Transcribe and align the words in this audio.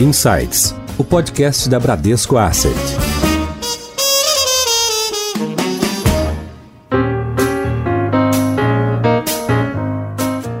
Insights, 0.00 0.74
o 0.98 1.04
podcast 1.04 1.68
da 1.68 1.78
Bradesco 1.78 2.36
Asset. 2.36 2.74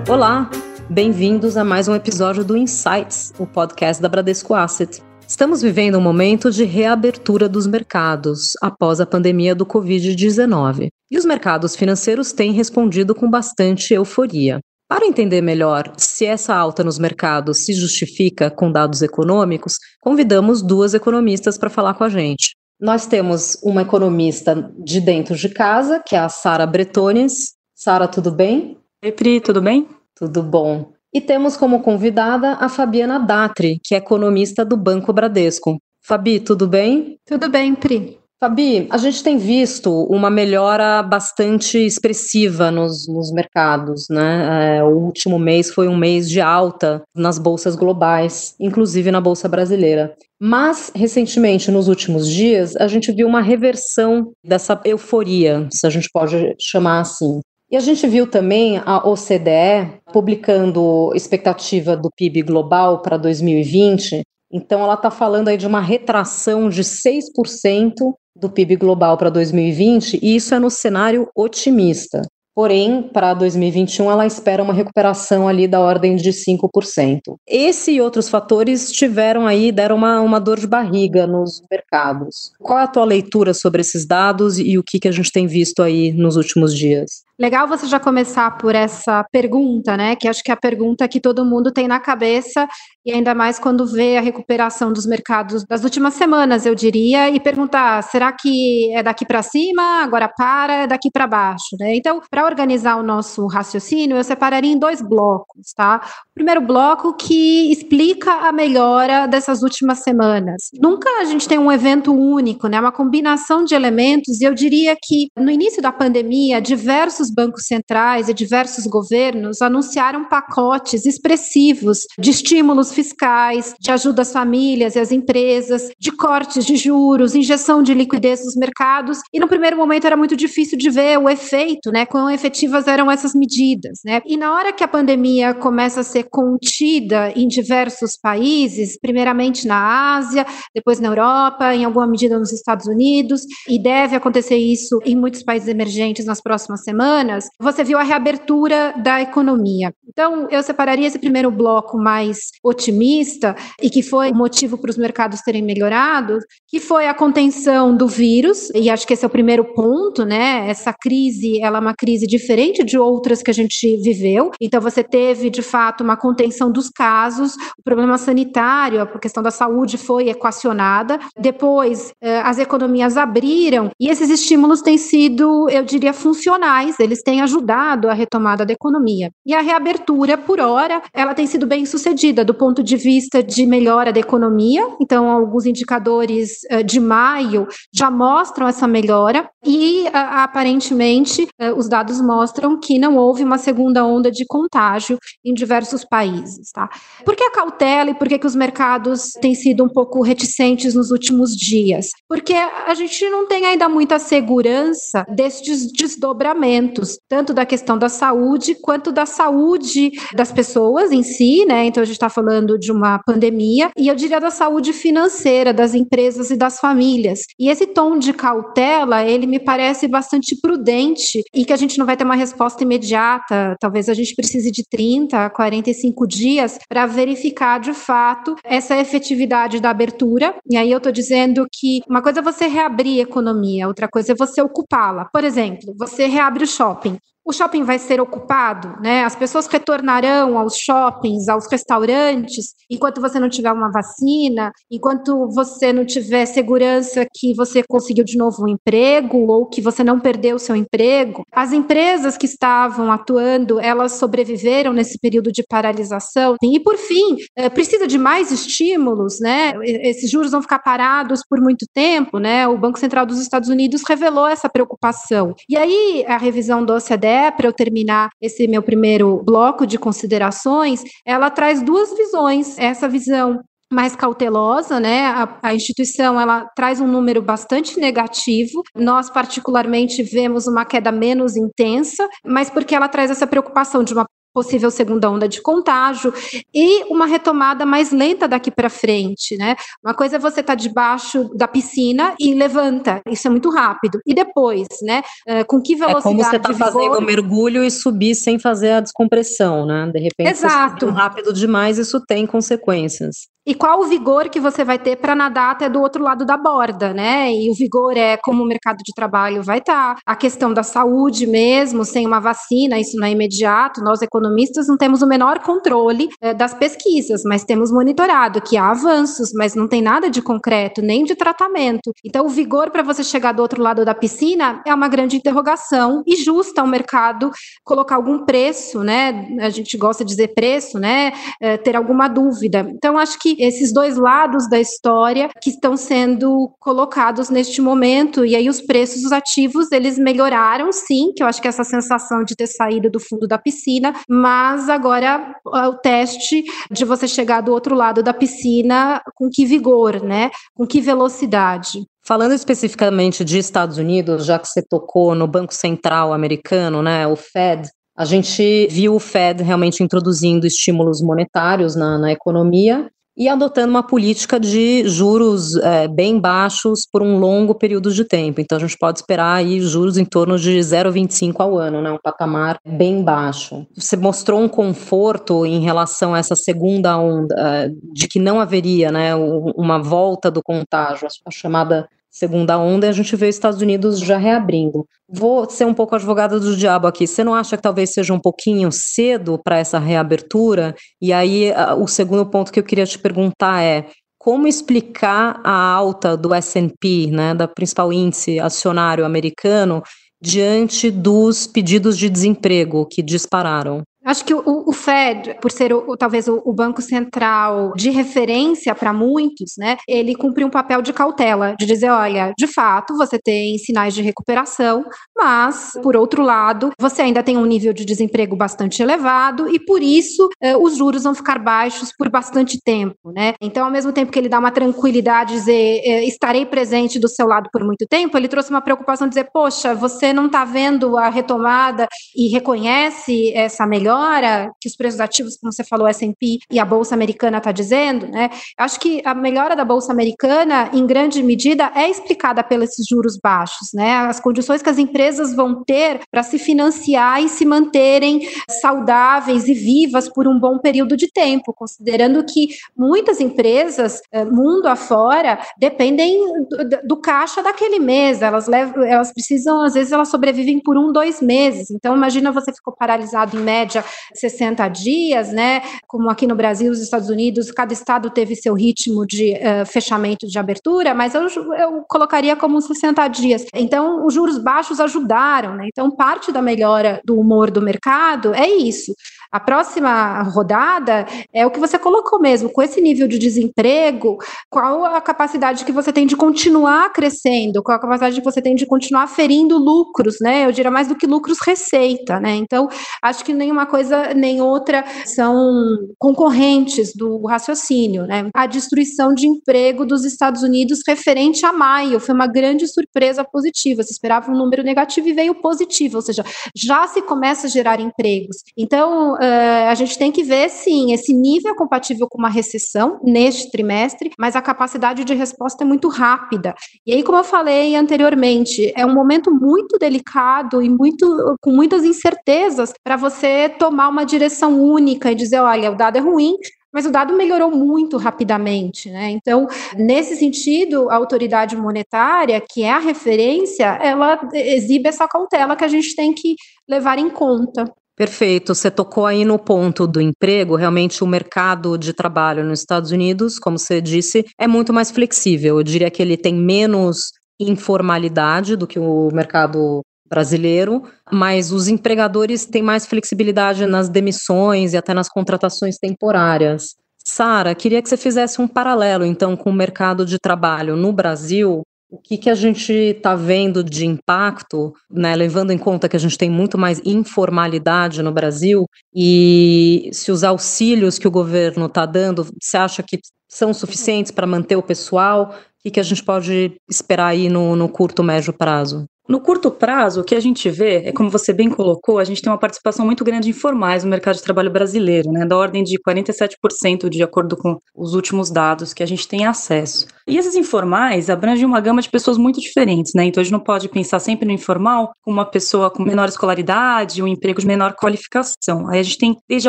Olá, 0.08 0.48
bem-vindos 0.88 1.56
a 1.56 1.64
mais 1.64 1.88
um 1.88 1.96
episódio 1.96 2.44
do 2.44 2.56
Insights, 2.56 3.32
o 3.36 3.44
podcast 3.44 4.00
da 4.00 4.08
Bradesco 4.08 4.54
Asset. 4.54 5.02
Estamos 5.26 5.60
vivendo 5.60 5.98
um 5.98 6.00
momento 6.00 6.48
de 6.48 6.62
reabertura 6.62 7.48
dos 7.48 7.66
mercados 7.66 8.52
após 8.62 9.00
a 9.00 9.06
pandemia 9.06 9.52
do 9.52 9.66
Covid-19. 9.66 10.90
E 11.10 11.18
os 11.18 11.24
mercados 11.24 11.74
financeiros 11.74 12.32
têm 12.32 12.52
respondido 12.52 13.16
com 13.16 13.28
bastante 13.28 13.92
euforia. 13.94 14.60
Para 14.86 15.06
entender 15.06 15.40
melhor 15.40 15.92
se 15.96 16.26
essa 16.26 16.54
alta 16.54 16.84
nos 16.84 16.98
mercados 16.98 17.64
se 17.64 17.72
justifica 17.72 18.50
com 18.50 18.70
dados 18.70 19.00
econômicos, 19.00 19.78
convidamos 19.98 20.62
duas 20.62 20.92
economistas 20.92 21.56
para 21.56 21.70
falar 21.70 21.94
com 21.94 22.04
a 22.04 22.08
gente. 22.08 22.54
Nós 22.78 23.06
temos 23.06 23.56
uma 23.62 23.82
economista 23.82 24.70
de 24.78 25.00
dentro 25.00 25.34
de 25.36 25.48
casa, 25.48 26.02
que 26.04 26.14
é 26.14 26.18
a 26.18 26.28
Sara 26.28 26.66
Bretones. 26.66 27.54
Sara, 27.74 28.06
tudo 28.06 28.30
bem? 28.30 28.76
Oi, 29.02 29.10
Pri, 29.10 29.40
tudo 29.40 29.62
bem? 29.62 29.88
Tudo 30.14 30.42
bom. 30.42 30.92
E 31.14 31.20
temos 31.20 31.56
como 31.56 31.80
convidada 31.80 32.54
a 32.54 32.68
Fabiana 32.68 33.18
Datri, 33.18 33.80
que 33.82 33.94
é 33.94 33.98
economista 33.98 34.64
do 34.64 34.76
Banco 34.76 35.12
Bradesco. 35.12 35.78
Fabi, 36.02 36.40
tudo 36.40 36.68
bem? 36.68 37.18
Tudo 37.24 37.48
bem, 37.48 37.74
Pri. 37.74 38.18
Fabi, 38.44 38.86
a 38.90 38.98
gente 38.98 39.24
tem 39.24 39.38
visto 39.38 39.90
uma 40.04 40.28
melhora 40.28 41.02
bastante 41.02 41.78
expressiva 41.78 42.70
nos, 42.70 43.08
nos 43.08 43.32
mercados, 43.32 44.04
né? 44.10 44.76
É, 44.76 44.84
o 44.84 44.98
último 44.98 45.38
mês 45.38 45.70
foi 45.70 45.88
um 45.88 45.96
mês 45.96 46.28
de 46.28 46.42
alta 46.42 47.02
nas 47.16 47.38
bolsas 47.38 47.74
globais, 47.74 48.54
inclusive 48.60 49.10
na 49.10 49.18
bolsa 49.18 49.48
brasileira. 49.48 50.14
Mas, 50.38 50.92
recentemente, 50.94 51.70
nos 51.70 51.88
últimos 51.88 52.28
dias, 52.28 52.76
a 52.76 52.86
gente 52.86 53.10
viu 53.12 53.26
uma 53.26 53.40
reversão 53.40 54.30
dessa 54.44 54.78
euforia, 54.84 55.66
se 55.72 55.86
a 55.86 55.90
gente 55.90 56.10
pode 56.12 56.54
chamar 56.60 57.00
assim. 57.00 57.40
E 57.70 57.78
a 57.78 57.80
gente 57.80 58.06
viu 58.06 58.26
também 58.26 58.78
a 58.84 59.08
OCDE 59.08 60.02
publicando 60.12 61.12
expectativa 61.14 61.96
do 61.96 62.10
PIB 62.14 62.42
global 62.42 63.00
para 63.00 63.16
2020. 63.16 64.20
Então, 64.52 64.82
ela 64.82 64.94
está 64.94 65.10
falando 65.10 65.48
aí 65.48 65.56
de 65.56 65.66
uma 65.66 65.80
retração 65.80 66.68
de 66.68 66.82
6% 66.82 68.12
do 68.36 68.50
PIB 68.50 68.76
global 68.76 69.16
para 69.16 69.30
2020, 69.30 70.18
e 70.22 70.36
isso 70.36 70.54
é 70.54 70.58
no 70.58 70.70
cenário 70.70 71.28
otimista. 71.34 72.22
Porém, 72.54 73.02
para 73.02 73.34
2021, 73.34 74.10
ela 74.10 74.26
espera 74.26 74.62
uma 74.62 74.72
recuperação 74.72 75.48
ali 75.48 75.66
da 75.66 75.80
ordem 75.80 76.14
de 76.14 76.30
5%. 76.30 77.36
Esse 77.48 77.92
e 77.92 78.00
outros 78.00 78.28
fatores 78.28 78.92
tiveram 78.92 79.46
aí, 79.46 79.72
deram 79.72 79.96
uma, 79.96 80.20
uma 80.20 80.38
dor 80.38 80.60
de 80.60 80.66
barriga 80.66 81.26
nos 81.26 81.62
mercados. 81.68 82.52
Qual 82.60 82.78
é 82.78 82.84
a 82.84 82.88
tua 82.88 83.04
leitura 83.04 83.52
sobre 83.52 83.80
esses 83.80 84.06
dados 84.06 84.58
e 84.58 84.78
o 84.78 84.84
que, 84.84 85.00
que 85.00 85.08
a 85.08 85.12
gente 85.12 85.32
tem 85.32 85.46
visto 85.48 85.82
aí 85.82 86.12
nos 86.12 86.36
últimos 86.36 86.72
dias? 86.76 87.24
Legal 87.36 87.66
você 87.66 87.88
já 87.88 87.98
começar 87.98 88.48
por 88.58 88.76
essa 88.76 89.24
pergunta, 89.32 89.96
né? 89.96 90.14
Que 90.14 90.28
acho 90.28 90.42
que 90.42 90.52
é 90.52 90.54
a 90.54 90.56
pergunta 90.56 91.08
que 91.08 91.18
todo 91.18 91.44
mundo 91.44 91.72
tem 91.72 91.88
na 91.88 91.98
cabeça, 91.98 92.68
e 93.04 93.12
ainda 93.12 93.34
mais 93.34 93.58
quando 93.58 93.84
vê 93.84 94.16
a 94.16 94.20
recuperação 94.20 94.92
dos 94.92 95.04
mercados 95.04 95.64
das 95.64 95.82
últimas 95.82 96.14
semanas, 96.14 96.64
eu 96.64 96.76
diria, 96.76 97.28
e 97.30 97.40
perguntar: 97.40 98.00
será 98.04 98.32
que 98.32 98.94
é 98.94 99.02
daqui 99.02 99.26
para 99.26 99.42
cima, 99.42 99.82
agora 100.04 100.28
para, 100.28 100.84
é 100.84 100.86
daqui 100.86 101.10
para 101.10 101.26
baixo, 101.26 101.76
né? 101.80 101.96
Então, 101.96 102.20
para 102.30 102.43
organizar 102.44 102.96
o 102.96 103.02
nosso 103.02 103.46
raciocínio, 103.46 104.16
eu 104.16 104.24
separaria 104.24 104.72
em 104.72 104.78
dois 104.78 105.00
blocos, 105.00 105.72
tá? 105.74 106.00
O 106.30 106.34
primeiro 106.34 106.60
bloco 106.60 107.14
que 107.14 107.72
explica 107.72 108.32
a 108.48 108.52
melhora 108.52 109.26
dessas 109.26 109.62
últimas 109.62 110.00
semanas. 110.00 110.70
Nunca 110.74 111.08
a 111.20 111.24
gente 111.24 111.48
tem 111.48 111.58
um 111.58 111.70
evento 111.70 112.12
único, 112.12 112.68
né? 112.68 112.80
Uma 112.80 112.92
combinação 112.92 113.64
de 113.64 113.74
elementos, 113.74 114.40
e 114.40 114.44
eu 114.44 114.54
diria 114.54 114.96
que 115.00 115.28
no 115.36 115.50
início 115.50 115.82
da 115.82 115.92
pandemia, 115.92 116.60
diversos 116.60 117.30
bancos 117.30 117.66
centrais 117.66 118.28
e 118.28 118.34
diversos 118.34 118.86
governos 118.86 119.62
anunciaram 119.62 120.28
pacotes 120.28 121.06
expressivos 121.06 122.00
de 122.18 122.30
estímulos 122.30 122.92
fiscais, 122.92 123.74
de 123.80 123.90
ajuda 123.90 124.22
às 124.22 124.32
famílias 124.32 124.96
e 124.96 125.00
às 125.00 125.12
empresas, 125.12 125.90
de 125.98 126.10
cortes 126.12 126.64
de 126.64 126.76
juros, 126.76 127.34
injeção 127.34 127.82
de 127.82 127.94
liquidez 127.94 128.44
nos 128.44 128.56
mercados, 128.56 129.20
e 129.32 129.40
no 129.40 129.48
primeiro 129.48 129.76
momento 129.76 130.06
era 130.06 130.16
muito 130.16 130.36
difícil 130.36 130.76
de 130.78 130.90
ver 130.90 131.18
o 131.18 131.28
efeito, 131.28 131.90
né, 131.90 132.06
quão 132.06 132.30
efetivas 132.34 132.86
eram 132.86 133.10
essas 133.10 133.34
medidas, 133.34 134.00
né? 134.04 134.20
E 134.26 134.36
na 134.36 134.52
hora 134.52 134.72
que 134.72 134.84
a 134.84 134.88
pandemia 134.88 135.54
começa 135.54 136.00
a 136.00 136.04
ser 136.04 136.24
contida 136.24 137.32
em 137.34 137.48
diversos 137.48 138.16
países, 138.20 138.98
primeiramente 139.00 139.66
na 139.66 140.16
Ásia, 140.16 140.44
depois 140.74 141.00
na 141.00 141.08
Europa, 141.08 141.74
em 141.74 141.84
alguma 141.84 142.06
medida 142.06 142.38
nos 142.38 142.52
Estados 142.52 142.86
Unidos, 142.86 143.42
e 143.68 143.78
deve 143.78 144.16
acontecer 144.16 144.56
isso 144.56 145.00
em 145.04 145.16
muitos 145.16 145.42
países 145.42 145.68
emergentes 145.68 146.26
nas 146.26 146.40
próximas 146.40 146.82
semanas, 146.82 147.48
você 147.58 147.82
viu 147.84 147.98
a 147.98 148.02
reabertura 148.02 148.94
da 149.02 149.22
economia. 149.22 149.94
Então, 150.08 150.48
eu 150.50 150.62
separaria 150.62 151.08
esse 151.08 151.18
primeiro 151.18 151.50
bloco 151.50 151.98
mais 151.98 152.50
otimista 152.62 153.56
e 153.82 153.90
que 153.90 154.02
foi 154.02 154.30
o 154.30 154.34
motivo 154.34 154.78
para 154.78 154.90
os 154.90 154.96
mercados 154.96 155.40
terem 155.40 155.62
melhorado, 155.62 156.38
que 156.68 156.78
foi 156.78 157.08
a 157.08 157.14
contenção 157.14 157.96
do 157.96 158.06
vírus, 158.06 158.70
e 158.74 158.88
acho 158.88 159.06
que 159.06 159.12
esse 159.14 159.24
é 159.24 159.26
o 159.26 159.30
primeiro 159.30 159.64
ponto, 159.74 160.24
né? 160.24 160.68
Essa 160.68 160.92
crise, 160.92 161.60
ela 161.60 161.78
é 161.78 161.80
uma 161.80 161.94
crise 161.94 162.23
diferente 162.26 162.84
de 162.84 162.98
outras 162.98 163.42
que 163.42 163.50
a 163.50 163.54
gente 163.54 163.96
viveu. 163.98 164.50
Então, 164.60 164.80
você 164.80 165.02
teve, 165.02 165.50
de 165.50 165.62
fato, 165.62 166.02
uma 166.02 166.16
contenção 166.16 166.70
dos 166.70 166.88
casos, 166.88 167.54
o 167.78 167.82
problema 167.82 168.18
sanitário, 168.18 169.00
a 169.00 169.06
questão 169.18 169.42
da 169.42 169.50
saúde 169.50 169.98
foi 169.98 170.28
equacionada. 170.28 171.18
Depois, 171.38 172.12
eh, 172.20 172.40
as 172.40 172.58
economias 172.58 173.16
abriram 173.16 173.90
e 174.00 174.08
esses 174.08 174.30
estímulos 174.30 174.82
têm 174.82 174.98
sido, 174.98 175.68
eu 175.70 175.84
diria, 175.84 176.12
funcionais 176.12 176.98
eles 176.98 177.22
têm 177.22 177.40
ajudado 177.40 178.08
a 178.08 178.14
retomada 178.14 178.64
da 178.64 178.72
economia. 178.72 179.30
E 179.46 179.54
a 179.54 179.60
reabertura, 179.60 180.36
por 180.36 180.60
hora, 180.60 181.02
ela 181.12 181.34
tem 181.34 181.46
sido 181.46 181.66
bem 181.66 181.86
sucedida 181.86 182.44
do 182.44 182.54
ponto 182.54 182.82
de 182.82 182.96
vista 182.96 183.42
de 183.42 183.66
melhora 183.66 184.12
da 184.12 184.20
economia. 184.20 184.86
Então, 185.00 185.30
alguns 185.30 185.66
indicadores 185.66 186.58
uh, 186.70 186.82
de 186.82 187.00
maio 187.00 187.66
já 187.92 188.10
mostram 188.10 188.66
essa 188.66 188.86
melhora 188.86 189.48
e, 189.64 190.04
uh, 190.04 190.10
aparentemente, 190.12 191.48
os 191.76 191.88
dados 191.88 192.13
mostram 192.20 192.78
que 192.78 192.98
não 192.98 193.16
houve 193.16 193.44
uma 193.44 193.58
segunda 193.58 194.04
onda 194.04 194.30
de 194.30 194.44
contágio 194.46 195.18
em 195.44 195.54
diversos 195.54 196.04
países. 196.04 196.70
Tá? 196.72 196.88
Por 197.24 197.36
que 197.36 197.44
a 197.44 197.50
cautela 197.50 198.10
e 198.10 198.14
por 198.14 198.28
que, 198.28 198.38
que 198.38 198.46
os 198.46 198.54
mercados 198.54 199.32
têm 199.40 199.54
sido 199.54 199.84
um 199.84 199.88
pouco 199.88 200.22
reticentes 200.22 200.94
nos 200.94 201.10
últimos 201.10 201.56
dias? 201.56 202.10
Porque 202.28 202.54
a 202.54 202.94
gente 202.94 203.28
não 203.28 203.46
tem 203.46 203.64
ainda 203.66 203.88
muita 203.88 204.18
segurança 204.18 205.24
destes 205.28 205.92
desdobramentos 205.92 207.18
tanto 207.28 207.52
da 207.52 207.66
questão 207.66 207.98
da 207.98 208.08
saúde 208.08 208.74
quanto 208.74 209.12
da 209.12 209.26
saúde 209.26 210.12
das 210.34 210.52
pessoas 210.52 211.12
em 211.12 211.22
si, 211.22 211.64
né? 211.64 211.84
Então 211.84 212.02
a 212.02 212.06
gente 212.06 212.16
está 212.16 212.28
falando 212.28 212.78
de 212.78 212.92
uma 212.92 213.18
pandemia, 213.18 213.90
e 213.96 214.08
eu 214.08 214.14
diria 214.14 214.40
da 214.40 214.50
saúde 214.50 214.92
financeira 214.92 215.72
das 215.72 215.94
empresas 215.94 216.50
e 216.50 216.56
das 216.56 216.78
famílias. 216.78 217.40
E 217.58 217.68
esse 217.68 217.86
tom 217.86 218.18
de 218.18 218.32
cautela, 218.32 219.24
ele 219.24 219.46
me 219.46 219.58
parece 219.58 220.06
bastante 220.08 220.56
prudente 220.60 221.42
e 221.54 221.64
que 221.64 221.72
a 221.72 221.76
gente 221.76 221.98
não 221.98 222.03
vai 222.04 222.16
ter 222.16 222.24
uma 222.24 222.34
resposta 222.34 222.82
imediata. 222.82 223.76
Talvez 223.80 224.08
a 224.08 224.14
gente 224.14 224.34
precise 224.34 224.70
de 224.70 224.84
30, 224.88 225.50
45 225.50 226.26
dias 226.26 226.78
para 226.88 227.06
verificar 227.06 227.78
de 227.78 227.92
fato 227.92 228.56
essa 228.64 228.96
efetividade 228.96 229.80
da 229.80 229.90
abertura. 229.90 230.54
E 230.68 230.76
aí 230.76 230.90
eu 230.90 230.98
estou 230.98 231.12
dizendo 231.12 231.66
que 231.72 232.00
uma 232.08 232.22
coisa 232.22 232.40
é 232.40 232.42
você 232.42 232.66
reabrir 232.66 233.20
a 233.20 233.22
economia, 233.22 233.88
outra 233.88 234.08
coisa 234.08 234.32
é 234.32 234.34
você 234.34 234.60
ocupá-la. 234.62 235.26
Por 235.32 235.44
exemplo, 235.44 235.94
você 235.98 236.26
reabre 236.26 236.64
o 236.64 236.66
shopping 236.66 237.18
o 237.44 237.52
shopping 237.52 237.84
vai 237.84 237.98
ser 237.98 238.20
ocupado, 238.20 238.96
né? 239.00 239.22
As 239.24 239.36
pessoas 239.36 239.66
retornarão 239.66 240.58
aos 240.58 240.76
shoppings, 240.78 241.48
aos 241.48 241.66
restaurantes, 241.70 242.74
enquanto 242.90 243.20
você 243.20 243.38
não 243.38 243.50
tiver 243.50 243.70
uma 243.70 243.90
vacina, 243.90 244.72
enquanto 244.90 245.48
você 245.50 245.92
não 245.92 246.06
tiver 246.06 246.46
segurança 246.46 247.26
que 247.34 247.54
você 247.54 247.82
conseguiu 247.82 248.24
de 248.24 248.38
novo 248.38 248.64
um 248.64 248.68
emprego 248.68 249.46
ou 249.52 249.66
que 249.66 249.82
você 249.82 250.02
não 250.02 250.18
perdeu 250.18 250.56
o 250.56 250.58
seu 250.58 250.74
emprego. 250.74 251.44
As 251.52 251.72
empresas 251.72 252.38
que 252.38 252.46
estavam 252.46 253.12
atuando, 253.12 253.78
elas 253.78 254.12
sobreviveram 254.12 254.92
nesse 254.92 255.18
período 255.18 255.52
de 255.52 255.62
paralisação. 255.62 256.56
E 256.62 256.80
por 256.80 256.96
fim, 256.96 257.36
eh, 257.56 257.68
precisa 257.68 258.06
de 258.06 258.16
mais 258.16 258.50
estímulos, 258.50 259.38
né? 259.40 259.74
Esses 259.82 260.30
juros 260.30 260.52
vão 260.52 260.62
ficar 260.62 260.78
parados 260.78 261.42
por 261.48 261.60
muito 261.60 261.86
tempo, 261.92 262.38
né? 262.38 262.66
O 262.66 262.78
Banco 262.78 262.98
Central 262.98 263.26
dos 263.26 263.38
Estados 263.38 263.68
Unidos 263.68 264.02
revelou 264.08 264.46
essa 264.46 264.68
preocupação. 264.68 265.54
E 265.68 265.76
aí 265.76 266.24
a 266.26 266.38
revisão 266.38 266.82
do 266.84 266.94
OCDE 266.94 267.33
para 267.50 267.66
eu 267.66 267.72
terminar 267.72 268.30
esse 268.40 268.66
meu 268.66 268.82
primeiro 268.82 269.42
bloco 269.42 269.86
de 269.86 269.98
considerações, 269.98 271.02
ela 271.26 271.50
traz 271.50 271.82
duas 271.82 272.14
visões. 272.16 272.78
Essa 272.78 273.08
visão 273.08 273.60
mais 273.92 274.16
cautelosa, 274.16 274.98
né? 274.98 275.26
A, 275.26 275.58
a, 275.62 275.74
instituição 275.74 276.40
ela 276.40 276.66
traz 276.74 277.00
um 277.00 277.06
número 277.06 277.40
bastante 277.40 277.98
negativo. 277.98 278.82
Nós 278.94 279.30
particularmente 279.30 280.22
vemos 280.22 280.66
uma 280.66 280.84
queda 280.84 281.12
menos 281.12 281.56
intensa, 281.56 282.28
mas 282.44 282.68
porque 282.68 282.94
ela 282.94 283.08
traz 283.08 283.30
essa 283.30 283.46
preocupação 283.46 284.02
de 284.02 284.12
uma 284.12 284.26
possível 284.54 284.90
segunda 284.90 285.28
onda 285.28 285.48
de 285.48 285.60
contágio 285.60 286.32
e 286.72 287.04
uma 287.12 287.26
retomada 287.26 287.84
mais 287.84 288.12
lenta 288.12 288.46
daqui 288.46 288.70
para 288.70 288.88
frente, 288.88 289.56
né? 289.56 289.74
Uma 290.02 290.14
coisa 290.14 290.36
é 290.36 290.38
você 290.38 290.60
estar 290.60 290.76
tá 290.76 290.80
debaixo 290.80 291.50
da 291.54 291.66
piscina 291.66 292.34
e 292.38 292.54
levanta, 292.54 293.20
isso 293.28 293.48
é 293.48 293.50
muito 293.50 293.68
rápido. 293.68 294.20
E 294.24 294.32
depois, 294.32 294.86
né? 295.02 295.22
Eh, 295.46 295.64
com 295.64 295.82
que 295.82 295.96
velocidade? 295.96 296.20
É 296.20 296.22
como 296.22 296.44
você 296.44 296.56
está 296.56 296.72
fazendo 296.72 297.18
o 297.18 297.20
mergulho 297.20 297.82
e 297.82 297.90
subir 297.90 298.36
sem 298.36 298.58
fazer 298.58 298.92
a 298.92 299.00
descompressão, 299.00 299.84
né? 299.84 300.08
De 300.12 300.20
repente, 300.20 300.50
Exato. 300.50 301.06
rápido 301.10 301.52
demais, 301.52 301.98
isso 301.98 302.24
tem 302.24 302.46
consequências. 302.46 303.53
E 303.66 303.74
qual 303.74 304.00
o 304.00 304.04
vigor 304.04 304.50
que 304.50 304.60
você 304.60 304.84
vai 304.84 304.98
ter 304.98 305.16
para 305.16 305.34
nadar 305.34 305.72
até 305.72 305.88
do 305.88 306.00
outro 306.00 306.22
lado 306.22 306.44
da 306.44 306.56
borda, 306.56 307.14
né? 307.14 307.50
E 307.50 307.70
o 307.70 307.74
vigor 307.74 308.14
é 308.14 308.36
como 308.36 308.62
o 308.62 308.66
mercado 308.66 308.98
de 308.98 309.14
trabalho 309.14 309.62
vai 309.62 309.78
estar, 309.78 310.16
tá. 310.16 310.20
a 310.26 310.36
questão 310.36 310.72
da 310.74 310.82
saúde 310.82 311.46
mesmo, 311.46 312.04
sem 312.04 312.26
uma 312.26 312.40
vacina, 312.40 313.00
isso 313.00 313.16
não 313.16 313.26
é 313.26 313.30
imediato. 313.30 314.02
Nós, 314.02 314.20
economistas, 314.20 314.86
não 314.86 314.98
temos 314.98 315.22
o 315.22 315.26
menor 315.26 315.60
controle 315.60 316.28
é, 316.42 316.52
das 316.52 316.74
pesquisas, 316.74 317.42
mas 317.42 317.64
temos 317.64 317.90
monitorado 317.90 318.60
que 318.60 318.76
há 318.76 318.90
avanços, 318.90 319.50
mas 319.54 319.74
não 319.74 319.88
tem 319.88 320.02
nada 320.02 320.28
de 320.28 320.42
concreto, 320.42 321.00
nem 321.00 321.24
de 321.24 321.34
tratamento. 321.34 322.12
Então, 322.22 322.44
o 322.44 322.50
vigor 322.50 322.90
para 322.90 323.02
você 323.02 323.24
chegar 323.24 323.52
do 323.52 323.62
outro 323.62 323.82
lado 323.82 324.04
da 324.04 324.14
piscina 324.14 324.82
é 324.86 324.92
uma 324.94 325.08
grande 325.08 325.36
interrogação 325.36 326.22
e 326.26 326.36
justa 326.36 326.82
o 326.82 326.86
mercado 326.86 327.50
colocar 327.82 328.16
algum 328.16 328.44
preço, 328.44 329.02
né? 329.02 329.48
A 329.60 329.70
gente 329.70 329.96
gosta 329.96 330.22
de 330.22 330.30
dizer 330.30 330.48
preço, 330.48 330.98
né? 330.98 331.32
É, 331.60 331.78
ter 331.78 331.96
alguma 331.96 332.28
dúvida. 332.28 332.86
Então, 332.90 333.16
acho 333.16 333.38
que 333.38 333.53
esses 333.58 333.92
dois 333.92 334.16
lados 334.16 334.68
da 334.68 334.80
história 334.80 335.48
que 335.60 335.70
estão 335.70 335.96
sendo 335.96 336.72
colocados 336.78 337.50
neste 337.50 337.80
momento. 337.80 338.44
E 338.44 338.54
aí 338.56 338.68
os 338.68 338.80
preços 338.80 339.32
ativos, 339.32 339.90
eles 339.92 340.18
melhoraram, 340.18 340.92
sim, 340.92 341.32
que 341.34 341.42
eu 341.42 341.46
acho 341.46 341.60
que 341.60 341.68
é 341.68 341.70
essa 341.70 341.84
sensação 341.84 342.44
de 342.44 342.54
ter 342.54 342.66
saído 342.66 343.10
do 343.10 343.20
fundo 343.20 343.46
da 343.46 343.58
piscina, 343.58 344.14
mas 344.28 344.88
agora 344.88 345.54
o 345.64 345.94
teste 345.94 346.64
de 346.90 347.04
você 347.04 347.26
chegar 347.26 347.60
do 347.60 347.72
outro 347.72 347.94
lado 347.94 348.22
da 348.22 348.32
piscina 348.32 349.20
com 349.34 349.48
que 349.50 349.64
vigor, 349.64 350.22
né? 350.22 350.50
Com 350.74 350.86
que 350.86 351.00
velocidade. 351.00 352.04
Falando 352.26 352.52
especificamente 352.52 353.44
de 353.44 353.58
Estados 353.58 353.98
Unidos, 353.98 354.46
já 354.46 354.58
que 354.58 354.66
você 354.66 354.80
tocou 354.80 355.34
no 355.34 355.46
Banco 355.46 355.74
Central 355.74 356.32
americano, 356.32 357.02
né, 357.02 357.26
o 357.26 357.36
Fed, 357.36 357.86
a 358.16 358.24
gente 358.24 358.86
viu 358.90 359.14
o 359.14 359.20
Fed 359.20 359.62
realmente 359.62 360.02
introduzindo 360.02 360.66
estímulos 360.66 361.20
monetários 361.20 361.96
na, 361.96 362.16
na 362.16 362.32
economia 362.32 363.10
e 363.36 363.48
adotando 363.48 363.90
uma 363.90 364.02
política 364.02 364.60
de 364.60 365.08
juros 365.08 365.74
é, 365.76 366.06
bem 366.06 366.38
baixos 366.38 367.06
por 367.10 367.20
um 367.20 367.36
longo 367.38 367.74
período 367.74 368.12
de 368.12 368.24
tempo. 368.24 368.60
Então, 368.60 368.78
a 368.78 368.80
gente 368.80 368.96
pode 368.96 369.18
esperar 369.18 369.56
aí 369.56 369.80
juros 369.80 370.16
em 370.16 370.24
torno 370.24 370.58
de 370.58 370.78
0,25 370.78 371.54
ao 371.58 371.76
ano, 371.76 372.00
né? 372.00 372.12
um 372.12 372.18
patamar 372.22 372.78
bem 372.86 373.22
baixo. 373.22 373.86
Você 373.96 374.16
mostrou 374.16 374.60
um 374.60 374.68
conforto 374.68 375.66
em 375.66 375.80
relação 375.80 376.34
a 376.34 376.38
essa 376.38 376.54
segunda 376.54 377.18
onda, 377.18 377.54
é, 377.58 377.90
de 378.12 378.28
que 378.28 378.38
não 378.38 378.60
haveria 378.60 379.10
né, 379.10 379.34
uma 379.34 379.98
volta 379.98 380.50
do 380.50 380.62
contágio, 380.62 381.26
a 381.44 381.50
chamada 381.50 382.08
segunda 382.34 382.76
onda, 382.76 383.06
e 383.06 383.08
a 383.08 383.12
gente 383.12 383.36
vê 383.36 383.48
os 383.48 383.54
Estados 383.54 383.80
Unidos 383.80 384.18
já 384.18 384.36
reabrindo. 384.36 385.06
Vou 385.28 385.70
ser 385.70 385.86
um 385.86 385.94
pouco 385.94 386.16
advogada 386.16 386.58
do 386.58 386.76
diabo 386.76 387.06
aqui. 387.06 387.28
Você 387.28 387.44
não 387.44 387.54
acha 387.54 387.76
que 387.76 387.82
talvez 387.82 388.12
seja 388.12 388.34
um 388.34 388.40
pouquinho 388.40 388.90
cedo 388.90 389.56
para 389.62 389.78
essa 389.78 390.00
reabertura? 390.00 390.96
E 391.22 391.32
aí, 391.32 391.72
o 391.96 392.08
segundo 392.08 392.44
ponto 392.44 392.72
que 392.72 392.80
eu 392.80 392.84
queria 392.84 393.06
te 393.06 393.20
perguntar 393.20 393.82
é: 393.82 394.08
como 394.36 394.66
explicar 394.66 395.60
a 395.62 395.92
alta 395.92 396.36
do 396.36 396.52
S&P, 396.52 397.28
né, 397.30 397.54
da 397.54 397.68
principal 397.68 398.12
índice 398.12 398.58
acionário 398.58 399.24
americano, 399.24 400.02
diante 400.42 401.12
dos 401.12 401.68
pedidos 401.68 402.18
de 402.18 402.28
desemprego 402.28 403.06
que 403.06 403.22
dispararam? 403.22 404.02
Acho 404.24 404.42
que 404.42 404.54
o, 404.54 404.62
o 404.64 404.92
Fed, 404.92 405.58
por 405.60 405.70
ser 405.70 405.92
o, 405.92 406.16
talvez 406.16 406.48
o, 406.48 406.62
o, 406.64 406.72
banco 406.72 407.02
central 407.02 407.92
de 407.94 408.08
referência 408.08 408.94
para 408.94 409.12
muitos, 409.12 409.74
né, 409.76 409.98
ele 410.08 410.34
cumpriu 410.34 410.66
um 410.66 410.70
papel 410.70 411.02
de 411.02 411.12
cautela, 411.12 411.76
de 411.78 411.84
dizer, 411.84 412.08
olha, 412.10 412.54
de 412.58 412.66
fato, 412.66 413.14
você 413.16 413.38
tem 413.38 413.76
sinais 413.76 414.14
de 414.14 414.22
recuperação, 414.22 415.04
mas, 415.36 415.92
por 416.02 416.16
outro 416.16 416.42
lado, 416.42 416.90
você 416.98 417.20
ainda 417.20 417.42
tem 417.42 417.58
um 417.58 417.66
nível 417.66 417.92
de 417.92 418.04
desemprego 418.04 418.56
bastante 418.56 419.02
elevado 419.02 419.68
e, 419.68 419.78
por 419.78 420.02
isso, 420.02 420.48
eh, 420.60 420.76
os 420.76 420.96
juros 420.96 421.24
vão 421.24 421.34
ficar 421.34 421.58
baixos 421.58 422.10
por 422.16 422.30
bastante 422.30 422.80
tempo, 422.82 423.30
né? 423.30 423.54
Então, 423.60 423.84
ao 423.84 423.90
mesmo 423.90 424.12
tempo 424.12 424.32
que 424.32 424.38
ele 424.38 424.48
dá 424.48 424.58
uma 424.58 424.70
tranquilidade, 424.70 425.52
dizer, 425.54 426.00
eh, 426.02 426.24
estarei 426.24 426.64
presente 426.64 427.18
do 427.18 427.28
seu 427.28 427.46
lado 427.46 427.68
por 427.70 427.84
muito 427.84 428.06
tempo, 428.08 428.36
ele 428.38 428.48
trouxe 428.48 428.70
uma 428.70 428.80
preocupação, 428.80 429.28
dizer, 429.28 429.50
poxa, 429.52 429.94
você 429.94 430.32
não 430.32 430.46
está 430.46 430.64
vendo 430.64 431.18
a 431.18 431.28
retomada 431.28 432.08
e 432.34 432.48
reconhece 432.48 433.52
essa 433.54 433.86
melhora 433.86 434.13
melhora 434.14 434.72
que 434.80 434.88
os 434.88 434.96
preços 434.96 435.20
ativos, 435.20 435.56
como 435.56 435.72
você 435.72 435.84
falou, 435.84 436.06
S&P 436.06 436.58
e 436.70 436.78
a 436.78 436.84
bolsa 436.84 437.14
americana 437.14 437.58
está 437.58 437.72
dizendo, 437.72 438.26
né? 438.28 438.50
Acho 438.78 439.00
que 439.00 439.20
a 439.24 439.34
melhora 439.34 439.74
da 439.74 439.84
bolsa 439.84 440.12
americana, 440.12 440.90
em 440.92 441.06
grande 441.06 441.42
medida, 441.42 441.90
é 441.94 442.08
explicada 442.08 442.62
pelos 442.62 442.90
juros 443.08 443.38
baixos, 443.42 443.92
né? 443.92 444.16
As 444.16 444.40
condições 444.40 444.82
que 444.82 444.90
as 444.90 444.98
empresas 444.98 445.54
vão 445.54 445.82
ter 445.84 446.20
para 446.30 446.42
se 446.42 446.58
financiar 446.58 447.42
e 447.42 447.48
se 447.48 447.64
manterem 447.64 448.48
saudáveis 448.80 449.66
e 449.68 449.74
vivas 449.74 450.28
por 450.28 450.46
um 450.46 450.58
bom 450.58 450.78
período 450.78 451.16
de 451.16 451.30
tempo, 451.30 451.72
considerando 451.72 452.44
que 452.44 452.68
muitas 452.96 453.40
empresas, 453.40 454.20
eh, 454.32 454.44
mundo 454.44 454.86
afora, 454.86 455.58
dependem 455.78 456.38
do, 456.68 457.06
do 457.08 457.16
caixa 457.16 457.62
daquele 457.62 457.98
mês. 457.98 458.42
Elas 458.42 458.66
levam, 458.66 459.02
elas 459.04 459.32
precisam, 459.32 459.82
às 459.82 459.94
vezes, 459.94 460.12
elas 460.12 460.28
sobrevivem 460.28 460.80
por 460.80 460.96
um, 460.96 461.12
dois 461.12 461.40
meses. 461.40 461.90
Então, 461.90 462.16
imagina 462.16 462.52
você 462.52 462.72
ficou 462.72 462.94
paralisado 462.94 463.56
em 463.56 463.60
média 463.60 464.03
60 464.34 464.88
dias, 464.88 465.52
né? 465.52 465.82
Como 466.06 466.30
aqui 466.30 466.46
no 466.46 466.54
Brasil, 466.54 466.90
os 466.90 467.00
Estados 467.00 467.28
Unidos, 467.28 467.70
cada 467.70 467.92
estado 467.92 468.30
teve 468.30 468.54
seu 468.54 468.74
ritmo 468.74 469.26
de 469.26 469.52
uh, 469.54 469.86
fechamento 469.86 470.46
de 470.46 470.58
abertura, 470.58 471.14
mas 471.14 471.34
eu, 471.34 471.46
eu 471.74 472.04
colocaria 472.08 472.56
como 472.56 472.80
60 472.80 473.26
dias. 473.28 473.66
Então, 473.74 474.26
os 474.26 474.34
juros 474.34 474.58
baixos 474.58 475.00
ajudaram, 475.00 475.74
né? 475.74 475.88
Então, 475.88 476.10
parte 476.10 476.52
da 476.52 476.62
melhora 476.62 477.20
do 477.24 477.38
humor 477.38 477.70
do 477.70 477.82
mercado 477.82 478.54
é 478.54 478.68
isso. 478.68 479.12
A 479.54 479.60
próxima 479.60 480.42
rodada 480.42 481.26
é 481.52 481.64
o 481.64 481.70
que 481.70 481.78
você 481.78 481.96
colocou 481.96 482.40
mesmo, 482.40 482.68
com 482.72 482.82
esse 482.82 483.00
nível 483.00 483.28
de 483.28 483.38
desemprego, 483.38 484.36
qual 484.68 485.04
a 485.04 485.20
capacidade 485.20 485.84
que 485.84 485.92
você 485.92 486.12
tem 486.12 486.26
de 486.26 486.34
continuar 486.34 487.12
crescendo, 487.12 487.80
qual 487.80 487.96
a 487.96 488.00
capacidade 488.00 488.40
que 488.40 488.44
você 488.44 488.60
tem 488.60 488.74
de 488.74 488.84
continuar 488.84 489.28
ferindo 489.28 489.78
lucros, 489.78 490.38
né? 490.40 490.66
Eu 490.66 490.72
diria 490.72 490.90
mais 490.90 491.06
do 491.06 491.14
que 491.14 491.24
lucros 491.24 491.58
receita, 491.64 492.40
né? 492.40 492.56
Então, 492.56 492.88
acho 493.22 493.44
que 493.44 493.52
nenhuma 493.52 493.86
coisa 493.94 494.34
nem 494.34 494.60
outra 494.60 495.04
são 495.24 495.96
concorrentes 496.18 497.14
do 497.14 497.46
raciocínio, 497.46 498.26
né? 498.26 498.48
A 498.52 498.66
destruição 498.66 499.32
de 499.32 499.46
emprego 499.46 500.04
dos 500.04 500.24
Estados 500.24 500.64
Unidos 500.64 501.02
referente 501.06 501.64
a 501.64 501.72
maio 501.72 502.18
foi 502.18 502.34
uma 502.34 502.48
grande 502.48 502.88
surpresa 502.88 503.44
positiva. 503.44 504.02
Se 504.02 504.10
esperava 504.10 504.50
um 504.50 504.58
número 504.58 504.82
negativo 504.82 505.28
e 505.28 505.32
veio 505.32 505.54
positivo, 505.54 506.16
ou 506.16 506.22
seja, 506.22 506.44
já 506.74 507.06
se 507.06 507.22
começa 507.22 507.68
a 507.68 507.70
gerar 507.70 508.00
empregos. 508.00 508.64
Então, 508.76 509.34
uh, 509.34 509.88
a 509.88 509.94
gente 509.94 510.18
tem 510.18 510.32
que 510.32 510.42
ver, 510.42 510.68
sim, 510.70 511.12
esse 511.12 511.32
nível 511.32 511.70
é 511.70 511.76
compatível 511.76 512.26
com 512.28 512.38
uma 512.38 512.48
recessão 512.48 513.20
neste 513.22 513.70
trimestre, 513.70 514.32
mas 514.36 514.56
a 514.56 514.62
capacidade 514.62 515.24
de 515.24 515.34
resposta 515.34 515.84
é 515.84 515.86
muito 515.86 516.08
rápida. 516.08 516.74
E 517.06 517.12
aí, 517.12 517.22
como 517.22 517.38
eu 517.38 517.44
falei 517.44 517.94
anteriormente, 517.94 518.92
é 518.96 519.06
um 519.06 519.14
momento 519.14 519.52
muito 519.52 519.98
delicado 520.00 520.82
e 520.82 520.88
muito 520.88 521.56
com 521.60 521.70
muitas 521.70 522.02
incertezas 522.02 522.92
para 523.04 523.16
você 523.16 523.68
tomar 523.84 524.08
uma 524.08 524.24
direção 524.24 524.82
única 524.82 525.30
e 525.30 525.34
dizer, 525.34 525.60
olha, 525.60 525.92
o 525.92 525.94
dado 525.94 526.16
é 526.16 526.20
ruim, 526.20 526.56
mas 526.90 527.04
o 527.04 527.10
dado 527.10 527.34
melhorou 527.34 527.70
muito 527.70 528.16
rapidamente, 528.16 529.10
né? 529.10 529.28
Então, 529.28 529.66
nesse 529.94 530.36
sentido, 530.36 531.10
a 531.10 531.16
autoridade 531.16 531.76
monetária, 531.76 532.62
que 532.66 532.82
é 532.82 532.90
a 532.90 532.98
referência, 532.98 533.84
ela 534.00 534.40
exibe 534.54 535.06
essa 535.06 535.28
cautela 535.28 535.76
que 535.76 535.84
a 535.84 535.88
gente 535.88 536.16
tem 536.16 536.32
que 536.32 536.54
levar 536.88 537.18
em 537.18 537.28
conta. 537.28 537.84
Perfeito. 538.16 538.74
Você 538.74 538.90
tocou 538.90 539.26
aí 539.26 539.44
no 539.44 539.58
ponto 539.58 540.06
do 540.06 540.18
emprego. 540.18 540.76
Realmente, 540.76 541.22
o 541.22 541.26
mercado 541.26 541.98
de 541.98 542.14
trabalho 542.14 542.64
nos 542.64 542.78
Estados 542.78 543.10
Unidos, 543.10 543.58
como 543.58 543.78
você 543.78 544.00
disse, 544.00 544.46
é 544.58 544.66
muito 544.66 544.94
mais 544.94 545.10
flexível. 545.10 545.78
Eu 545.78 545.82
diria 545.82 546.10
que 546.10 546.22
ele 546.22 546.38
tem 546.38 546.54
menos 546.54 547.32
informalidade 547.60 548.76
do 548.76 548.86
que 548.86 548.98
o 548.98 549.28
mercado 549.32 550.02
brasileiro, 550.28 551.04
mas 551.30 551.72
os 551.72 551.88
empregadores 551.88 552.66
têm 552.66 552.82
mais 552.82 553.06
flexibilidade 553.06 553.86
nas 553.86 554.08
demissões 554.08 554.92
e 554.92 554.96
até 554.96 555.12
nas 555.14 555.28
contratações 555.28 555.98
temporárias. 555.98 556.94
Sara, 557.26 557.74
queria 557.74 558.02
que 558.02 558.08
você 558.08 558.16
fizesse 558.16 558.60
um 558.60 558.68
paralelo, 558.68 559.24
então, 559.24 559.56
com 559.56 559.70
o 559.70 559.74
mercado 559.74 560.26
de 560.26 560.38
trabalho 560.38 560.96
no 560.96 561.12
Brasil 561.12 561.82
o 562.14 562.18
que, 562.18 562.38
que 562.38 562.48
a 562.48 562.54
gente 562.54 562.92
está 562.92 563.34
vendo 563.34 563.82
de 563.82 564.06
impacto, 564.06 564.92
né, 565.10 565.34
levando 565.34 565.72
em 565.72 565.78
conta 565.78 566.08
que 566.08 566.14
a 566.14 566.20
gente 566.20 566.38
tem 566.38 566.48
muito 566.48 566.78
mais 566.78 567.02
informalidade 567.04 568.22
no 568.22 568.30
Brasil, 568.30 568.86
e 569.12 570.08
se 570.12 570.30
os 570.30 570.44
auxílios 570.44 571.18
que 571.18 571.26
o 571.26 571.30
governo 571.30 571.86
está 571.86 572.06
dando, 572.06 572.46
você 572.62 572.76
acha 572.76 573.02
que 573.02 573.18
são 573.48 573.74
suficientes 573.74 574.30
para 574.30 574.46
manter 574.46 574.76
o 574.76 574.82
pessoal? 574.82 575.50
O 575.50 575.82
que, 575.82 575.90
que 575.90 576.00
a 576.00 576.04
gente 576.04 576.22
pode 576.22 576.76
esperar 576.88 577.26
aí 577.26 577.48
no, 577.48 577.74
no 577.74 577.88
curto, 577.88 578.22
médio 578.22 578.52
prazo? 578.52 579.06
No 579.26 579.40
curto 579.40 579.70
prazo, 579.70 580.20
o 580.20 580.24
que 580.24 580.34
a 580.34 580.40
gente 580.40 580.68
vê 580.68 580.96
é, 580.96 581.12
como 581.12 581.30
você 581.30 581.50
bem 581.50 581.70
colocou, 581.70 582.18
a 582.18 582.24
gente 582.24 582.42
tem 582.42 582.52
uma 582.52 582.58
participação 582.58 583.06
muito 583.06 583.24
grande 583.24 583.44
de 583.44 583.50
informais 583.50 584.04
no 584.04 584.10
mercado 584.10 584.36
de 584.36 584.42
trabalho 584.42 584.70
brasileiro, 584.70 585.30
né, 585.32 585.46
da 585.46 585.56
ordem 585.56 585.82
de 585.82 585.98
47%, 585.98 587.08
de 587.08 587.22
acordo 587.22 587.56
com 587.56 587.78
os 587.94 588.14
últimos 588.14 588.50
dados 588.50 588.92
que 588.92 589.02
a 589.02 589.06
gente 589.06 589.26
tem 589.26 589.46
acesso. 589.46 590.06
E 590.26 590.36
esses 590.36 590.54
informais 590.54 591.30
abrangem 591.30 591.64
uma 591.64 591.80
gama 591.80 592.02
de 592.02 592.10
pessoas 592.10 592.36
muito 592.36 592.60
diferentes, 592.60 593.12
né, 593.14 593.24
então 593.24 593.40
a 593.40 593.44
gente 593.44 593.52
não 593.52 593.60
pode 593.60 593.88
pensar 593.88 594.18
sempre 594.18 594.44
no 594.44 594.52
informal 594.52 595.12
como 595.22 595.38
uma 595.38 595.46
pessoa 595.46 595.90
com 595.90 596.02
menor 596.02 596.28
escolaridade, 596.28 597.22
um 597.22 597.26
emprego 597.26 597.60
de 597.60 597.66
menor 597.66 597.94
qualificação. 597.94 598.88
Aí 598.90 599.00
a 599.00 599.02
gente 599.02 599.18
tem 599.18 599.36
desde 599.48 599.68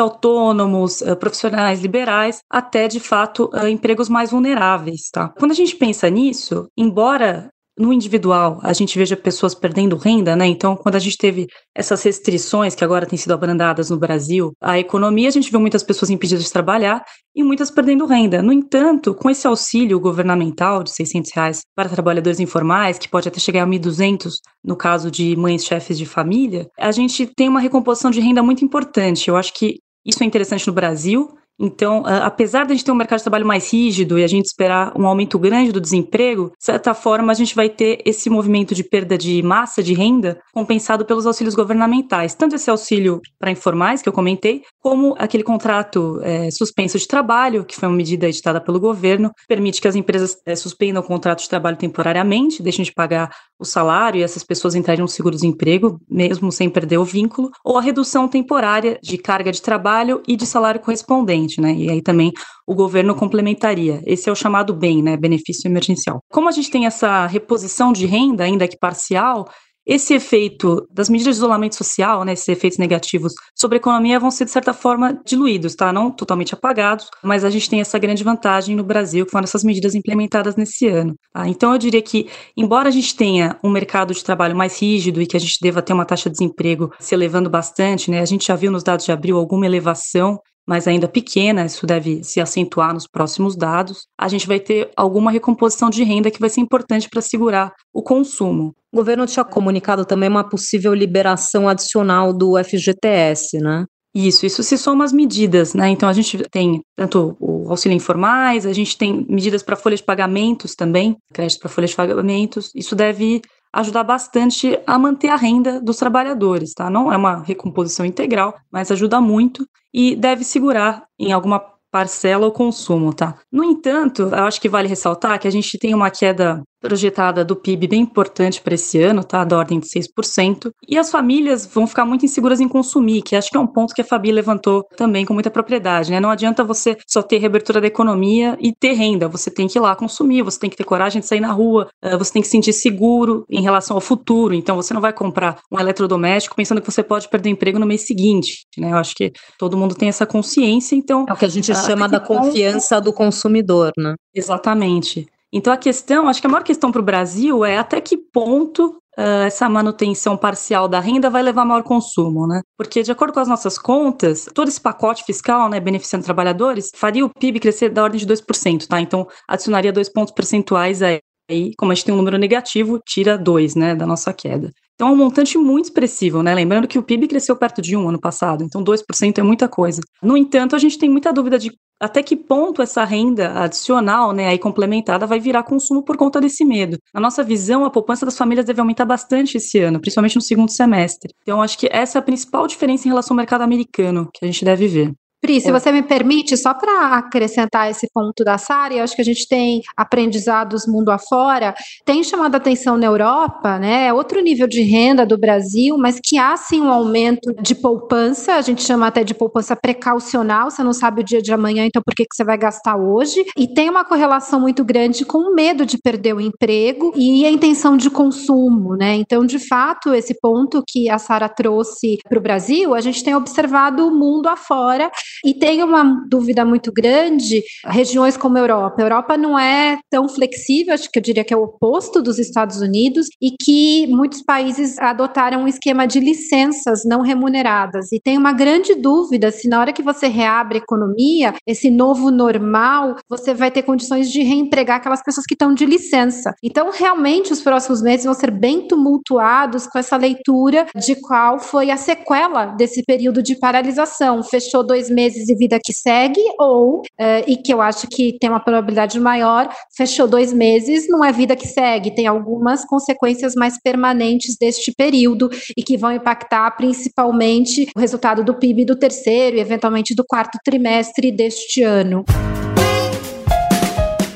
autônomos, 0.00 1.00
eh, 1.00 1.14
profissionais 1.14 1.80
liberais, 1.80 2.40
até, 2.50 2.88
de 2.88 3.00
fato, 3.00 3.50
eh, 3.54 3.70
empregos 3.70 4.08
mais 4.08 4.30
vulneráveis, 4.30 5.08
tá? 5.10 5.32
Quando 5.38 5.52
a 5.52 5.54
gente 5.54 5.76
pensa 5.76 6.10
nisso, 6.10 6.68
embora 6.76 7.48
no 7.78 7.92
individual, 7.92 8.58
a 8.62 8.72
gente 8.72 8.96
veja 8.98 9.16
pessoas 9.16 9.54
perdendo 9.54 9.96
renda, 9.96 10.34
né? 10.34 10.46
Então, 10.46 10.76
quando 10.76 10.94
a 10.94 10.98
gente 10.98 11.18
teve 11.18 11.46
essas 11.74 12.02
restrições 12.02 12.74
que 12.74 12.82
agora 12.82 13.06
têm 13.06 13.18
sido 13.18 13.32
abrandadas 13.32 13.90
no 13.90 13.98
Brasil, 13.98 14.52
a 14.60 14.78
economia, 14.78 15.28
a 15.28 15.32
gente 15.32 15.50
viu 15.50 15.60
muitas 15.60 15.82
pessoas 15.82 16.10
impedidas 16.10 16.44
de 16.44 16.52
trabalhar 16.52 17.04
e 17.34 17.42
muitas 17.42 17.70
perdendo 17.70 18.06
renda. 18.06 18.42
No 18.42 18.52
entanto, 18.52 19.14
com 19.14 19.28
esse 19.28 19.46
auxílio 19.46 20.00
governamental 20.00 20.82
de 20.82 20.90
600 20.90 21.32
reais 21.34 21.60
para 21.74 21.88
trabalhadores 21.88 22.40
informais, 22.40 22.98
que 22.98 23.08
pode 23.08 23.28
até 23.28 23.38
chegar 23.38 23.62
a 23.62 23.66
1.200 23.66 24.36
no 24.64 24.76
caso 24.76 25.10
de 25.10 25.36
mães 25.36 25.64
chefes 25.64 25.98
de 25.98 26.06
família, 26.06 26.68
a 26.78 26.90
gente 26.90 27.26
tem 27.26 27.48
uma 27.48 27.60
recomposição 27.60 28.10
de 28.10 28.20
renda 28.20 28.42
muito 28.42 28.64
importante. 28.64 29.28
Eu 29.28 29.36
acho 29.36 29.52
que 29.52 29.80
isso 30.04 30.22
é 30.22 30.26
interessante 30.26 30.66
no 30.66 30.72
Brasil, 30.72 31.28
então, 31.58 32.02
apesar 32.04 32.66
de 32.66 32.72
a 32.72 32.74
gente 32.74 32.84
ter 32.84 32.92
um 32.92 32.96
mercado 32.96 33.18
de 33.18 33.24
trabalho 33.24 33.46
mais 33.46 33.72
rígido 33.72 34.18
e 34.18 34.24
a 34.24 34.26
gente 34.26 34.44
esperar 34.44 34.92
um 34.94 35.06
aumento 35.06 35.38
grande 35.38 35.72
do 35.72 35.80
desemprego, 35.80 36.52
de 36.58 36.64
certa 36.64 36.92
forma 36.92 37.32
a 37.32 37.34
gente 37.34 37.54
vai 37.54 37.68
ter 37.68 38.00
esse 38.04 38.28
movimento 38.28 38.74
de 38.74 38.84
perda 38.84 39.16
de 39.16 39.42
massa 39.42 39.82
de 39.82 39.94
renda 39.94 40.38
compensado 40.52 41.04
pelos 41.06 41.26
auxílios 41.26 41.54
governamentais. 41.54 42.34
Tanto 42.34 42.56
esse 42.56 42.68
auxílio 42.68 43.20
para 43.38 43.50
informais, 43.50 44.02
que 44.02 44.08
eu 44.08 44.12
comentei, 44.12 44.62
como 44.80 45.14
aquele 45.18 45.42
contrato 45.42 46.20
é, 46.22 46.50
suspenso 46.50 46.98
de 46.98 47.08
trabalho, 47.08 47.64
que 47.64 47.74
foi 47.74 47.88
uma 47.88 47.96
medida 47.96 48.28
editada 48.28 48.60
pelo 48.60 48.78
governo, 48.78 49.30
permite 49.48 49.80
que 49.80 49.88
as 49.88 49.96
empresas 49.96 50.36
é, 50.44 50.54
suspendam 50.54 51.02
o 51.02 51.06
contrato 51.06 51.40
de 51.40 51.48
trabalho 51.48 51.76
temporariamente, 51.76 52.62
deixem 52.62 52.84
de 52.84 52.92
pagar 52.92 53.30
o 53.58 53.64
salário 53.64 54.20
e 54.20 54.22
essas 54.22 54.44
pessoas 54.44 54.74
entrarem 54.74 55.00
no 55.00 55.08
seguro-desemprego, 55.08 55.98
mesmo 56.08 56.52
sem 56.52 56.68
perder 56.68 56.98
o 56.98 57.04
vínculo, 57.04 57.50
ou 57.64 57.78
a 57.78 57.80
redução 57.80 58.28
temporária 58.28 58.98
de 59.02 59.16
carga 59.16 59.50
de 59.50 59.62
trabalho 59.62 60.22
e 60.28 60.36
de 60.36 60.44
salário 60.44 60.80
correspondente 60.80 61.45
né? 61.60 61.74
E 61.74 61.90
aí 61.90 62.02
também 62.02 62.32
o 62.66 62.74
governo 62.74 63.14
complementaria. 63.14 64.02
Esse 64.06 64.28
é 64.28 64.32
o 64.32 64.36
chamado 64.36 64.74
bem, 64.74 65.02
né? 65.02 65.16
Benefício 65.16 65.68
emergencial. 65.68 66.20
Como 66.30 66.48
a 66.48 66.52
gente 66.52 66.70
tem 66.70 66.86
essa 66.86 67.26
reposição 67.26 67.92
de 67.92 68.06
renda, 68.06 68.44
ainda 68.44 68.66
que 68.68 68.78
parcial, 68.78 69.46
esse 69.86 70.14
efeito 70.14 70.84
das 70.90 71.08
medidas 71.08 71.36
de 71.36 71.38
isolamento 71.38 71.76
social, 71.76 72.24
né, 72.24 72.32
esses 72.32 72.48
efeitos 72.48 72.76
negativos 72.76 73.32
sobre 73.54 73.76
a 73.76 73.78
economia 73.78 74.18
vão 74.18 74.32
ser, 74.32 74.44
de 74.44 74.50
certa 74.50 74.74
forma, 74.74 75.20
diluídos, 75.24 75.76
tá? 75.76 75.92
Não 75.92 76.10
totalmente 76.10 76.52
apagados, 76.52 77.08
mas 77.22 77.44
a 77.44 77.50
gente 77.50 77.70
tem 77.70 77.80
essa 77.80 77.96
grande 77.96 78.24
vantagem 78.24 78.74
no 78.74 78.82
Brasil, 78.82 79.24
que 79.24 79.30
foram 79.30 79.44
essas 79.44 79.62
medidas 79.62 79.94
implementadas 79.94 80.56
nesse 80.56 80.88
ano. 80.88 81.14
Tá? 81.32 81.48
Então, 81.48 81.72
eu 81.72 81.78
diria 81.78 82.02
que, 82.02 82.28
embora 82.56 82.88
a 82.88 82.92
gente 82.92 83.14
tenha 83.14 83.56
um 83.62 83.70
mercado 83.70 84.12
de 84.12 84.24
trabalho 84.24 84.56
mais 84.56 84.80
rígido 84.80 85.22
e 85.22 85.26
que 85.26 85.36
a 85.36 85.40
gente 85.40 85.58
deva 85.62 85.80
ter 85.80 85.92
uma 85.92 86.04
taxa 86.04 86.28
de 86.28 86.36
desemprego 86.36 86.92
se 86.98 87.14
elevando 87.14 87.48
bastante, 87.48 88.10
né, 88.10 88.20
a 88.20 88.26
gente 88.26 88.48
já 88.48 88.56
viu 88.56 88.72
nos 88.72 88.82
dados 88.82 89.04
de 89.04 89.12
abril 89.12 89.38
alguma 89.38 89.66
elevação 89.66 90.40
mas 90.66 90.88
ainda 90.88 91.06
pequena, 91.06 91.64
isso 91.64 91.86
deve 91.86 92.24
se 92.24 92.40
acentuar 92.40 92.92
nos 92.92 93.06
próximos 93.06 93.56
dados, 93.56 94.06
a 94.18 94.28
gente 94.28 94.46
vai 94.46 94.58
ter 94.58 94.90
alguma 94.96 95.30
recomposição 95.30 95.88
de 95.88 96.02
renda 96.02 96.30
que 96.30 96.40
vai 96.40 96.50
ser 96.50 96.60
importante 96.60 97.08
para 97.08 97.22
segurar 97.22 97.72
o 97.92 98.02
consumo. 98.02 98.74
O 98.92 98.96
governo 98.96 99.26
tinha 99.26 99.44
comunicado 99.44 100.04
também 100.04 100.28
uma 100.28 100.48
possível 100.48 100.92
liberação 100.92 101.68
adicional 101.68 102.32
do 102.32 102.54
FGTS, 102.62 103.58
né? 103.58 103.84
Isso, 104.18 104.46
isso 104.46 104.62
se 104.62 104.78
soma 104.78 105.04
às 105.04 105.12
medidas, 105.12 105.74
né? 105.74 105.90
Então 105.90 106.08
a 106.08 106.12
gente 106.14 106.38
tem 106.50 106.80
tanto 106.96 107.36
o 107.38 107.68
auxílio 107.68 107.94
informais, 107.94 108.64
a 108.64 108.72
gente 108.72 108.96
tem 108.96 109.26
medidas 109.28 109.62
para 109.62 109.76
folha 109.76 109.94
de 109.94 110.02
pagamentos 110.02 110.74
também, 110.74 111.18
crédito 111.34 111.60
para 111.60 111.68
folha 111.68 111.86
de 111.86 111.94
pagamentos. 111.94 112.70
Isso 112.74 112.96
deve 112.96 113.42
ajudar 113.76 114.04
bastante 114.04 114.78
a 114.86 114.98
manter 114.98 115.28
a 115.28 115.36
renda 115.36 115.80
dos 115.80 115.96
trabalhadores, 115.98 116.72
tá? 116.72 116.88
Não 116.88 117.12
é 117.12 117.16
uma 117.16 117.42
recomposição 117.42 118.06
integral, 118.06 118.54
mas 118.72 118.90
ajuda 118.90 119.20
muito 119.20 119.66
e 119.92 120.16
deve 120.16 120.44
segurar 120.44 121.04
em 121.18 121.32
alguma 121.32 121.60
parcela 121.90 122.46
o 122.46 122.52
consumo, 122.52 123.12
tá? 123.12 123.38
No 123.52 123.62
entanto, 123.62 124.22
eu 124.22 124.44
acho 124.44 124.60
que 124.60 124.68
vale 124.68 124.88
ressaltar 124.88 125.38
que 125.38 125.46
a 125.46 125.50
gente 125.50 125.78
tem 125.78 125.94
uma 125.94 126.10
queda 126.10 126.62
projetada 126.88 127.44
do 127.44 127.56
PIB 127.56 127.86
bem 127.86 128.02
importante 128.02 128.60
para 128.60 128.74
esse 128.74 129.00
ano, 129.02 129.24
tá? 129.24 129.44
Da 129.44 129.56
ordem 129.56 129.78
de 129.78 129.86
6%. 129.86 130.70
E 130.88 130.98
as 130.98 131.10
famílias 131.10 131.66
vão 131.66 131.86
ficar 131.86 132.04
muito 132.04 132.24
inseguras 132.24 132.60
em 132.60 132.68
consumir, 132.68 133.22
que 133.22 133.36
acho 133.36 133.50
que 133.50 133.56
é 133.56 133.60
um 133.60 133.66
ponto 133.66 133.94
que 133.94 134.02
a 134.02 134.04
Fabi 134.04 134.30
levantou 134.32 134.84
também 134.96 135.24
com 135.24 135.34
muita 135.34 135.50
propriedade, 135.50 136.10
né? 136.10 136.20
Não 136.20 136.30
adianta 136.30 136.64
você 136.64 136.96
só 137.06 137.22
ter 137.22 137.38
reabertura 137.38 137.80
da 137.80 137.86
economia 137.86 138.56
e 138.60 138.72
ter 138.72 138.92
renda. 138.92 139.28
Você 139.28 139.50
tem 139.50 139.66
que 139.66 139.78
ir 139.78 139.80
lá 139.80 139.94
consumir, 139.94 140.42
você 140.42 140.58
tem 140.58 140.70
que 140.70 140.76
ter 140.76 140.84
coragem 140.84 141.20
de 141.20 141.26
sair 141.26 141.40
na 141.40 141.52
rua, 141.52 141.88
eh, 142.02 142.16
você 142.16 142.32
tem 142.32 142.42
que 142.42 142.48
se 142.48 142.52
sentir 142.52 142.72
seguro 142.72 143.44
em 143.50 143.62
relação 143.62 143.96
ao 143.96 144.00
futuro. 144.00 144.54
Então, 144.54 144.76
você 144.76 144.94
não 144.94 145.00
vai 145.00 145.12
comprar 145.12 145.58
um 145.70 145.78
eletrodoméstico 145.78 146.56
pensando 146.56 146.80
que 146.80 146.90
você 146.90 147.02
pode 147.02 147.28
perder 147.28 147.50
emprego 147.50 147.78
no 147.78 147.86
mês 147.86 148.02
seguinte, 148.02 148.66
né? 148.78 148.92
Eu 148.92 148.96
acho 148.96 149.14
que 149.14 149.32
todo 149.58 149.76
mundo 149.76 149.94
tem 149.94 150.08
essa 150.08 150.26
consciência, 150.26 150.94
então... 150.94 151.26
É 151.28 151.32
o 151.32 151.36
que 151.36 151.44
a 151.44 151.48
gente 151.48 151.72
ah, 151.72 151.74
chama 151.74 152.08
da 152.08 152.20
confiança 152.20 153.00
do 153.00 153.12
consumidor, 153.12 153.92
né? 153.96 154.14
Exatamente. 154.34 155.26
Então, 155.56 155.72
a 155.72 155.76
questão, 155.78 156.28
acho 156.28 156.38
que 156.38 156.46
a 156.46 156.50
maior 156.50 156.62
questão 156.62 156.92
para 156.92 157.00
o 157.00 157.04
Brasil 157.04 157.64
é 157.64 157.78
até 157.78 157.98
que 157.98 158.14
ponto 158.14 158.98
uh, 159.18 159.46
essa 159.46 159.66
manutenção 159.70 160.36
parcial 160.36 160.86
da 160.86 161.00
renda 161.00 161.30
vai 161.30 161.42
levar 161.42 161.62
a 161.62 161.64
maior 161.64 161.82
consumo, 161.82 162.46
né? 162.46 162.60
Porque, 162.76 163.02
de 163.02 163.10
acordo 163.10 163.32
com 163.32 163.40
as 163.40 163.48
nossas 163.48 163.78
contas, 163.78 164.46
todo 164.54 164.68
esse 164.68 164.78
pacote 164.78 165.24
fiscal, 165.24 165.70
né, 165.70 165.80
beneficiando 165.80 166.26
trabalhadores, 166.26 166.90
faria 166.94 167.24
o 167.24 167.30
PIB 167.30 167.58
crescer 167.58 167.88
da 167.88 168.02
ordem 168.02 168.20
de 168.20 168.26
2%, 168.26 168.86
tá? 168.86 169.00
Então, 169.00 169.26
adicionaria 169.48 169.90
dois 169.90 170.10
pontos 170.10 170.34
percentuais 170.34 171.00
aí. 171.00 171.20
Aí, 171.50 171.72
como 171.78 171.90
a 171.90 171.94
gente 171.94 172.04
tem 172.04 172.12
um 172.12 172.18
número 172.18 172.36
negativo, 172.36 173.00
tira 173.06 173.38
dois, 173.38 173.74
né, 173.74 173.94
da 173.94 174.06
nossa 174.06 174.34
queda. 174.34 174.70
Então, 174.96 175.08
é 175.08 175.10
um 175.12 175.16
montante 175.16 175.58
muito 175.58 175.84
expressivo, 175.84 176.42
né? 176.42 176.54
Lembrando 176.54 176.88
que 176.88 176.98
o 176.98 177.02
PIB 177.02 177.28
cresceu 177.28 177.54
perto 177.54 177.82
de 177.82 177.94
um 177.94 178.08
ano 178.08 178.18
passado, 178.18 178.64
então 178.64 178.82
2% 178.82 179.38
é 179.38 179.42
muita 179.42 179.68
coisa. 179.68 180.00
No 180.22 180.36
entanto, 180.38 180.74
a 180.74 180.78
gente 180.78 180.98
tem 180.98 181.10
muita 181.10 181.32
dúvida 181.34 181.58
de 181.58 181.70
até 182.00 182.22
que 182.22 182.36
ponto 182.36 182.82
essa 182.82 183.04
renda 183.04 183.62
adicional, 183.62 184.32
né, 184.32 184.48
aí 184.48 184.58
complementada, 184.58 185.26
vai 185.26 185.40
virar 185.40 185.62
consumo 185.62 186.02
por 186.02 186.16
conta 186.16 186.40
desse 186.40 186.64
medo. 186.64 186.98
Na 187.12 187.20
nossa 187.20 187.42
visão, 187.42 187.84
a 187.84 187.90
poupança 187.90 188.26
das 188.26 188.36
famílias 188.36 188.66
deve 188.66 188.80
aumentar 188.80 189.04
bastante 189.06 189.56
esse 189.56 189.78
ano, 189.80 190.00
principalmente 190.00 190.36
no 190.36 190.42
segundo 190.42 190.70
semestre. 190.70 191.32
Então, 191.42 191.62
acho 191.62 191.78
que 191.78 191.88
essa 191.90 192.18
é 192.18 192.20
a 192.20 192.22
principal 192.22 192.66
diferença 192.66 193.06
em 193.06 193.10
relação 193.10 193.34
ao 193.34 193.38
mercado 193.38 193.62
americano 193.62 194.28
que 194.32 194.44
a 194.44 194.46
gente 194.46 194.64
deve 194.64 194.88
ver. 194.88 195.12
Pri, 195.46 195.60
se 195.60 195.70
você 195.70 195.92
me 195.92 196.02
permite, 196.02 196.56
só 196.56 196.74
para 196.74 197.18
acrescentar 197.18 197.88
esse 197.88 198.10
ponto 198.12 198.42
da 198.42 198.58
Sara, 198.58 198.94
eu 198.94 199.04
acho 199.04 199.14
que 199.14 199.22
a 199.22 199.24
gente 199.24 199.46
tem 199.46 199.80
aprendizados 199.96 200.88
mundo 200.88 201.08
afora, 201.08 201.72
tem 202.04 202.24
chamado 202.24 202.56
a 202.56 202.58
atenção 202.58 202.96
na 202.96 203.06
Europa, 203.06 203.78
né? 203.78 204.08
É 204.08 204.12
outro 204.12 204.40
nível 204.40 204.66
de 204.66 204.82
renda 204.82 205.24
do 205.24 205.38
Brasil, 205.38 205.96
mas 205.96 206.18
que 206.18 206.36
há 206.36 206.56
sim 206.56 206.80
um 206.80 206.90
aumento 206.90 207.54
de 207.62 207.76
poupança, 207.76 208.54
a 208.54 208.60
gente 208.60 208.82
chama 208.82 209.06
até 209.06 209.22
de 209.22 209.34
poupança 209.34 209.76
precaucional, 209.76 210.68
você 210.68 210.82
não 210.82 210.92
sabe 210.92 211.20
o 211.20 211.24
dia 211.24 211.40
de 211.40 211.52
amanhã, 211.52 211.86
então 211.86 212.02
por 212.04 212.12
que, 212.12 212.24
que 212.24 212.34
você 212.34 212.42
vai 212.42 212.58
gastar 212.58 212.96
hoje? 212.96 213.44
E 213.56 213.68
tem 213.68 213.88
uma 213.88 214.04
correlação 214.04 214.58
muito 214.58 214.84
grande 214.84 215.24
com 215.24 215.38
o 215.38 215.54
medo 215.54 215.86
de 215.86 215.96
perder 215.96 216.34
o 216.34 216.40
emprego 216.40 217.12
e 217.14 217.46
a 217.46 217.50
intenção 217.52 217.96
de 217.96 218.10
consumo, 218.10 218.96
né? 218.96 219.14
Então, 219.14 219.46
de 219.46 219.60
fato, 219.60 220.12
esse 220.12 220.34
ponto 220.40 220.82
que 220.84 221.08
a 221.08 221.18
Sara 221.18 221.48
trouxe 221.48 222.18
para 222.28 222.36
o 222.36 222.42
Brasil, 222.42 222.96
a 222.96 223.00
gente 223.00 223.22
tem 223.22 223.36
observado 223.36 224.08
o 224.08 224.10
mundo 224.10 224.48
afora 224.48 225.08
e 225.44 225.54
tem 225.54 225.82
uma 225.82 226.02
dúvida 226.28 226.64
muito 226.64 226.92
grande, 226.92 227.62
regiões 227.86 228.36
como 228.36 228.56
a 228.56 228.60
Europa. 228.60 228.96
A 228.98 229.04
Europa 229.04 229.36
não 229.36 229.58
é 229.58 229.98
tão 230.10 230.28
flexível, 230.28 230.94
acho 230.94 231.10
que 231.10 231.18
eu 231.18 231.22
diria 231.22 231.44
que 231.44 231.54
é 231.54 231.56
o 231.56 231.64
oposto 231.64 232.22
dos 232.22 232.38
Estados 232.38 232.80
Unidos, 232.80 233.26
e 233.40 233.52
que 233.60 234.06
muitos 234.08 234.42
países 234.42 234.98
adotaram 234.98 235.62
um 235.62 235.68
esquema 235.68 236.06
de 236.06 236.20
licenças 236.20 237.04
não 237.04 237.20
remuneradas. 237.20 238.12
E 238.12 238.20
tem 238.20 238.38
uma 238.38 238.52
grande 238.52 238.94
dúvida 238.94 239.50
se 239.50 239.68
na 239.68 239.80
hora 239.80 239.92
que 239.92 240.02
você 240.02 240.26
reabre 240.26 240.78
a 240.78 240.82
economia, 240.82 241.54
esse 241.66 241.90
novo 241.90 242.30
normal, 242.30 243.16
você 243.28 243.52
vai 243.54 243.70
ter 243.70 243.82
condições 243.82 244.30
de 244.30 244.42
reempregar 244.42 244.96
aquelas 244.96 245.22
pessoas 245.22 245.46
que 245.46 245.54
estão 245.54 245.74
de 245.74 245.84
licença. 245.84 246.54
Então, 246.62 246.90
realmente, 246.90 247.52
os 247.52 247.60
próximos 247.60 248.02
meses 248.02 248.24
vão 248.24 248.34
ser 248.34 248.50
bem 248.50 248.86
tumultuados 248.86 249.86
com 249.86 249.98
essa 249.98 250.16
leitura 250.16 250.86
de 250.94 251.16
qual 251.16 251.58
foi 251.58 251.90
a 251.90 251.96
sequela 251.96 252.66
desse 252.66 253.02
período 253.04 253.42
de 253.42 253.56
paralisação. 253.56 254.42
Fechou 254.42 254.84
dois 254.84 255.10
meses 255.10 255.25
e 255.34 255.54
vida 255.54 255.78
que 255.82 255.92
segue, 255.92 256.40
ou, 256.58 257.00
uh, 257.00 257.44
e 257.46 257.56
que 257.56 257.72
eu 257.72 257.80
acho 257.80 258.06
que 258.06 258.38
tem 258.38 258.48
uma 258.50 258.60
probabilidade 258.60 259.18
maior, 259.18 259.68
fechou 259.96 260.28
dois 260.28 260.52
meses, 260.52 261.08
não 261.08 261.24
é 261.24 261.32
vida 261.32 261.56
que 261.56 261.66
segue, 261.66 262.14
tem 262.14 262.26
algumas 262.26 262.84
consequências 262.84 263.54
mais 263.54 263.80
permanentes 263.80 264.56
deste 264.56 264.92
período 264.92 265.50
e 265.76 265.82
que 265.82 265.96
vão 265.96 266.12
impactar 266.12 266.70
principalmente 266.76 267.88
o 267.96 268.00
resultado 268.00 268.44
do 268.44 268.54
PIB 268.54 268.84
do 268.84 268.96
terceiro 268.96 269.56
e 269.56 269.60
eventualmente 269.60 270.14
do 270.14 270.24
quarto 270.24 270.58
trimestre 270.64 271.32
deste 271.32 271.82
ano. 271.82 272.24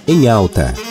Em 0.08 0.28
alta. 0.28 0.89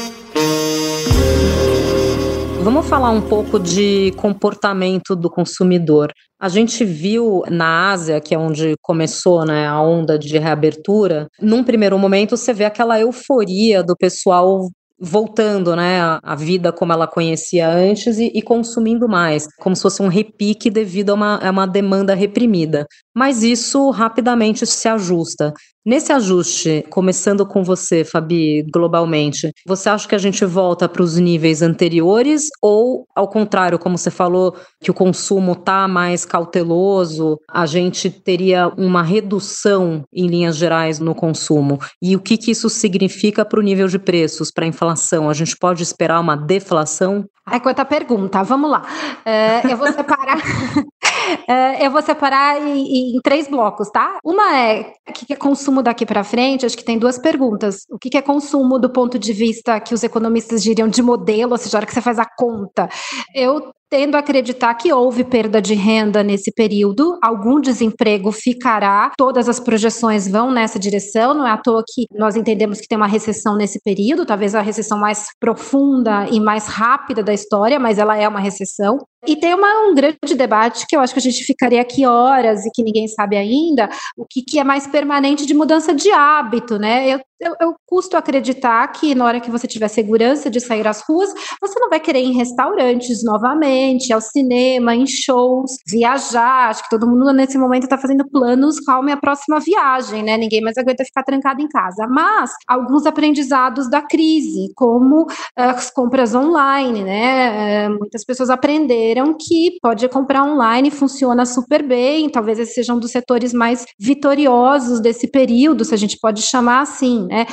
Vamos 2.71 2.87
falar 2.87 3.09
um 3.09 3.19
pouco 3.19 3.59
de 3.59 4.11
comportamento 4.15 5.15
do 5.15 5.27
consumidor. 5.27 6.13
A 6.39 6.47
gente 6.47 6.85
viu 6.85 7.41
na 7.49 7.89
Ásia, 7.89 8.21
que 8.21 8.35
é 8.35 8.37
onde 8.37 8.75
começou 8.79 9.43
né, 9.43 9.65
a 9.67 9.81
onda 9.81 10.19
de 10.19 10.37
reabertura, 10.37 11.27
num 11.41 11.63
primeiro 11.63 11.97
momento 11.97 12.37
você 12.37 12.53
vê 12.53 12.65
aquela 12.65 12.99
euforia 12.99 13.81
do 13.81 13.97
pessoal 13.97 14.69
voltando 14.99 15.75
né, 15.75 16.01
a, 16.21 16.35
vida 16.35 16.71
como 16.71 16.91
ela 16.91 17.07
conhecia 17.07 17.69
antes 17.69 18.17
e, 18.17 18.31
e, 18.33 18.41
consumindo 18.41 19.07
mais, 19.07 19.47
como 19.57 19.75
se 19.75 19.81
fosse 19.81 20.01
um 20.01 20.07
repique 20.07 20.69
devido 20.69 21.11
a 21.11 21.13
uma, 21.13 21.35
a 21.37 21.49
uma 21.49 21.65
demanda 21.65 22.13
reprimida. 22.13 22.85
Mas 23.15 23.43
isso 23.43 23.89
rapidamente 23.89 24.65
se 24.65 24.87
ajusta. 24.87 25.53
Nesse 25.85 26.11
ajuste, 26.11 26.85
começando 26.89 27.45
com 27.45 27.63
você, 27.63 28.03
Fabi, 28.03 28.63
globalmente, 28.71 29.51
você 29.65 29.89
acha 29.89 30.07
que 30.07 30.13
a 30.13 30.19
gente 30.19 30.45
volta 30.45 30.87
para 30.87 31.01
os 31.01 31.17
níveis 31.17 31.61
anteriores 31.61 32.49
ou, 32.61 33.07
ao 33.15 33.27
contrário, 33.27 33.79
como 33.79 33.97
você 33.97 34.11
falou, 34.11 34.55
que 34.81 34.91
o 34.91 34.93
consumo 34.93 35.53
está 35.53 35.87
mais 35.87 36.25
cauteloso, 36.25 37.39
a 37.49 37.65
gente 37.65 38.09
teria 38.09 38.67
uma 38.77 39.01
redução 39.01 40.03
em 40.13 40.27
linhas 40.27 40.57
gerais 40.57 40.99
no 40.99 41.15
consumo? 41.15 41.79
E 42.01 42.15
o 42.15 42.19
que, 42.19 42.37
que 42.37 42.51
isso 42.51 42.69
significa 42.69 43.43
para 43.43 43.59
o 43.59 43.63
nível 43.63 43.87
de 43.87 43.97
preços, 43.97 44.51
para 44.51 44.65
a 44.65 44.67
inflação? 44.67 44.88
A 45.29 45.33
gente 45.33 45.55
pode 45.57 45.83
esperar 45.83 46.19
uma 46.19 46.35
deflação? 46.35 47.25
Ai, 47.45 47.59
quanta 47.59 47.83
pergunta. 47.83 48.43
Vamos 48.43 48.69
lá. 48.69 48.83
É, 49.25 49.71
eu 49.71 49.77
vou 49.77 49.91
separar. 49.91 50.37
É, 51.47 51.85
eu 51.85 51.91
vou 51.91 52.01
separar 52.01 52.59
em, 52.59 53.15
em, 53.15 53.21
três 53.21 53.47
blocos, 53.47 53.89
tá? 53.91 54.17
Uma 54.23 54.57
é 54.57 54.93
o 55.07 55.13
que 55.13 55.31
é 55.31 55.35
consumo 55.35 55.83
daqui 55.83 56.03
para 56.03 56.23
frente. 56.23 56.65
Acho 56.65 56.77
que 56.77 56.83
tem 56.83 56.97
duas 56.97 57.19
perguntas. 57.19 57.85
O 57.91 57.99
que 57.99 58.17
é 58.17 58.21
consumo 58.21 58.79
do 58.79 58.89
ponto 58.89 59.19
de 59.19 59.31
vista 59.31 59.79
que 59.79 59.93
os 59.93 60.03
economistas 60.03 60.63
diriam 60.63 60.87
de 60.87 61.03
modelo, 61.03 61.51
ou 61.51 61.57
seja, 61.57 61.77
a 61.77 61.79
hora 61.79 61.85
que 61.85 61.93
você 61.93 62.01
faz 62.01 62.17
a 62.17 62.25
conta. 62.25 62.89
Eu 63.35 63.71
tendo 63.89 64.15
a 64.15 64.19
acreditar 64.19 64.73
que 64.75 64.93
houve 64.93 65.23
perda 65.23 65.61
de 65.61 65.73
renda 65.73 66.23
nesse 66.23 66.51
período, 66.51 67.17
algum 67.21 67.59
desemprego 67.59 68.31
ficará, 68.31 69.11
todas 69.17 69.49
as 69.49 69.59
projeções 69.59 70.27
vão 70.27 70.51
nessa 70.51 70.77
direção, 70.77 71.33
não 71.33 71.47
é 71.47 71.51
à 71.51 71.57
toa 71.57 71.83
que 71.87 72.05
nós 72.13 72.35
entendemos 72.35 72.79
que 72.79 72.87
tem 72.87 72.97
uma 72.97 73.07
recessão 73.07 73.55
nesse 73.55 73.79
período, 73.81 74.25
talvez 74.25 74.53
a 74.53 74.61
recessão 74.61 74.99
mais 74.99 75.27
profunda 75.39 76.27
e 76.31 76.39
mais 76.39 76.67
rápida 76.67 77.23
da 77.23 77.33
história, 77.33 77.79
mas 77.79 77.97
ela 77.97 78.15
é 78.15 78.27
uma 78.27 78.39
recessão. 78.39 78.99
E 79.27 79.35
tem 79.35 79.53
uma, 79.53 79.89
um 79.89 79.93
grande 79.93 80.35
debate 80.35 80.85
que 80.87 80.95
eu 80.95 81.01
acho 81.01 81.13
que 81.13 81.19
a 81.19 81.23
gente 81.23 81.43
ficaria 81.43 81.81
aqui 81.81 82.05
horas 82.05 82.65
e 82.65 82.71
que 82.71 82.83
ninguém 82.83 83.07
sabe 83.07 83.35
ainda, 83.35 83.89
o 84.15 84.25
que, 84.25 84.41
que 84.41 84.59
é 84.59 84.63
mais 84.63 84.87
permanente 84.87 85.45
de 85.45 85.53
mudança 85.53 85.93
de 85.93 86.09
hábito, 86.11 86.77
né? 86.77 87.07
Eu, 87.09 87.19
eu, 87.39 87.55
eu, 87.61 87.75
custo 87.85 88.17
acreditar 88.17 88.85
que 88.89 89.15
na 89.15 89.25
hora 89.25 89.39
que 89.39 89.49
você 89.49 89.65
tiver 89.65 89.87
segurança 89.87 90.49
de 90.49 90.59
sair 90.59 90.87
às 90.87 91.01
ruas, 91.01 91.33
você 91.61 91.79
não 91.79 91.89
vai 91.89 91.99
querer 91.99 92.19
ir 92.19 92.27
em 92.27 92.37
restaurantes 92.37 93.23
novamente, 93.23 94.11
ao 94.11 94.19
cinema, 94.19 94.95
em 94.95 95.07
shows, 95.07 95.77
viajar. 95.87 96.69
Acho 96.69 96.83
que 96.83 96.89
todo 96.89 97.07
mundo 97.07 97.31
nesse 97.31 97.57
momento 97.57 97.83
está 97.83 97.97
fazendo 97.97 98.27
planos 98.29 98.79
qual 98.79 99.07
é 99.07 99.13
a 99.13 99.17
próxima 99.17 99.59
viagem, 99.59 100.21
né? 100.23 100.37
Ninguém 100.37 100.61
mais 100.61 100.77
aguenta 100.77 101.05
ficar 101.05 101.23
trancado 101.23 101.61
em 101.61 101.67
casa. 101.67 102.07
Mas 102.07 102.51
alguns 102.67 103.05
aprendizados 103.05 103.89
da 103.89 104.01
crise, 104.01 104.71
como 104.75 105.25
eh, 105.57 105.63
as 105.63 105.89
compras 105.89 106.35
online, 106.35 107.03
né? 107.03 107.85
Eh, 107.85 107.89
muitas 107.89 108.25
pessoas 108.25 108.49
aprenderam 108.49 109.35
que 109.39 109.77
pode 109.81 110.07
comprar 110.09 110.43
online, 110.43 110.91
funciona 110.91 111.45
super 111.45 111.81
bem, 111.83 112.29
talvez 112.29 112.59
esse 112.59 112.73
seja 112.73 112.93
um 112.93 112.99
dos 112.99 113.11
setores 113.11 113.53
mais 113.53 113.85
vitoriosos 113.97 114.99
desse 114.99 115.27
período, 115.27 115.85
se 115.85 115.93
a 115.93 115.97
gente 115.97 116.17
pode 116.19 116.41
chamar 116.41 116.81
assim, 116.81 117.28
né? 117.29 117.45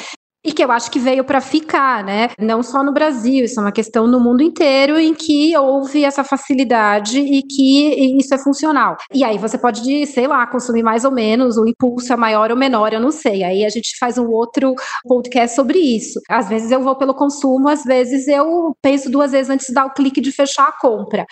e 0.47 0.53
que 0.53 0.63
eu 0.63 0.71
acho 0.71 0.89
que 0.93 1.01
veio 1.01 1.25
para 1.25 1.41
ficar, 1.41 2.05
né? 2.05 2.29
Não 2.39 2.63
só 2.63 2.85
no 2.85 2.93
Brasil, 2.93 3.45
isso 3.45 3.59
é 3.59 3.65
uma 3.65 3.73
questão 3.73 4.07
no 4.07 4.21
mundo 4.21 4.45
inteiro 4.45 4.97
em 4.97 5.13
que 5.13 5.57
houve 5.57 6.05
essa 6.05 6.23
facilidade 6.23 7.19
e 7.19 7.43
que 7.43 8.17
isso 8.17 8.33
é 8.33 8.39
funcional. 8.39 8.97
E 9.13 9.25
aí 9.25 9.39
você 9.39 9.59
pode, 9.59 10.07
sei 10.07 10.29
lá, 10.29 10.47
consumir 10.47 10.85
mais 10.85 11.05
ou 11.05 11.11
menos, 11.11 11.57
o 11.57 11.67
impulso 11.67 12.13
é 12.13 12.17
maior 12.17 12.53
ou 12.53 12.57
menor, 12.57 12.93
eu 12.93 13.01
não 13.01 13.11
sei. 13.11 13.43
Aí 13.43 13.65
a 13.65 13.69
gente 13.69 13.99
faz 13.99 14.19
um 14.19 14.31
outro 14.31 14.73
podcast 15.05 15.57
sobre 15.57 15.81
isso. 15.81 16.21
Às 16.31 16.49
vezes 16.49 16.71
eu 16.71 16.81
vou 16.81 16.95
pelo 16.95 17.13
consumo, 17.13 17.69
às 17.69 17.83
vezes 17.83 18.29
eu 18.29 18.73
penso 18.81 19.11
duas 19.11 19.33
vezes 19.33 19.51
antes 19.51 19.67
de 19.67 19.75
dar 19.75 19.87
o 19.87 19.95
clique 19.95 20.21
de 20.21 20.31
fechar 20.31 20.69
a 20.69 20.79
compra 20.81 21.27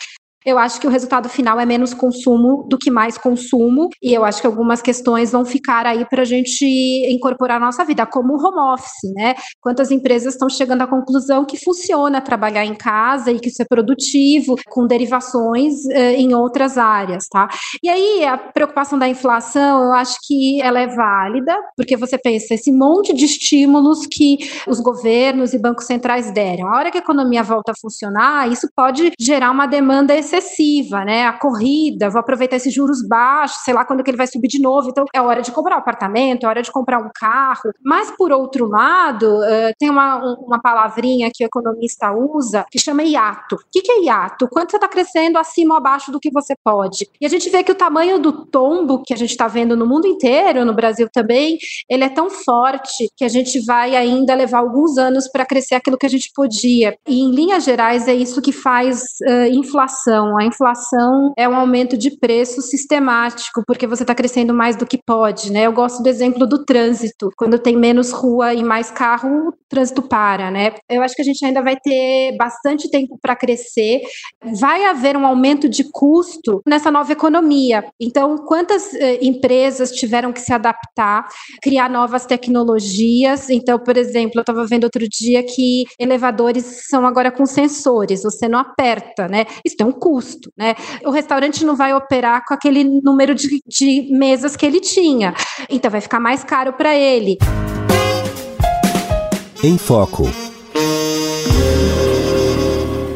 eu 0.45 0.59
acho 0.59 0.79
que 0.79 0.87
o 0.87 0.91
resultado 0.91 1.29
final 1.29 1.59
é 1.59 1.65
menos 1.65 1.95
consumo 1.95 2.67
do 2.69 2.77
que 2.77 2.91
mais 2.91 3.17
consumo, 3.17 3.89
e 4.03 4.13
eu 4.13 4.25
acho 4.25 4.41
que 4.41 4.47
algumas 4.47 4.83
questões 4.83 5.33
vão 5.33 5.45
ficar 5.45 5.87
aí 5.87 6.05
para 6.05 6.23
a 6.23 6.25
gente 6.25 6.65
incorporar 7.11 7.59
na 7.59 7.67
nossa 7.67 7.85
vida, 7.85 8.05
como 8.05 8.35
o 8.35 8.47
home 8.47 8.75
office, 8.75 9.15
né? 9.15 9.35
Quantas 9.61 9.91
empresas 9.91 10.35
estão 10.35 10.49
chegando 10.49 10.83
à 10.83 10.87
conclusão 10.87 11.45
que 11.45 11.57
funciona 11.57 12.21
trabalhar 12.21 12.65
em 12.65 12.75
casa 12.75 13.33
e 13.33 13.41
que 13.41 13.49
isso 13.49 13.63
é 13.63 13.65
produtivo, 13.65 14.57
com 14.69 14.87
derivações 14.87 15.87
eh, 15.87 16.15
em 16.15 16.35
outras 16.35 16.77
áreas, 16.77 17.27
tá? 17.29 17.49
E 17.83 17.89
aí, 17.89 18.25
a 18.25 18.37
preocupação 18.37 18.99
da 18.99 19.09
inflação, 19.09 19.85
eu 19.85 19.93
acho 19.93 20.19
que 20.27 20.61
ela 20.61 20.79
é 20.79 20.87
válida, 20.87 21.57
porque 21.77 21.97
você 21.97 22.19
pensa, 22.19 22.55
esse 22.55 22.71
monte 22.71 23.15
de 23.15 23.25
estímulos 23.25 24.07
que 24.07 24.39
os 24.67 24.81
governos 24.81 25.55
e 25.55 25.59
bancos 25.59 25.87
centrais 25.87 26.31
deram, 26.33 26.69
a 26.69 26.77
hora 26.77 26.91
que 26.91 26.99
a 26.99 27.01
economia 27.01 27.43
volta 27.43 27.73
a 27.73 27.75
funcionar, 27.81 28.51
isso 28.51 28.69
pode 28.77 29.13
gerar 29.19 29.51
uma 29.51 29.67
demanda 29.67 30.15
excessiva 30.15 30.34
excessiva, 30.37 31.05
né? 31.05 31.27
A 31.27 31.33
corrida, 31.33 32.11
vou 32.11 32.20
aproveitar 32.20 32.57
esses 32.57 32.73
juros 32.73 33.07
baixos, 33.07 33.59
sei 33.64 33.75
lá 33.75 33.85
quando 33.85 34.03
que 34.03 34.11
ele 34.11 34.16
vai 34.16 34.27
subir 34.27 34.49
de 34.49 34.61
novo. 34.61 34.88
Então, 34.88 35.05
é 35.14 35.20
hora 35.20 35.42
de 35.42 35.53
comprar 35.53 35.77
um 35.77 35.79
apartamento, 35.79 36.44
é 36.44 36.49
hora 36.49 36.62
de 36.62 36.73
comprar 36.73 36.99
um 36.99 37.11
carro. 37.14 37.73
Mas, 37.83 38.11
por 38.11 38.33
outro 38.33 38.66
lado, 38.66 39.27
uh, 39.27 39.73
tem 39.79 39.90
uma, 39.90 40.16
uma 40.40 40.61
palavrinha 40.61 41.31
que 41.33 41.44
o 41.44 41.47
economista 41.47 42.12
usa 42.12 42.64
que 42.70 42.79
chama 42.79 43.03
hiato. 43.03 43.57
O 43.57 43.59
que, 43.70 43.83
que 43.83 43.92
é 43.92 44.05
hiato? 44.05 44.49
Quanto 44.49 44.70
você 44.70 44.77
está 44.77 44.88
crescendo 44.88 45.38
acima 45.38 45.75
ou 45.75 45.79
abaixo 45.79 46.11
do 46.11 46.20
que 46.20 46.31
você 46.31 46.55
pode? 46.62 47.09
E 47.20 47.27
a 47.27 47.29
gente 47.29 47.49
vê 47.51 47.62
que 47.62 47.73
o 47.73 47.75
tamanho 47.75 48.18
do 48.18 48.47
tombo 48.47 49.03
que 49.03 49.14
a 49.14 49.16
gente 49.16 49.31
está 49.31 49.49
vendo 49.49 49.77
no 49.77 49.87
mundo 49.87 50.07
inteiro, 50.07 50.64
no 50.64 50.75
Brasil 50.75 51.09
também, 51.12 51.59
ele 51.88 52.05
é 52.05 52.09
tão 52.09 52.31
forte 52.31 53.09
que 53.16 53.25
a 53.25 53.29
gente 53.29 53.64
vai 53.64 53.97
ainda 53.97 54.35
levar 54.35 54.59
alguns 54.59 54.99
anos 54.99 55.29
para 55.29 55.47
crescer 55.47 55.75
aquilo 55.75 55.99
que 55.99 56.07
a 56.07 56.11
gente 56.11 56.31
podia. 56.35 56.97
E, 57.07 57.20
em 57.20 57.31
linhas 57.31 57.64
gerais, 57.64 58.09
é 58.09 58.14
isso 58.14 58.40
que 58.40 58.53
faz 58.53 59.03
uh, 59.23 59.53
inflação 59.53 60.24
inflação. 60.25 60.37
A 60.39 60.45
inflação 60.45 61.33
é 61.37 61.49
um 61.49 61.57
aumento 61.57 61.97
de 61.97 62.11
preço 62.19 62.63
sistemático, 62.63 63.63
porque 63.67 63.87
você 63.87 64.03
está 64.03 64.15
crescendo 64.15 64.55
mais 64.55 64.77
do 64.77 64.87
que 64.87 64.99
pode, 65.05 65.53
né? 65.53 65.67
Eu 65.67 65.73
gosto 65.73 66.03
do 66.03 66.09
exemplo 66.09 66.47
do 66.47 66.65
trânsito. 66.65 67.31
Quando 67.37 67.59
tem 67.59 67.77
menos 67.77 68.11
rua 68.13 68.55
e 68.55 68.63
mais 68.63 68.91
carro, 68.91 69.49
o 69.49 69.55
trânsito 69.69 70.03
para, 70.03 70.51
né? 70.51 70.73
Eu 70.89 71.03
acho 71.03 71.15
que 71.15 71.23
a 71.23 71.25
gente 71.25 71.45
ainda 71.45 71.63
vai 71.63 71.77
ter 71.77 72.37
bastante 72.37 72.91
tempo 72.91 73.19
para 73.21 73.37
crescer. 73.37 74.01
Vai 74.61 74.85
haver 74.85 75.17
um 75.17 75.27
aumento 75.27 75.69
de 75.69 75.85
custo 75.91 76.63
nessa 76.67 76.91
nova 76.91 77.13
economia. 77.13 77.85
Então, 78.01 78.39
quantas 78.39 78.95
eh, 78.95 79.19
empresas 79.23 79.91
tiveram 79.91 80.33
que 80.33 80.41
se 80.41 80.53
adaptar, 80.53 81.27
criar 81.63 81.91
novas 81.91 82.27
tecnologias? 82.27 83.51
Então, 83.51 83.79
por 83.79 83.97
exemplo, 83.97 84.33
eu 84.37 84.43
estava 84.43 84.67
vendo 84.67 84.85
outro 84.85 85.07
dia 85.09 85.43
que 85.43 85.85
elevadores 85.99 86.87
são 86.89 87.07
agora 87.07 87.31
com 87.31 87.47
sensores, 87.47 88.23
você 88.23 88.49
não 88.49 88.59
aperta, 88.59 89.29
né? 89.29 89.47
Isso 89.65 89.77
tem 89.77 89.87
um 89.87 89.93
custo, 90.14 90.53
né? 90.57 90.77
O 91.05 91.11
restaurante 91.11 91.64
não 91.64 91.74
vai 91.74 91.92
operar 91.92 92.44
com 92.46 92.55
aquele 92.55 92.85
número 92.85 93.35
de, 93.35 93.61
de 93.66 94.09
mesas 94.12 94.55
que 94.55 94.64
ele 94.64 94.79
tinha, 94.79 95.35
então 95.68 95.90
vai 95.90 96.00
ficar 96.00 96.20
mais 96.20 96.44
caro 96.44 96.72
para 96.72 96.94
ele. 96.94 97.37
Em 99.64 99.77
Foco. 99.77 100.24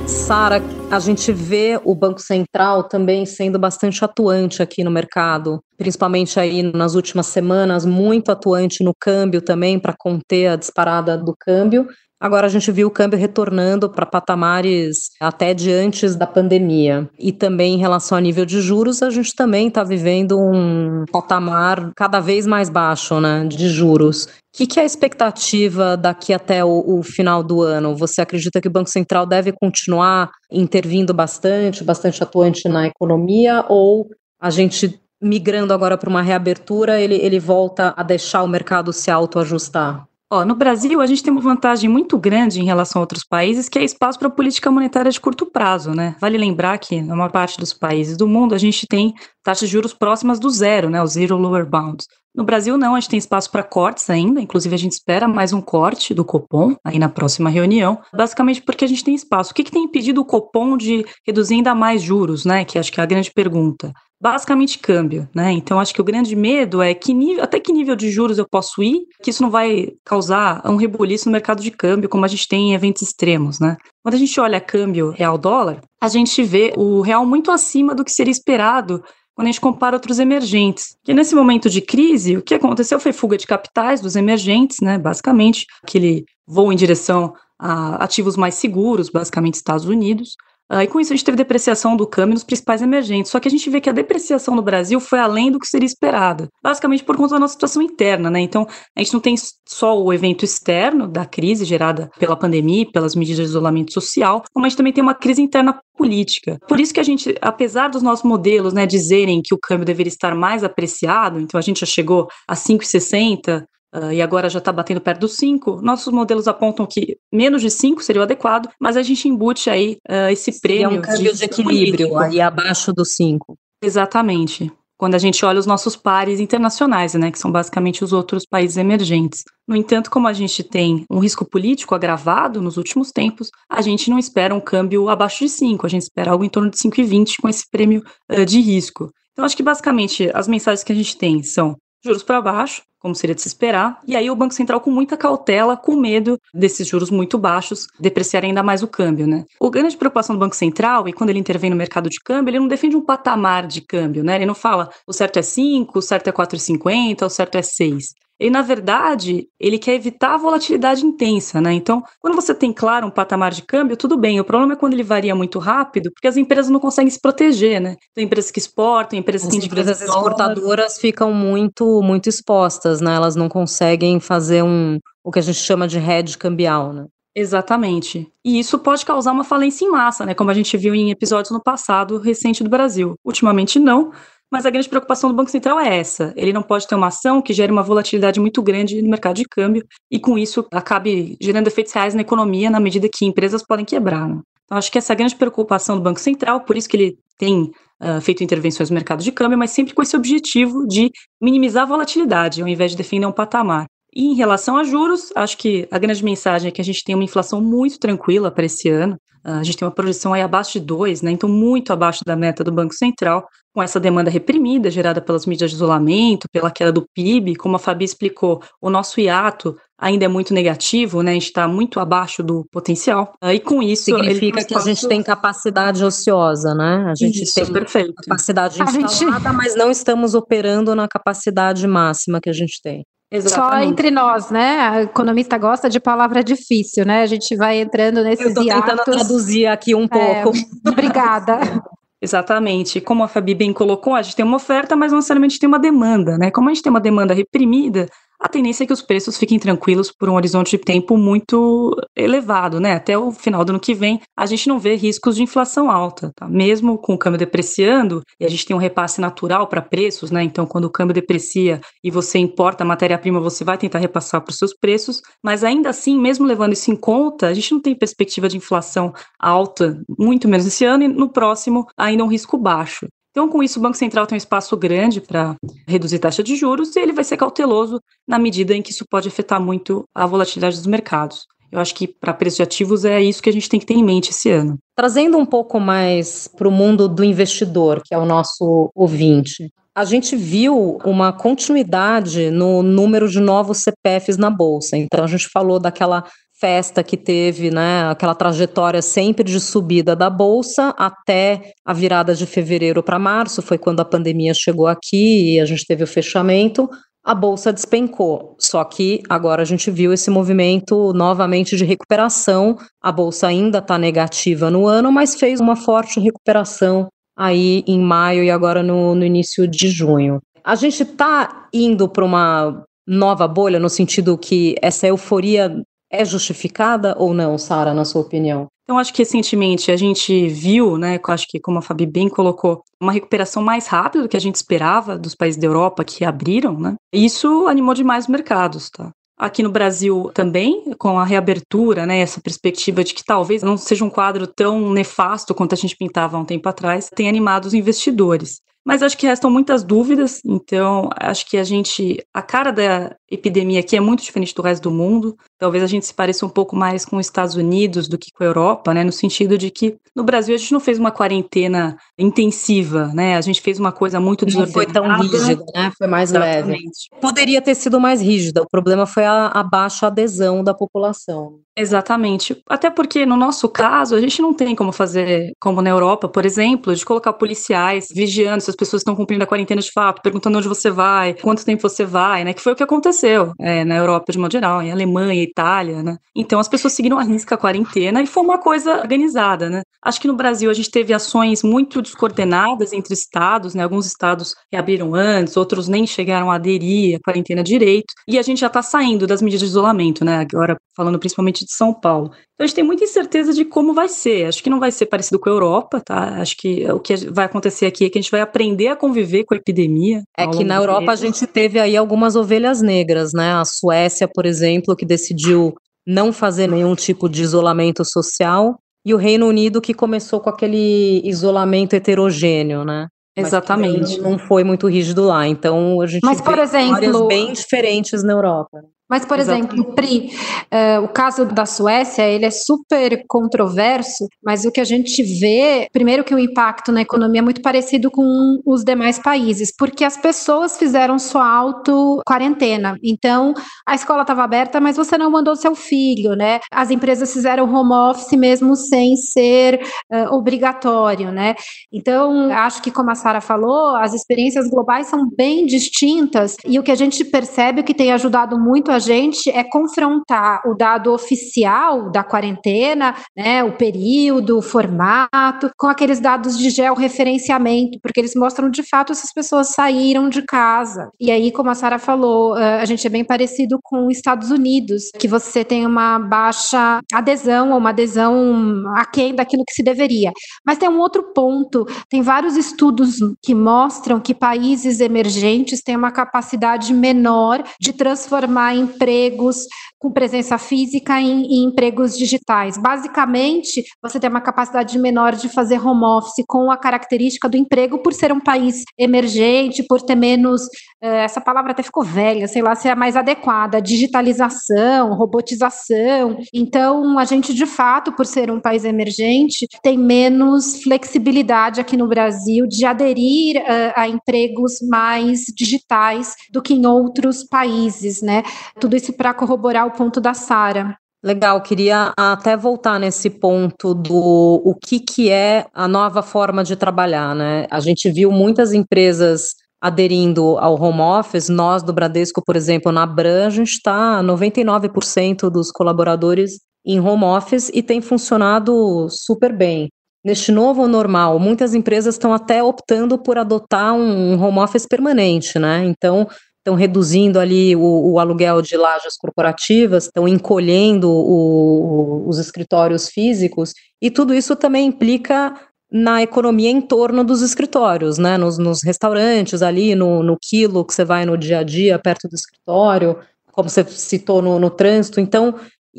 Sara, 0.08 0.60
a 0.90 0.98
gente 0.98 1.32
vê 1.32 1.80
o 1.84 1.94
Banco 1.94 2.20
Central 2.20 2.88
também 2.88 3.24
sendo 3.24 3.60
bastante 3.60 4.04
atuante 4.04 4.60
aqui 4.60 4.82
no 4.82 4.90
mercado, 4.90 5.60
principalmente 5.76 6.40
aí 6.40 6.64
nas 6.64 6.96
últimas 6.96 7.26
semanas, 7.26 7.86
muito 7.86 8.32
atuante 8.32 8.82
no 8.82 8.92
câmbio 8.98 9.40
também 9.40 9.78
para 9.78 9.94
conter 9.96 10.48
a 10.48 10.56
disparada 10.56 11.16
do 11.16 11.32
câmbio. 11.38 11.86
Agora 12.20 12.46
a 12.46 12.50
gente 12.50 12.72
viu 12.72 12.88
o 12.88 12.90
câmbio 12.90 13.18
retornando 13.18 13.88
para 13.88 14.04
patamares 14.04 15.10
até 15.20 15.54
de 15.54 15.70
antes 15.70 16.16
da 16.16 16.26
pandemia. 16.26 17.08
E 17.16 17.30
também 17.30 17.74
em 17.74 17.78
relação 17.78 18.18
ao 18.18 18.22
nível 18.22 18.44
de 18.44 18.60
juros, 18.60 19.02
a 19.02 19.10
gente 19.10 19.34
também 19.34 19.68
está 19.68 19.84
vivendo 19.84 20.36
um 20.36 21.04
patamar 21.12 21.92
cada 21.94 22.18
vez 22.18 22.44
mais 22.44 22.68
baixo 22.68 23.20
né, 23.20 23.46
de 23.46 23.68
juros. 23.68 24.24
O 24.24 24.28
que, 24.58 24.66
que, 24.66 24.80
é 24.80 24.82
a 24.82 24.86
expectativa 24.86 25.96
daqui 25.96 26.32
até 26.32 26.64
o, 26.64 26.98
o, 26.98 27.02
final 27.04 27.44
do 27.44 27.62
ano? 27.62 27.94
Você 27.94 28.20
acredita 28.20 28.60
que 28.60 28.66
o 28.66 28.70
Banco 28.70 28.90
Central 28.90 29.24
deve 29.24 29.52
continuar 29.52 30.30
intervindo 30.50 31.14
bastante, 31.14 31.84
bastante 31.84 32.20
atuante 32.20 32.68
na 32.68 32.88
economia, 32.88 33.64
ou 33.68 34.08
a 34.40 34.50
gente 34.50 35.00
migrando 35.22 35.72
agora 35.72 35.96
para 35.96 36.10
uma 36.10 36.22
reabertura, 36.22 37.00
ele, 37.00 37.14
ele 37.14 37.38
volta 37.38 37.94
a 37.96 38.02
deixar 38.02 38.42
o 38.42 38.48
mercado 38.48 38.92
se 38.92 39.10
autoajustar? 39.10 40.07
Ó, 40.30 40.44
no 40.44 40.54
Brasil, 40.54 41.00
a 41.00 41.06
gente 41.06 41.22
tem 41.22 41.32
uma 41.32 41.40
vantagem 41.40 41.88
muito 41.88 42.18
grande 42.18 42.60
em 42.60 42.64
relação 42.64 43.00
a 43.00 43.02
outros 43.02 43.24
países, 43.24 43.66
que 43.66 43.78
é 43.78 43.82
espaço 43.82 44.18
para 44.18 44.28
política 44.28 44.70
monetária 44.70 45.10
de 45.10 45.18
curto 45.18 45.46
prazo, 45.46 45.92
né? 45.92 46.16
Vale 46.20 46.36
lembrar 46.36 46.76
que, 46.76 47.00
na 47.00 47.16
maior 47.16 47.30
parte 47.30 47.56
dos 47.58 47.72
países 47.72 48.14
do 48.14 48.28
mundo, 48.28 48.54
a 48.54 48.58
gente 48.58 48.86
tem 48.86 49.14
taxas 49.42 49.70
de 49.70 49.72
juros 49.72 49.94
próximas 49.94 50.38
do 50.38 50.50
zero, 50.50 50.90
né? 50.90 51.02
O 51.02 51.06
zero 51.06 51.38
lower 51.38 51.64
bounds. 51.64 52.06
No 52.34 52.44
Brasil, 52.44 52.76
não, 52.76 52.94
a 52.94 53.00
gente 53.00 53.08
tem 53.08 53.18
espaço 53.18 53.50
para 53.50 53.62
cortes 53.62 54.10
ainda, 54.10 54.38
inclusive 54.38 54.74
a 54.74 54.78
gente 54.78 54.92
espera 54.92 55.26
mais 55.26 55.54
um 55.54 55.62
corte 55.62 56.12
do 56.12 56.24
Copom 56.26 56.76
aí 56.84 56.98
na 56.98 57.08
próxima 57.08 57.48
reunião, 57.48 57.98
basicamente 58.14 58.60
porque 58.60 58.84
a 58.84 58.88
gente 58.88 59.02
tem 59.02 59.14
espaço. 59.14 59.52
O 59.52 59.54
que, 59.54 59.64
que 59.64 59.72
tem 59.72 59.84
impedido 59.84 60.20
o 60.20 60.26
Copom 60.26 60.76
de 60.76 61.06
reduzir 61.26 61.54
ainda 61.54 61.74
mais 61.74 62.02
juros, 62.02 62.44
né? 62.44 62.66
Que 62.66 62.78
acho 62.78 62.92
que 62.92 63.00
é 63.00 63.02
a 63.02 63.06
grande 63.06 63.32
pergunta 63.32 63.94
basicamente 64.20 64.78
câmbio, 64.78 65.28
né? 65.34 65.52
Então 65.52 65.78
acho 65.78 65.94
que 65.94 66.00
o 66.00 66.04
grande 66.04 66.34
medo 66.34 66.82
é 66.82 66.92
que 66.92 67.14
nível, 67.14 67.42
até 67.42 67.60
que 67.60 67.72
nível 67.72 67.94
de 67.94 68.10
juros 68.10 68.38
eu 68.38 68.46
posso 68.48 68.82
ir, 68.82 69.06
que 69.22 69.30
isso 69.30 69.42
não 69.42 69.50
vai 69.50 69.92
causar 70.04 70.60
um 70.64 70.76
rebuliço 70.76 71.28
no 71.28 71.32
mercado 71.32 71.62
de 71.62 71.70
câmbio, 71.70 72.08
como 72.08 72.24
a 72.24 72.28
gente 72.28 72.48
tem 72.48 72.70
em 72.70 72.74
eventos 72.74 73.02
extremos, 73.02 73.60
né? 73.60 73.76
Quando 74.02 74.14
a 74.14 74.18
gente 74.18 74.40
olha 74.40 74.60
câmbio 74.60 75.10
real 75.10 75.38
dólar, 75.38 75.80
a 76.00 76.08
gente 76.08 76.42
vê 76.42 76.72
o 76.76 77.00
real 77.00 77.24
muito 77.24 77.50
acima 77.50 77.94
do 77.94 78.04
que 78.04 78.10
seria 78.10 78.32
esperado 78.32 79.02
quando 79.34 79.46
a 79.46 79.50
gente 79.52 79.60
compara 79.60 79.94
outros 79.94 80.18
emergentes. 80.18 80.96
Que 81.04 81.14
nesse 81.14 81.32
momento 81.32 81.70
de 81.70 81.80
crise, 81.80 82.36
o 82.36 82.42
que 82.42 82.54
aconteceu 82.54 82.98
foi 82.98 83.12
fuga 83.12 83.36
de 83.36 83.46
capitais 83.46 84.00
dos 84.00 84.16
emergentes, 84.16 84.78
né? 84.82 84.98
Basicamente, 84.98 85.64
aquele 85.80 86.24
voo 86.44 86.72
em 86.72 86.76
direção 86.76 87.32
a 87.56 88.02
ativos 88.02 88.36
mais 88.36 88.54
seguros, 88.54 89.08
basicamente 89.08 89.54
Estados 89.54 89.84
Unidos. 89.84 90.34
Uh, 90.70 90.82
e 90.82 90.86
com 90.86 91.00
isso 91.00 91.12
a 91.12 91.16
gente 91.16 91.24
teve 91.24 91.36
depreciação 91.36 91.96
do 91.96 92.06
câmbio 92.06 92.34
nos 92.34 92.44
principais 92.44 92.82
emergentes. 92.82 93.30
Só 93.30 93.40
que 93.40 93.48
a 93.48 93.50
gente 93.50 93.68
vê 93.70 93.80
que 93.80 93.88
a 93.88 93.92
depreciação 93.92 94.54
no 94.54 94.62
Brasil 94.62 95.00
foi 95.00 95.18
além 95.18 95.50
do 95.50 95.58
que 95.58 95.66
seria 95.66 95.86
esperado, 95.86 96.48
basicamente 96.62 97.04
por 97.04 97.16
conta 97.16 97.34
da 97.34 97.40
nossa 97.40 97.54
situação 97.54 97.80
interna, 97.82 98.30
né? 98.30 98.40
Então 98.40 98.66
a 98.96 99.02
gente 99.02 99.12
não 99.12 99.20
tem 99.20 99.34
só 99.66 100.00
o 100.00 100.12
evento 100.12 100.44
externo 100.44 101.08
da 101.08 101.24
crise 101.24 101.64
gerada 101.64 102.10
pela 102.18 102.36
pandemia, 102.36 102.90
pelas 102.90 103.14
medidas 103.14 103.46
de 103.46 103.50
isolamento 103.50 103.92
social, 103.92 104.42
como 104.52 104.66
a 104.66 104.68
gente 104.68 104.76
também 104.76 104.92
tem 104.92 105.02
uma 105.02 105.14
crise 105.14 105.40
interna 105.40 105.80
política. 105.96 106.58
Por 106.68 106.78
isso 106.78 106.94
que 106.94 107.00
a 107.00 107.04
gente, 107.04 107.34
apesar 107.40 107.88
dos 107.88 108.02
nossos 108.02 108.24
modelos, 108.24 108.72
né, 108.72 108.86
dizerem 108.86 109.42
que 109.42 109.54
o 109.54 109.58
câmbio 109.58 109.84
deveria 109.84 110.08
estar 110.08 110.34
mais 110.34 110.62
apreciado, 110.62 111.40
então 111.40 111.58
a 111.58 111.62
gente 111.62 111.80
já 111.80 111.86
chegou 111.86 112.28
a 112.46 112.54
5,60 112.54 113.64
Uh, 113.94 114.12
e 114.12 114.20
agora 114.20 114.50
já 114.50 114.58
está 114.58 114.70
batendo 114.70 115.00
perto 115.00 115.20
dos 115.20 115.34
5, 115.36 115.80
nossos 115.80 116.12
modelos 116.12 116.46
apontam 116.46 116.84
que 116.84 117.16
menos 117.32 117.62
de 117.62 117.70
5 117.70 118.02
seria 118.02 118.20
o 118.20 118.24
adequado, 118.24 118.68
mas 118.78 118.98
a 118.98 119.02
gente 119.02 119.26
embute 119.28 119.70
aí 119.70 119.96
uh, 120.08 120.30
esse 120.30 120.60
prêmio. 120.60 120.96
é 120.96 120.98
um 120.98 121.00
câmbio 121.00 121.32
de, 121.32 121.38
de 121.38 121.44
equilíbrio, 121.44 122.18
aí 122.18 122.40
abaixo 122.40 122.92
dos 122.92 123.14
5. 123.14 123.56
Exatamente. 123.82 124.70
Quando 124.98 125.14
a 125.14 125.18
gente 125.18 125.44
olha 125.44 125.60
os 125.60 125.64
nossos 125.64 125.94
pares 125.96 126.40
internacionais, 126.40 127.14
né, 127.14 127.30
que 127.30 127.38
são 127.38 127.52
basicamente 127.52 128.02
os 128.02 128.12
outros 128.12 128.44
países 128.44 128.76
emergentes. 128.76 129.44
No 129.66 129.76
entanto, 129.76 130.10
como 130.10 130.26
a 130.26 130.32
gente 130.32 130.64
tem 130.64 131.06
um 131.08 131.20
risco 131.20 131.48
político 131.48 131.94
agravado 131.94 132.60
nos 132.60 132.76
últimos 132.76 133.12
tempos, 133.12 133.48
a 133.70 133.80
gente 133.80 134.10
não 134.10 134.18
espera 134.18 134.54
um 134.54 134.60
câmbio 134.60 135.08
abaixo 135.08 135.44
de 135.44 135.50
5, 135.50 135.86
a 135.86 135.88
gente 135.88 136.02
espera 136.02 136.32
algo 136.32 136.44
em 136.44 136.48
torno 136.48 136.68
de 136.68 136.76
5,20 136.76 137.36
com 137.40 137.48
esse 137.48 137.64
prêmio 137.70 138.02
uh, 138.30 138.44
de 138.44 138.60
risco. 138.60 139.10
Então, 139.32 139.44
acho 139.44 139.56
que 139.56 139.62
basicamente 139.62 140.28
as 140.34 140.48
mensagens 140.48 140.82
que 140.82 140.92
a 140.92 140.96
gente 140.96 141.16
tem 141.16 141.44
são 141.44 141.76
juros 142.04 142.22
para 142.22 142.40
baixo, 142.40 142.82
como 142.98 143.14
seria 143.14 143.34
de 143.34 143.42
se 143.42 143.48
esperar. 143.48 144.00
E 144.06 144.16
aí 144.16 144.30
o 144.30 144.36
Banco 144.36 144.54
Central 144.54 144.80
com 144.80 144.90
muita 144.90 145.16
cautela, 145.16 145.76
com 145.76 145.96
medo 145.96 146.38
desses 146.52 146.86
juros 146.86 147.10
muito 147.10 147.38
baixos 147.38 147.86
depreciar 147.98 148.44
ainda 148.44 148.62
mais 148.62 148.82
o 148.82 148.88
câmbio, 148.88 149.26
né? 149.26 149.44
O 149.60 149.70
grande 149.70 149.96
preocupação 149.96 150.34
do 150.34 150.40
Banco 150.40 150.56
Central, 150.56 151.08
e 151.08 151.12
quando 151.12 151.30
ele 151.30 151.38
intervém 151.38 151.70
no 151.70 151.76
mercado 151.76 152.08
de 152.08 152.20
câmbio, 152.20 152.50
ele 152.50 152.60
não 152.60 152.68
defende 152.68 152.96
um 152.96 153.04
patamar 153.04 153.66
de 153.66 153.80
câmbio, 153.80 154.24
né? 154.24 154.36
Ele 154.36 154.46
não 154.46 154.54
fala 154.54 154.90
o 155.06 155.12
certo 155.12 155.38
é 155.38 155.42
5, 155.42 155.98
o 155.98 156.02
certo 156.02 156.28
é 156.28 156.32
4,50, 156.32 157.26
o 157.26 157.30
certo 157.30 157.56
é 157.56 157.62
6. 157.62 158.14
E, 158.40 158.50
na 158.50 158.62
verdade, 158.62 159.48
ele 159.58 159.78
quer 159.78 159.94
evitar 159.94 160.34
a 160.34 160.38
volatilidade 160.38 161.04
intensa, 161.04 161.60
né? 161.60 161.72
Então, 161.72 162.02
quando 162.20 162.34
você 162.34 162.54
tem, 162.54 162.72
claro, 162.72 163.06
um 163.06 163.10
patamar 163.10 163.52
de 163.52 163.62
câmbio, 163.62 163.96
tudo 163.96 164.16
bem. 164.16 164.38
O 164.38 164.44
problema 164.44 164.74
é 164.74 164.76
quando 164.76 164.92
ele 164.92 165.02
varia 165.02 165.34
muito 165.34 165.58
rápido, 165.58 166.12
porque 166.12 166.28
as 166.28 166.36
empresas 166.36 166.70
não 166.70 166.78
conseguem 166.78 167.10
se 167.10 167.20
proteger, 167.20 167.80
né? 167.80 167.96
Tem 168.14 168.24
empresas 168.24 168.50
que 168.50 168.58
exportam, 168.58 169.18
empresas 169.18 169.48
as 169.48 169.52
que... 169.52 169.58
As 169.58 169.64
empresas 169.64 170.02
exportadoras 170.02 170.98
ficam 170.98 171.32
muito, 171.32 172.00
muito 172.02 172.28
expostas, 172.28 173.00
né? 173.00 173.14
Elas 173.14 173.34
não 173.34 173.48
conseguem 173.48 174.20
fazer 174.20 174.62
um, 174.62 174.98
o 175.24 175.32
que 175.32 175.40
a 175.40 175.42
gente 175.42 175.58
chama 175.58 175.88
de 175.88 175.98
hedge 175.98 176.38
cambial, 176.38 176.92
né? 176.92 177.06
Exatamente. 177.34 178.26
E 178.44 178.58
isso 178.58 178.78
pode 178.78 179.06
causar 179.06 179.30
uma 179.30 179.44
falência 179.44 179.84
em 179.84 179.90
massa, 179.90 180.26
né? 180.26 180.34
Como 180.34 180.50
a 180.50 180.54
gente 180.54 180.76
viu 180.76 180.94
em 180.94 181.10
episódios 181.10 181.52
no 181.52 181.62
passado 181.62 182.18
recente 182.18 182.64
do 182.64 182.70
Brasil. 182.70 183.14
Ultimamente 183.24 183.78
não, 183.78 184.10
mas 184.50 184.64
a 184.64 184.70
grande 184.70 184.88
preocupação 184.88 185.30
do 185.30 185.36
Banco 185.36 185.50
Central 185.50 185.78
é 185.78 185.98
essa: 185.98 186.32
ele 186.36 186.52
não 186.52 186.62
pode 186.62 186.86
ter 186.86 186.94
uma 186.94 187.08
ação 187.08 187.42
que 187.42 187.52
gere 187.52 187.70
uma 187.70 187.82
volatilidade 187.82 188.40
muito 188.40 188.62
grande 188.62 189.02
no 189.02 189.10
mercado 189.10 189.36
de 189.36 189.44
câmbio 189.44 189.84
e, 190.10 190.18
com 190.18 190.38
isso, 190.38 190.66
acabe 190.72 191.36
gerando 191.40 191.66
efeitos 191.66 191.92
reais 191.92 192.14
na 192.14 192.22
economia 192.22 192.70
na 192.70 192.80
medida 192.80 193.08
que 193.12 193.24
empresas 193.24 193.62
podem 193.62 193.84
quebrar. 193.84 194.28
Né? 194.28 194.40
Então, 194.64 194.78
acho 194.78 194.90
que 194.90 194.98
essa 194.98 195.12
é 195.12 195.14
a 195.14 195.16
grande 195.16 195.36
preocupação 195.36 195.96
do 195.96 196.02
Banco 196.02 196.20
Central, 196.20 196.60
por 196.60 196.76
isso 196.76 196.88
que 196.88 196.96
ele 196.96 197.18
tem 197.38 197.72
uh, 198.02 198.20
feito 198.20 198.42
intervenções 198.42 198.90
no 198.90 198.94
mercado 198.94 199.22
de 199.22 199.32
câmbio, 199.32 199.56
mas 199.56 199.70
sempre 199.70 199.94
com 199.94 200.02
esse 200.02 200.16
objetivo 200.16 200.86
de 200.86 201.10
minimizar 201.40 201.84
a 201.84 201.86
volatilidade, 201.86 202.60
ao 202.60 202.68
invés 202.68 202.90
de 202.90 202.96
defender 202.96 203.26
um 203.26 203.32
patamar. 203.32 203.86
E 204.14 204.24
em 204.26 204.34
relação 204.34 204.76
a 204.76 204.84
juros, 204.84 205.30
acho 205.34 205.56
que 205.56 205.86
a 205.90 205.98
grande 205.98 206.24
mensagem 206.24 206.68
é 206.68 206.70
que 206.72 206.80
a 206.80 206.84
gente 206.84 207.04
tem 207.04 207.14
uma 207.14 207.24
inflação 207.24 207.60
muito 207.60 207.98
tranquila 207.98 208.50
para 208.50 208.66
esse 208.66 208.88
ano. 208.88 209.16
A 209.44 209.62
gente 209.62 209.76
tem 209.78 209.86
uma 209.86 209.94
projeção 209.94 210.32
aí 210.32 210.42
abaixo 210.42 210.72
de 210.72 210.80
2, 210.80 211.22
né? 211.22 211.30
Então, 211.30 211.48
muito 211.48 211.92
abaixo 211.92 212.24
da 212.24 212.36
meta 212.36 212.62
do 212.62 212.72
Banco 212.72 212.94
Central, 212.94 213.48
com 213.74 213.82
essa 213.82 214.00
demanda 214.00 214.30
reprimida 214.30 214.90
gerada 214.90 215.20
pelas 215.20 215.46
mídias 215.46 215.70
de 215.70 215.76
isolamento, 215.76 216.48
pela 216.52 216.70
queda 216.70 216.92
do 216.92 217.06
PIB. 217.14 217.56
Como 217.56 217.76
a 217.76 217.78
Fabi 217.78 218.04
explicou, 218.04 218.62
o 218.80 218.90
nosso 218.90 219.20
hiato 219.20 219.76
ainda 219.96 220.24
é 220.24 220.28
muito 220.28 220.52
negativo, 220.52 221.22
né? 221.22 221.32
A 221.32 221.34
gente 221.34 221.44
está 221.44 221.68
muito 221.68 222.00
abaixo 222.00 222.42
do 222.42 222.66
potencial. 222.72 223.32
E 223.42 223.60
com 223.60 223.82
isso. 223.82 224.04
Significa 224.04 224.64
que 224.64 224.74
a 224.74 224.80
gente 224.80 225.06
tem 225.06 225.22
capacidade 225.22 226.04
ociosa, 226.04 226.74
né? 226.74 227.06
A 227.10 227.14
gente 227.14 227.42
isso, 227.42 227.54
tem 227.54 227.72
perfeito. 227.72 228.14
capacidade 228.14 228.82
instalada, 228.82 229.08
gente... 229.08 229.54
mas 229.54 229.74
não 229.76 229.90
estamos 229.90 230.34
operando 230.34 230.94
na 230.94 231.06
capacidade 231.06 231.86
máxima 231.86 232.40
que 232.40 232.50
a 232.50 232.54
gente 232.54 232.80
tem. 232.82 233.04
Exatamente. 233.30 233.84
Só 233.84 233.90
entre 233.90 234.10
nós, 234.10 234.50
né? 234.50 234.80
A 234.80 235.02
economista 235.02 235.58
gosta 235.58 235.88
de 235.90 236.00
palavra 236.00 236.42
difícil, 236.42 237.04
né? 237.04 237.22
A 237.22 237.26
gente 237.26 237.54
vai 237.56 237.78
entrando 237.78 238.22
nesses 238.22 238.46
Eu 238.46 238.54
tô 238.54 238.64
tentando 238.64 239.04
traduzir 239.04 239.66
aqui 239.66 239.94
um 239.94 240.08
pouco. 240.08 240.56
É, 240.56 240.88
obrigada. 240.88 241.58
Exatamente. 242.20 243.00
Como 243.00 243.22
a 243.22 243.28
Fabi 243.28 243.54
bem 243.54 243.72
colocou, 243.72 244.14
a 244.14 244.22
gente 244.22 244.34
tem 244.34 244.44
uma 244.44 244.56
oferta, 244.56 244.96
mas 244.96 245.12
não 245.12 245.18
necessariamente 245.18 245.58
tem 245.58 245.68
uma 245.68 245.78
demanda, 245.78 246.36
né? 246.36 246.50
Como 246.50 246.68
a 246.68 246.74
gente 246.74 246.82
tem 246.82 246.90
uma 246.90 247.00
demanda 247.00 247.34
reprimida, 247.34 248.08
a 248.40 248.48
tendência 248.48 248.84
é 248.84 248.86
que 248.86 248.92
os 248.92 249.02
preços 249.02 249.36
fiquem 249.36 249.58
tranquilos 249.58 250.12
por 250.12 250.28
um 250.28 250.34
horizonte 250.34 250.76
de 250.76 250.78
tempo 250.78 251.16
muito 251.16 251.94
elevado, 252.16 252.78
né? 252.78 252.92
Até 252.92 253.18
o 253.18 253.32
final 253.32 253.64
do 253.64 253.70
ano 253.70 253.80
que 253.80 253.94
vem, 253.94 254.20
a 254.36 254.46
gente 254.46 254.68
não 254.68 254.78
vê 254.78 254.94
riscos 254.94 255.34
de 255.36 255.42
inflação 255.42 255.90
alta, 255.90 256.30
tá? 256.36 256.46
Mesmo 256.48 256.96
com 256.98 257.14
o 257.14 257.18
câmbio 257.18 257.38
depreciando, 257.38 258.22
e 258.40 258.44
a 258.44 258.48
gente 258.48 258.64
tem 258.64 258.76
um 258.76 258.78
repasse 258.78 259.20
natural 259.20 259.66
para 259.66 259.82
preços, 259.82 260.30
né? 260.30 260.42
Então, 260.42 260.66
quando 260.66 260.84
o 260.84 260.90
câmbio 260.90 261.14
deprecia 261.14 261.80
e 262.02 262.10
você 262.10 262.38
importa 262.38 262.84
matéria-prima, 262.84 263.40
você 263.40 263.64
vai 263.64 263.76
tentar 263.76 263.98
repassar 263.98 264.40
para 264.42 264.52
os 264.52 264.58
seus 264.58 264.72
preços, 264.72 265.20
mas 265.42 265.64
ainda 265.64 265.90
assim, 265.90 266.18
mesmo 266.18 266.46
levando 266.46 266.72
isso 266.72 266.90
em 266.90 266.96
conta, 266.96 267.48
a 267.48 267.54
gente 267.54 267.72
não 267.72 267.80
tem 267.80 267.94
perspectiva 267.94 268.48
de 268.48 268.56
inflação 268.56 269.12
alta, 269.38 270.00
muito 270.18 270.48
menos 270.48 270.66
esse 270.66 270.84
ano, 270.84 271.04
e 271.04 271.08
no 271.08 271.28
próximo 271.30 271.86
ainda 271.96 272.24
um 272.24 272.28
risco 272.28 272.56
baixo. 272.56 273.06
Então, 273.38 273.48
com 273.48 273.62
isso, 273.62 273.78
o 273.78 273.82
Banco 273.82 273.96
Central 273.96 274.26
tem 274.26 274.34
um 274.34 274.36
espaço 274.36 274.76
grande 274.76 275.20
para 275.20 275.54
reduzir 275.86 276.18
taxa 276.18 276.42
de 276.42 276.56
juros 276.56 276.96
e 276.96 276.98
ele 276.98 277.12
vai 277.12 277.22
ser 277.22 277.36
cauteloso 277.36 278.00
na 278.26 278.36
medida 278.36 278.74
em 278.74 278.82
que 278.82 278.90
isso 278.90 279.04
pode 279.08 279.28
afetar 279.28 279.62
muito 279.62 280.04
a 280.12 280.26
volatilidade 280.26 280.74
dos 280.74 280.88
mercados. 280.88 281.46
Eu 281.70 281.78
acho 281.78 281.94
que 281.94 282.08
para 282.08 282.34
preços 282.34 282.56
de 282.56 282.62
ativos 282.64 283.04
é 283.04 283.22
isso 283.22 283.40
que 283.40 283.48
a 283.48 283.52
gente 283.52 283.68
tem 283.68 283.78
que 283.78 283.86
ter 283.86 283.94
em 283.94 284.02
mente 284.02 284.30
esse 284.30 284.50
ano. 284.50 284.76
Trazendo 284.96 285.38
um 285.38 285.46
pouco 285.46 285.78
mais 285.78 286.48
para 286.48 286.66
o 286.66 286.72
mundo 286.72 287.08
do 287.08 287.22
investidor, 287.22 288.02
que 288.04 288.12
é 288.12 288.18
o 288.18 288.26
nosso 288.26 288.90
ouvinte, 288.92 289.70
a 289.94 290.04
gente 290.04 290.34
viu 290.34 290.98
uma 291.04 291.32
continuidade 291.32 292.50
no 292.50 292.82
número 292.82 293.28
de 293.28 293.38
novos 293.38 293.78
CPFs 293.78 294.36
na 294.36 294.50
Bolsa. 294.50 294.96
Então, 294.96 295.22
a 295.22 295.28
gente 295.28 295.48
falou 295.48 295.78
daquela 295.78 296.24
festa 296.60 297.02
que 297.02 297.16
teve, 297.16 297.70
né, 297.70 298.08
aquela 298.10 298.34
trajetória 298.34 299.00
sempre 299.00 299.44
de 299.44 299.60
subida 299.60 300.16
da 300.16 300.28
bolsa 300.28 300.94
até 300.98 301.72
a 301.84 301.92
virada 301.92 302.34
de 302.34 302.46
fevereiro 302.46 303.02
para 303.02 303.18
março, 303.18 303.62
foi 303.62 303.78
quando 303.78 304.00
a 304.00 304.04
pandemia 304.04 304.52
chegou 304.54 304.86
aqui 304.86 305.54
e 305.54 305.60
a 305.60 305.64
gente 305.64 305.86
teve 305.86 306.02
o 306.02 306.06
fechamento, 306.06 306.88
a 307.24 307.34
bolsa 307.34 307.72
despencou. 307.72 308.56
Só 308.58 308.82
que 308.84 309.22
agora 309.28 309.62
a 309.62 309.64
gente 309.64 309.90
viu 309.90 310.12
esse 310.12 310.30
movimento 310.30 311.12
novamente 311.12 311.76
de 311.76 311.84
recuperação. 311.84 312.78
A 313.02 313.12
bolsa 313.12 313.48
ainda 313.48 313.78
está 313.78 313.98
negativa 313.98 314.70
no 314.70 314.86
ano, 314.86 315.12
mas 315.12 315.34
fez 315.34 315.60
uma 315.60 315.76
forte 315.76 316.18
recuperação 316.18 317.08
aí 317.36 317.84
em 317.86 318.00
maio 318.00 318.42
e 318.42 318.50
agora 318.50 318.82
no, 318.82 319.14
no 319.14 319.24
início 319.24 319.68
de 319.68 319.88
junho. 319.90 320.40
A 320.64 320.74
gente 320.74 321.02
está 321.02 321.68
indo 321.72 322.08
para 322.08 322.24
uma 322.24 322.82
nova 323.06 323.46
bolha, 323.46 323.78
no 323.78 323.88
sentido 323.88 324.36
que 324.36 324.74
essa 324.82 325.06
euforia 325.06 325.82
é 326.10 326.24
justificada 326.24 327.14
ou 327.18 327.34
não, 327.34 327.58
Sara, 327.58 327.94
na 327.94 328.04
sua 328.04 328.22
opinião? 328.22 328.66
Então, 328.82 328.98
acho 328.98 329.12
que 329.12 329.22
recentemente 329.22 329.92
a 329.92 329.96
gente 329.96 330.48
viu, 330.48 330.96
né, 330.96 331.20
acho 331.28 331.46
que 331.46 331.60
como 331.60 331.78
a 331.78 331.82
Fabi 331.82 332.06
bem 332.06 332.28
colocou, 332.28 332.82
uma 333.00 333.12
recuperação 333.12 333.62
mais 333.62 333.86
rápida 333.86 334.22
do 334.22 334.28
que 334.28 334.36
a 334.36 334.40
gente 334.40 334.54
esperava 334.54 335.18
dos 335.18 335.34
países 335.34 335.60
da 335.60 335.66
Europa 335.66 336.04
que 336.04 336.24
abriram, 336.24 336.78
né? 336.78 336.94
Isso 337.12 337.66
animou 337.66 337.92
demais 337.92 338.24
os 338.24 338.30
mercados, 338.30 338.88
tá? 338.88 339.10
aqui 339.38 339.62
no 339.62 339.70
Brasil 339.70 340.30
também, 340.34 340.92
com 340.98 341.18
a 341.18 341.24
reabertura, 341.24 342.04
né, 342.04 342.18
essa 342.18 342.40
perspectiva 342.40 343.04
de 343.04 343.14
que 343.14 343.24
talvez 343.24 343.62
não 343.62 343.76
seja 343.76 344.04
um 344.04 344.10
quadro 344.10 344.46
tão 344.46 344.92
nefasto 344.92 345.54
quanto 345.54 345.74
a 345.74 345.78
gente 345.78 345.96
pintava 345.96 346.36
há 346.36 346.40
um 346.40 346.44
tempo 346.44 346.68
atrás, 346.68 347.08
tem 347.14 347.28
animado 347.28 347.66
os 347.66 347.74
investidores. 347.74 348.60
Mas 348.88 349.02
acho 349.02 349.18
que 349.18 349.26
restam 349.26 349.50
muitas 349.50 349.84
dúvidas, 349.84 350.40
então 350.46 351.10
acho 351.20 351.44
que 351.44 351.58
a 351.58 351.62
gente, 351.62 352.24
a 352.32 352.40
cara 352.40 352.70
da 352.70 353.14
epidemia 353.30 353.80
aqui 353.80 353.94
é 353.94 354.00
muito 354.00 354.22
diferente 354.22 354.54
do 354.54 354.62
resto 354.62 354.84
do 354.84 354.90
mundo. 354.90 355.36
Talvez 355.58 355.84
a 355.84 355.86
gente 355.86 356.06
se 356.06 356.14
pareça 356.14 356.46
um 356.46 356.48
pouco 356.48 356.74
mais 356.74 357.04
com 357.04 357.18
os 357.18 357.26
Estados 357.26 357.54
Unidos 357.54 358.08
do 358.08 358.16
que 358.16 358.32
com 358.32 358.42
a 358.42 358.46
Europa, 358.46 358.94
né? 358.94 359.04
No 359.04 359.12
sentido 359.12 359.58
de 359.58 359.70
que 359.70 359.96
no 360.16 360.24
Brasil 360.24 360.54
a 360.54 360.58
gente 360.58 360.72
não 360.72 360.80
fez 360.80 360.98
uma 360.98 361.10
quarentena 361.10 361.98
intensiva, 362.18 363.08
né? 363.12 363.36
A 363.36 363.42
gente 363.42 363.60
fez 363.60 363.78
uma 363.78 363.92
coisa 363.92 364.18
muito 364.18 364.46
desordenada. 364.46 365.06
Não 365.06 365.18
foi 365.18 365.30
tão 365.30 365.40
rígida, 365.40 365.64
né? 365.74 365.92
Foi 365.98 366.06
mais 366.06 366.30
Exatamente. 366.30 367.10
leve. 367.12 367.20
Poderia 367.20 367.60
ter 367.60 367.74
sido 367.74 368.00
mais 368.00 368.22
rígida. 368.22 368.62
O 368.62 368.68
problema 368.70 369.04
foi 369.04 369.26
a, 369.26 369.48
a 369.48 369.62
baixa 369.62 370.06
adesão 370.06 370.64
da 370.64 370.72
população. 370.72 371.60
Exatamente. 371.76 372.60
Até 372.68 372.90
porque, 372.90 373.24
no 373.24 373.36
nosso 373.36 373.68
caso, 373.68 374.16
a 374.16 374.20
gente 374.20 374.42
não 374.42 374.52
tem 374.52 374.74
como 374.74 374.90
fazer, 374.90 375.52
como 375.60 375.80
na 375.80 375.90
Europa, 375.90 376.28
por 376.28 376.44
exemplo, 376.44 376.94
de 376.94 377.04
colocar 377.04 377.32
policiais 377.32 378.08
vigiando 378.10 378.62
se 378.62 378.70
as 378.70 378.76
pessoas 378.78 379.00
estão 379.00 379.16
cumprindo 379.16 379.42
a 379.44 379.46
quarentena 379.46 379.82
de 379.82 379.90
fato, 379.90 380.22
perguntando 380.22 380.56
onde 380.58 380.68
você 380.68 380.90
vai, 380.90 381.34
quanto 381.34 381.64
tempo 381.64 381.82
você 381.82 382.04
vai, 382.04 382.44
né? 382.44 382.54
Que 382.54 382.62
foi 382.62 382.72
o 382.72 382.76
que 382.76 382.82
aconteceu 382.82 383.52
é, 383.60 383.84
na 383.84 383.96
Europa, 383.96 384.32
de 384.32 384.38
modo 384.38 384.52
geral, 384.52 384.80
em 384.80 384.92
Alemanha, 384.92 385.42
Itália, 385.42 386.02
né? 386.02 386.16
Então, 386.34 386.60
as 386.60 386.68
pessoas 386.68 386.92
seguiram 386.92 387.18
a 387.18 387.22
risca 387.22 387.56
a 387.56 387.58
quarentena 387.58 388.22
e 388.22 388.26
foi 388.26 388.42
uma 388.42 388.58
coisa 388.58 388.98
organizada, 388.98 389.68
né? 389.68 389.82
Acho 390.02 390.20
que 390.20 390.28
no 390.28 390.36
Brasil 390.36 390.70
a 390.70 390.74
gente 390.74 390.90
teve 390.90 391.12
ações 391.12 391.62
muito 391.62 392.00
descoordenadas 392.00 392.92
entre 392.92 393.12
estados, 393.12 393.74
né? 393.74 393.82
Alguns 393.82 394.06
estados 394.06 394.54
reabriram 394.72 395.14
antes, 395.14 395.56
outros 395.56 395.88
nem 395.88 396.06
chegaram 396.06 396.50
a 396.50 396.54
aderir 396.54 397.16
à 397.16 397.20
quarentena 397.20 397.62
direito, 397.62 398.14
e 398.26 398.38
a 398.38 398.42
gente 398.42 398.60
já 398.60 398.68
está 398.68 398.80
saindo 398.80 399.26
das 399.26 399.42
medidas 399.42 399.60
de 399.60 399.66
isolamento, 399.66 400.24
né? 400.24 400.38
Agora, 400.38 400.76
falando 400.96 401.18
principalmente 401.18 401.64
de 401.64 401.72
São 401.72 401.92
Paulo. 401.92 402.30
Então 402.58 402.64
a 402.64 402.66
gente 402.66 402.74
tem 402.74 402.84
muita 402.84 403.04
incerteza 403.04 403.54
de 403.54 403.64
como 403.64 403.94
vai 403.94 404.08
ser. 404.08 404.46
Acho 404.46 404.60
que 404.60 404.68
não 404.68 404.80
vai 404.80 404.90
ser 404.90 405.06
parecido 405.06 405.38
com 405.38 405.48
a 405.48 405.52
Europa, 405.52 406.00
tá? 406.00 406.40
Acho 406.40 406.56
que 406.56 406.90
o 406.90 406.98
que 406.98 407.14
vai 407.30 407.44
acontecer 407.44 407.86
aqui 407.86 408.04
é 408.04 408.10
que 408.10 408.18
a 408.18 408.20
gente 408.20 408.32
vai 408.32 408.40
a 408.88 408.96
conviver 408.96 409.44
com 409.44 409.54
a 409.54 409.56
epidemia. 409.56 410.22
É 410.36 410.46
que 410.46 410.64
na 410.64 410.76
Europa 410.76 411.12
a 411.12 411.16
gente 411.16 411.46
teve 411.46 411.78
aí 411.78 411.96
algumas 411.96 412.36
ovelhas 412.36 412.80
negras, 412.82 413.32
né? 413.32 413.52
A 413.52 413.64
Suécia, 413.64 414.28
por 414.28 414.46
exemplo, 414.46 414.96
que 414.96 415.04
decidiu 415.06 415.74
não 416.06 416.32
fazer 416.32 416.68
nenhum 416.68 416.94
tipo 416.94 417.28
de 417.28 417.42
isolamento 417.42 418.04
social, 418.04 418.78
e 419.04 419.14
o 419.14 419.16
Reino 419.16 419.46
Unido 419.46 419.80
que 419.80 419.94
começou 419.94 420.40
com 420.40 420.50
aquele 420.50 421.22
isolamento 421.24 421.94
heterogêneo, 421.94 422.84
né? 422.84 423.06
Exatamente. 423.36 424.20
Não 424.20 424.38
foi 424.38 424.64
muito 424.64 424.86
rígido 424.88 425.24
lá. 425.24 425.46
Então 425.46 426.00
a 426.00 426.06
gente 426.06 426.24
Mas, 426.24 426.40
por 426.40 426.58
exemplo, 426.58 427.26
bem 427.26 427.52
diferentes 427.52 428.22
na 428.22 428.32
Europa. 428.32 428.82
Mas, 429.08 429.24
por 429.24 429.38
Exatamente. 429.38 429.72
exemplo, 429.72 429.94
Pri, 429.94 430.30
uh, 430.72 431.04
o 431.04 431.08
caso 431.08 431.46
da 431.46 431.64
Suécia, 431.64 432.22
ele 432.22 432.44
é 432.44 432.50
super 432.50 433.24
controverso, 433.26 434.28
mas 434.44 434.64
o 434.64 434.70
que 434.70 434.80
a 434.80 434.84
gente 434.84 435.22
vê, 435.22 435.88
primeiro 435.92 436.22
que 436.22 436.34
o 436.34 436.38
impacto 436.38 436.92
na 436.92 437.00
economia 437.00 437.40
é 437.40 437.42
muito 437.42 437.62
parecido 437.62 438.10
com 438.10 438.60
os 438.66 438.84
demais 438.84 439.18
países, 439.18 439.72
porque 439.76 440.04
as 440.04 440.16
pessoas 440.16 440.76
fizeram 440.76 441.18
sua 441.18 441.46
auto-quarentena. 441.46 442.98
Então, 443.02 443.54
a 443.86 443.94
escola 443.94 444.22
estava 444.22 444.44
aberta, 444.44 444.80
mas 444.80 444.96
você 444.96 445.16
não 445.16 445.30
mandou 445.30 445.56
seu 445.56 445.74
filho, 445.74 446.34
né? 446.34 446.60
As 446.70 446.90
empresas 446.90 447.32
fizeram 447.32 447.72
home 447.72 447.92
office 447.92 448.38
mesmo 448.38 448.76
sem 448.76 449.16
ser 449.16 449.80
uh, 450.12 450.34
obrigatório, 450.34 451.32
né? 451.32 451.54
Então, 451.92 452.50
acho 452.52 452.82
que 452.82 452.90
como 452.90 453.10
a 453.10 453.14
Sara 453.14 453.40
falou, 453.40 453.96
as 453.96 454.12
experiências 454.12 454.68
globais 454.68 455.06
são 455.06 455.28
bem 455.36 455.64
distintas 455.64 456.56
e 456.66 456.78
o 456.78 456.82
que 456.82 456.92
a 456.92 456.94
gente 456.94 457.24
percebe 457.24 457.82
que 457.82 457.94
tem 457.94 458.12
ajudado 458.12 458.58
muito 458.58 458.90
a 458.90 458.97
a 458.98 459.00
gente 459.00 459.48
é 459.48 459.62
confrontar 459.62 460.60
o 460.66 460.74
dado 460.74 461.12
oficial 461.12 462.10
da 462.10 462.24
quarentena, 462.24 463.14
né, 463.36 463.62
o 463.62 463.72
período, 463.72 464.58
o 464.58 464.62
formato, 464.62 465.70
com 465.76 465.86
aqueles 465.86 466.18
dados 466.18 466.58
de 466.58 466.68
georreferenciamento, 466.70 467.98
porque 468.02 468.20
eles 468.20 468.34
mostram 468.34 468.68
de 468.68 468.82
fato 468.82 469.14
se 469.14 469.22
as 469.24 469.32
pessoas 469.32 469.68
saíram 469.68 470.28
de 470.28 470.42
casa. 470.42 471.10
E 471.20 471.30
aí, 471.30 471.52
como 471.52 471.70
a 471.70 471.74
Sara 471.74 471.98
falou, 471.98 472.54
a 472.54 472.84
gente 472.84 473.06
é 473.06 473.10
bem 473.10 473.24
parecido 473.24 473.78
com 473.82 474.08
os 474.08 474.16
Estados 474.16 474.50
Unidos, 474.50 475.10
que 475.16 475.28
você 475.28 475.64
tem 475.64 475.86
uma 475.86 476.18
baixa 476.18 477.00
adesão 477.12 477.70
ou 477.70 477.78
uma 477.78 477.90
adesão 477.90 478.82
aquém 478.96 479.32
daquilo 479.34 479.64
que 479.64 479.74
se 479.74 479.82
deveria. 479.82 480.32
Mas 480.66 480.78
tem 480.78 480.88
um 480.88 480.98
outro 480.98 481.32
ponto, 481.32 481.86
tem 482.08 482.20
vários 482.20 482.56
estudos 482.56 483.18
que 483.40 483.54
mostram 483.54 484.18
que 484.18 484.34
países 484.34 484.98
emergentes 484.98 485.82
têm 485.82 485.96
uma 485.96 486.10
capacidade 486.10 486.92
menor 486.92 487.62
de 487.80 487.92
transformar 487.92 488.74
em 488.74 488.87
empregos 488.88 489.66
com 489.98 490.12
presença 490.12 490.56
física 490.58 491.20
e, 491.20 491.64
empregos 491.64 492.16
digitais. 492.16 492.78
Basicamente, 492.78 493.84
você 494.00 494.20
tem 494.20 494.30
uma 494.30 494.40
capacidade 494.40 494.98
menor 494.98 495.34
de 495.34 495.48
fazer 495.48 495.84
home 495.84 496.04
office 496.04 496.44
com 496.46 496.70
a 496.70 496.76
característica 496.76 497.48
do 497.48 497.56
emprego 497.56 497.98
por 497.98 498.12
ser 498.12 498.32
um 498.32 498.40
país 498.40 498.84
emergente, 498.96 499.82
por 499.82 500.00
ter 500.00 500.14
menos, 500.14 500.62
essa 501.00 501.40
palavra 501.40 501.72
até 501.72 501.82
ficou 501.82 502.02
velha, 502.02 502.48
sei 502.48 502.62
lá 502.62 502.74
se 502.74 502.88
é 502.88 502.94
mais 502.94 503.16
adequada, 503.16 503.80
digitalização, 503.80 505.14
robotização. 505.14 506.38
Então, 506.52 507.18
a 507.18 507.24
gente 507.24 507.54
de 507.54 507.66
fato, 507.66 508.12
por 508.12 508.26
ser 508.26 508.50
um 508.50 508.60
país 508.60 508.84
emergente, 508.84 509.66
tem 509.82 509.96
menos 509.96 510.82
flexibilidade 510.82 511.80
aqui 511.80 511.96
no 511.96 512.08
Brasil 512.08 512.66
de 512.66 512.84
aderir 512.84 513.56
uh, 513.58 513.92
a 513.94 514.08
empregos 514.08 514.80
mais 514.88 515.44
digitais 515.56 516.34
do 516.52 516.60
que 516.60 516.74
em 516.74 516.86
outros 516.86 517.44
países, 517.44 518.20
né? 518.22 518.42
Tudo 518.80 518.96
isso 518.96 519.12
para 519.12 519.34
corroborar 519.34 519.86
o 519.86 519.92
ponto 519.92 520.20
da 520.20 520.34
Sara. 520.34 520.96
Legal, 521.22 521.60
queria 521.62 522.12
até 522.16 522.56
voltar 522.56 522.98
nesse 523.00 523.28
ponto 523.28 523.92
do 523.92 524.62
o 524.64 524.72
que, 524.74 525.00
que 525.00 525.30
é 525.30 525.66
a 525.74 525.88
nova 525.88 526.22
forma 526.22 526.62
de 526.62 526.76
trabalhar, 526.76 527.34
né? 527.34 527.66
A 527.70 527.80
gente 527.80 528.08
viu 528.08 528.30
muitas 528.30 528.72
empresas 528.72 529.56
aderindo 529.80 530.58
ao 530.58 530.80
home 530.80 531.00
office, 531.00 531.48
nós 531.48 531.82
do 531.82 531.92
Bradesco, 531.92 532.42
por 532.44 532.56
exemplo, 532.56 532.90
na 532.90 533.06
Bran, 533.06 533.46
a 533.46 533.50
gente 533.50 533.72
está 533.72 534.22
99% 534.22 535.48
dos 535.50 535.70
colaboradores 535.70 536.60
em 536.84 537.00
home 537.00 537.24
office 537.24 537.70
e 537.72 537.82
tem 537.82 538.00
funcionado 538.00 539.08
super 539.10 539.52
bem. 539.52 539.88
Neste 540.24 540.50
novo 540.50 540.88
normal, 540.88 541.38
muitas 541.38 541.74
empresas 541.74 542.14
estão 542.14 542.32
até 542.32 542.62
optando 542.62 543.18
por 543.18 543.38
adotar 543.38 543.94
um 543.94 544.42
home 544.42 544.58
office 544.58 544.86
permanente, 544.86 545.58
né? 545.58 545.84
Então, 545.84 546.26
estão 546.58 546.74
reduzindo 546.74 547.38
ali 547.38 547.74
o, 547.74 548.12
o, 548.12 548.18
aluguel 548.18 548.60
de 548.60 548.76
lajes 548.76 549.16
corporativas, 549.16 550.04
estão 550.04 550.28
encolhendo 550.28 551.08
o, 551.08 552.28
os 552.28 552.38
escritórios 552.38 553.08
físicos, 553.08 553.72
e 554.02 554.10
tudo 554.10 554.34
isso 554.34 554.54
também 554.54 554.86
implica 554.86 555.54
na 555.90 556.22
economia 556.22 556.70
em 556.70 556.80
torno 556.80 557.24
dos 557.24 557.40
escritórios, 557.40 558.18
né? 558.18 558.36
Nos, 558.36 558.58
nos 558.58 558.82
restaurantes 558.82 559.62
ali, 559.62 559.94
no, 559.94 560.22
no, 560.22 560.36
quilo 560.40 560.84
que 560.84 560.92
você 560.92 561.04
vai 561.04 561.24
no 561.24 561.36
dia 561.36 561.60
a 561.60 561.62
dia, 561.62 561.98
perto 561.98 562.28
do 562.28 562.34
escritório, 562.34 563.18
como 563.52 563.68
você 563.68 563.84
citou 563.84 564.42
no, 564.42 564.58
no 564.58 564.70
trânsito. 564.70 565.20
Então, 565.20 565.54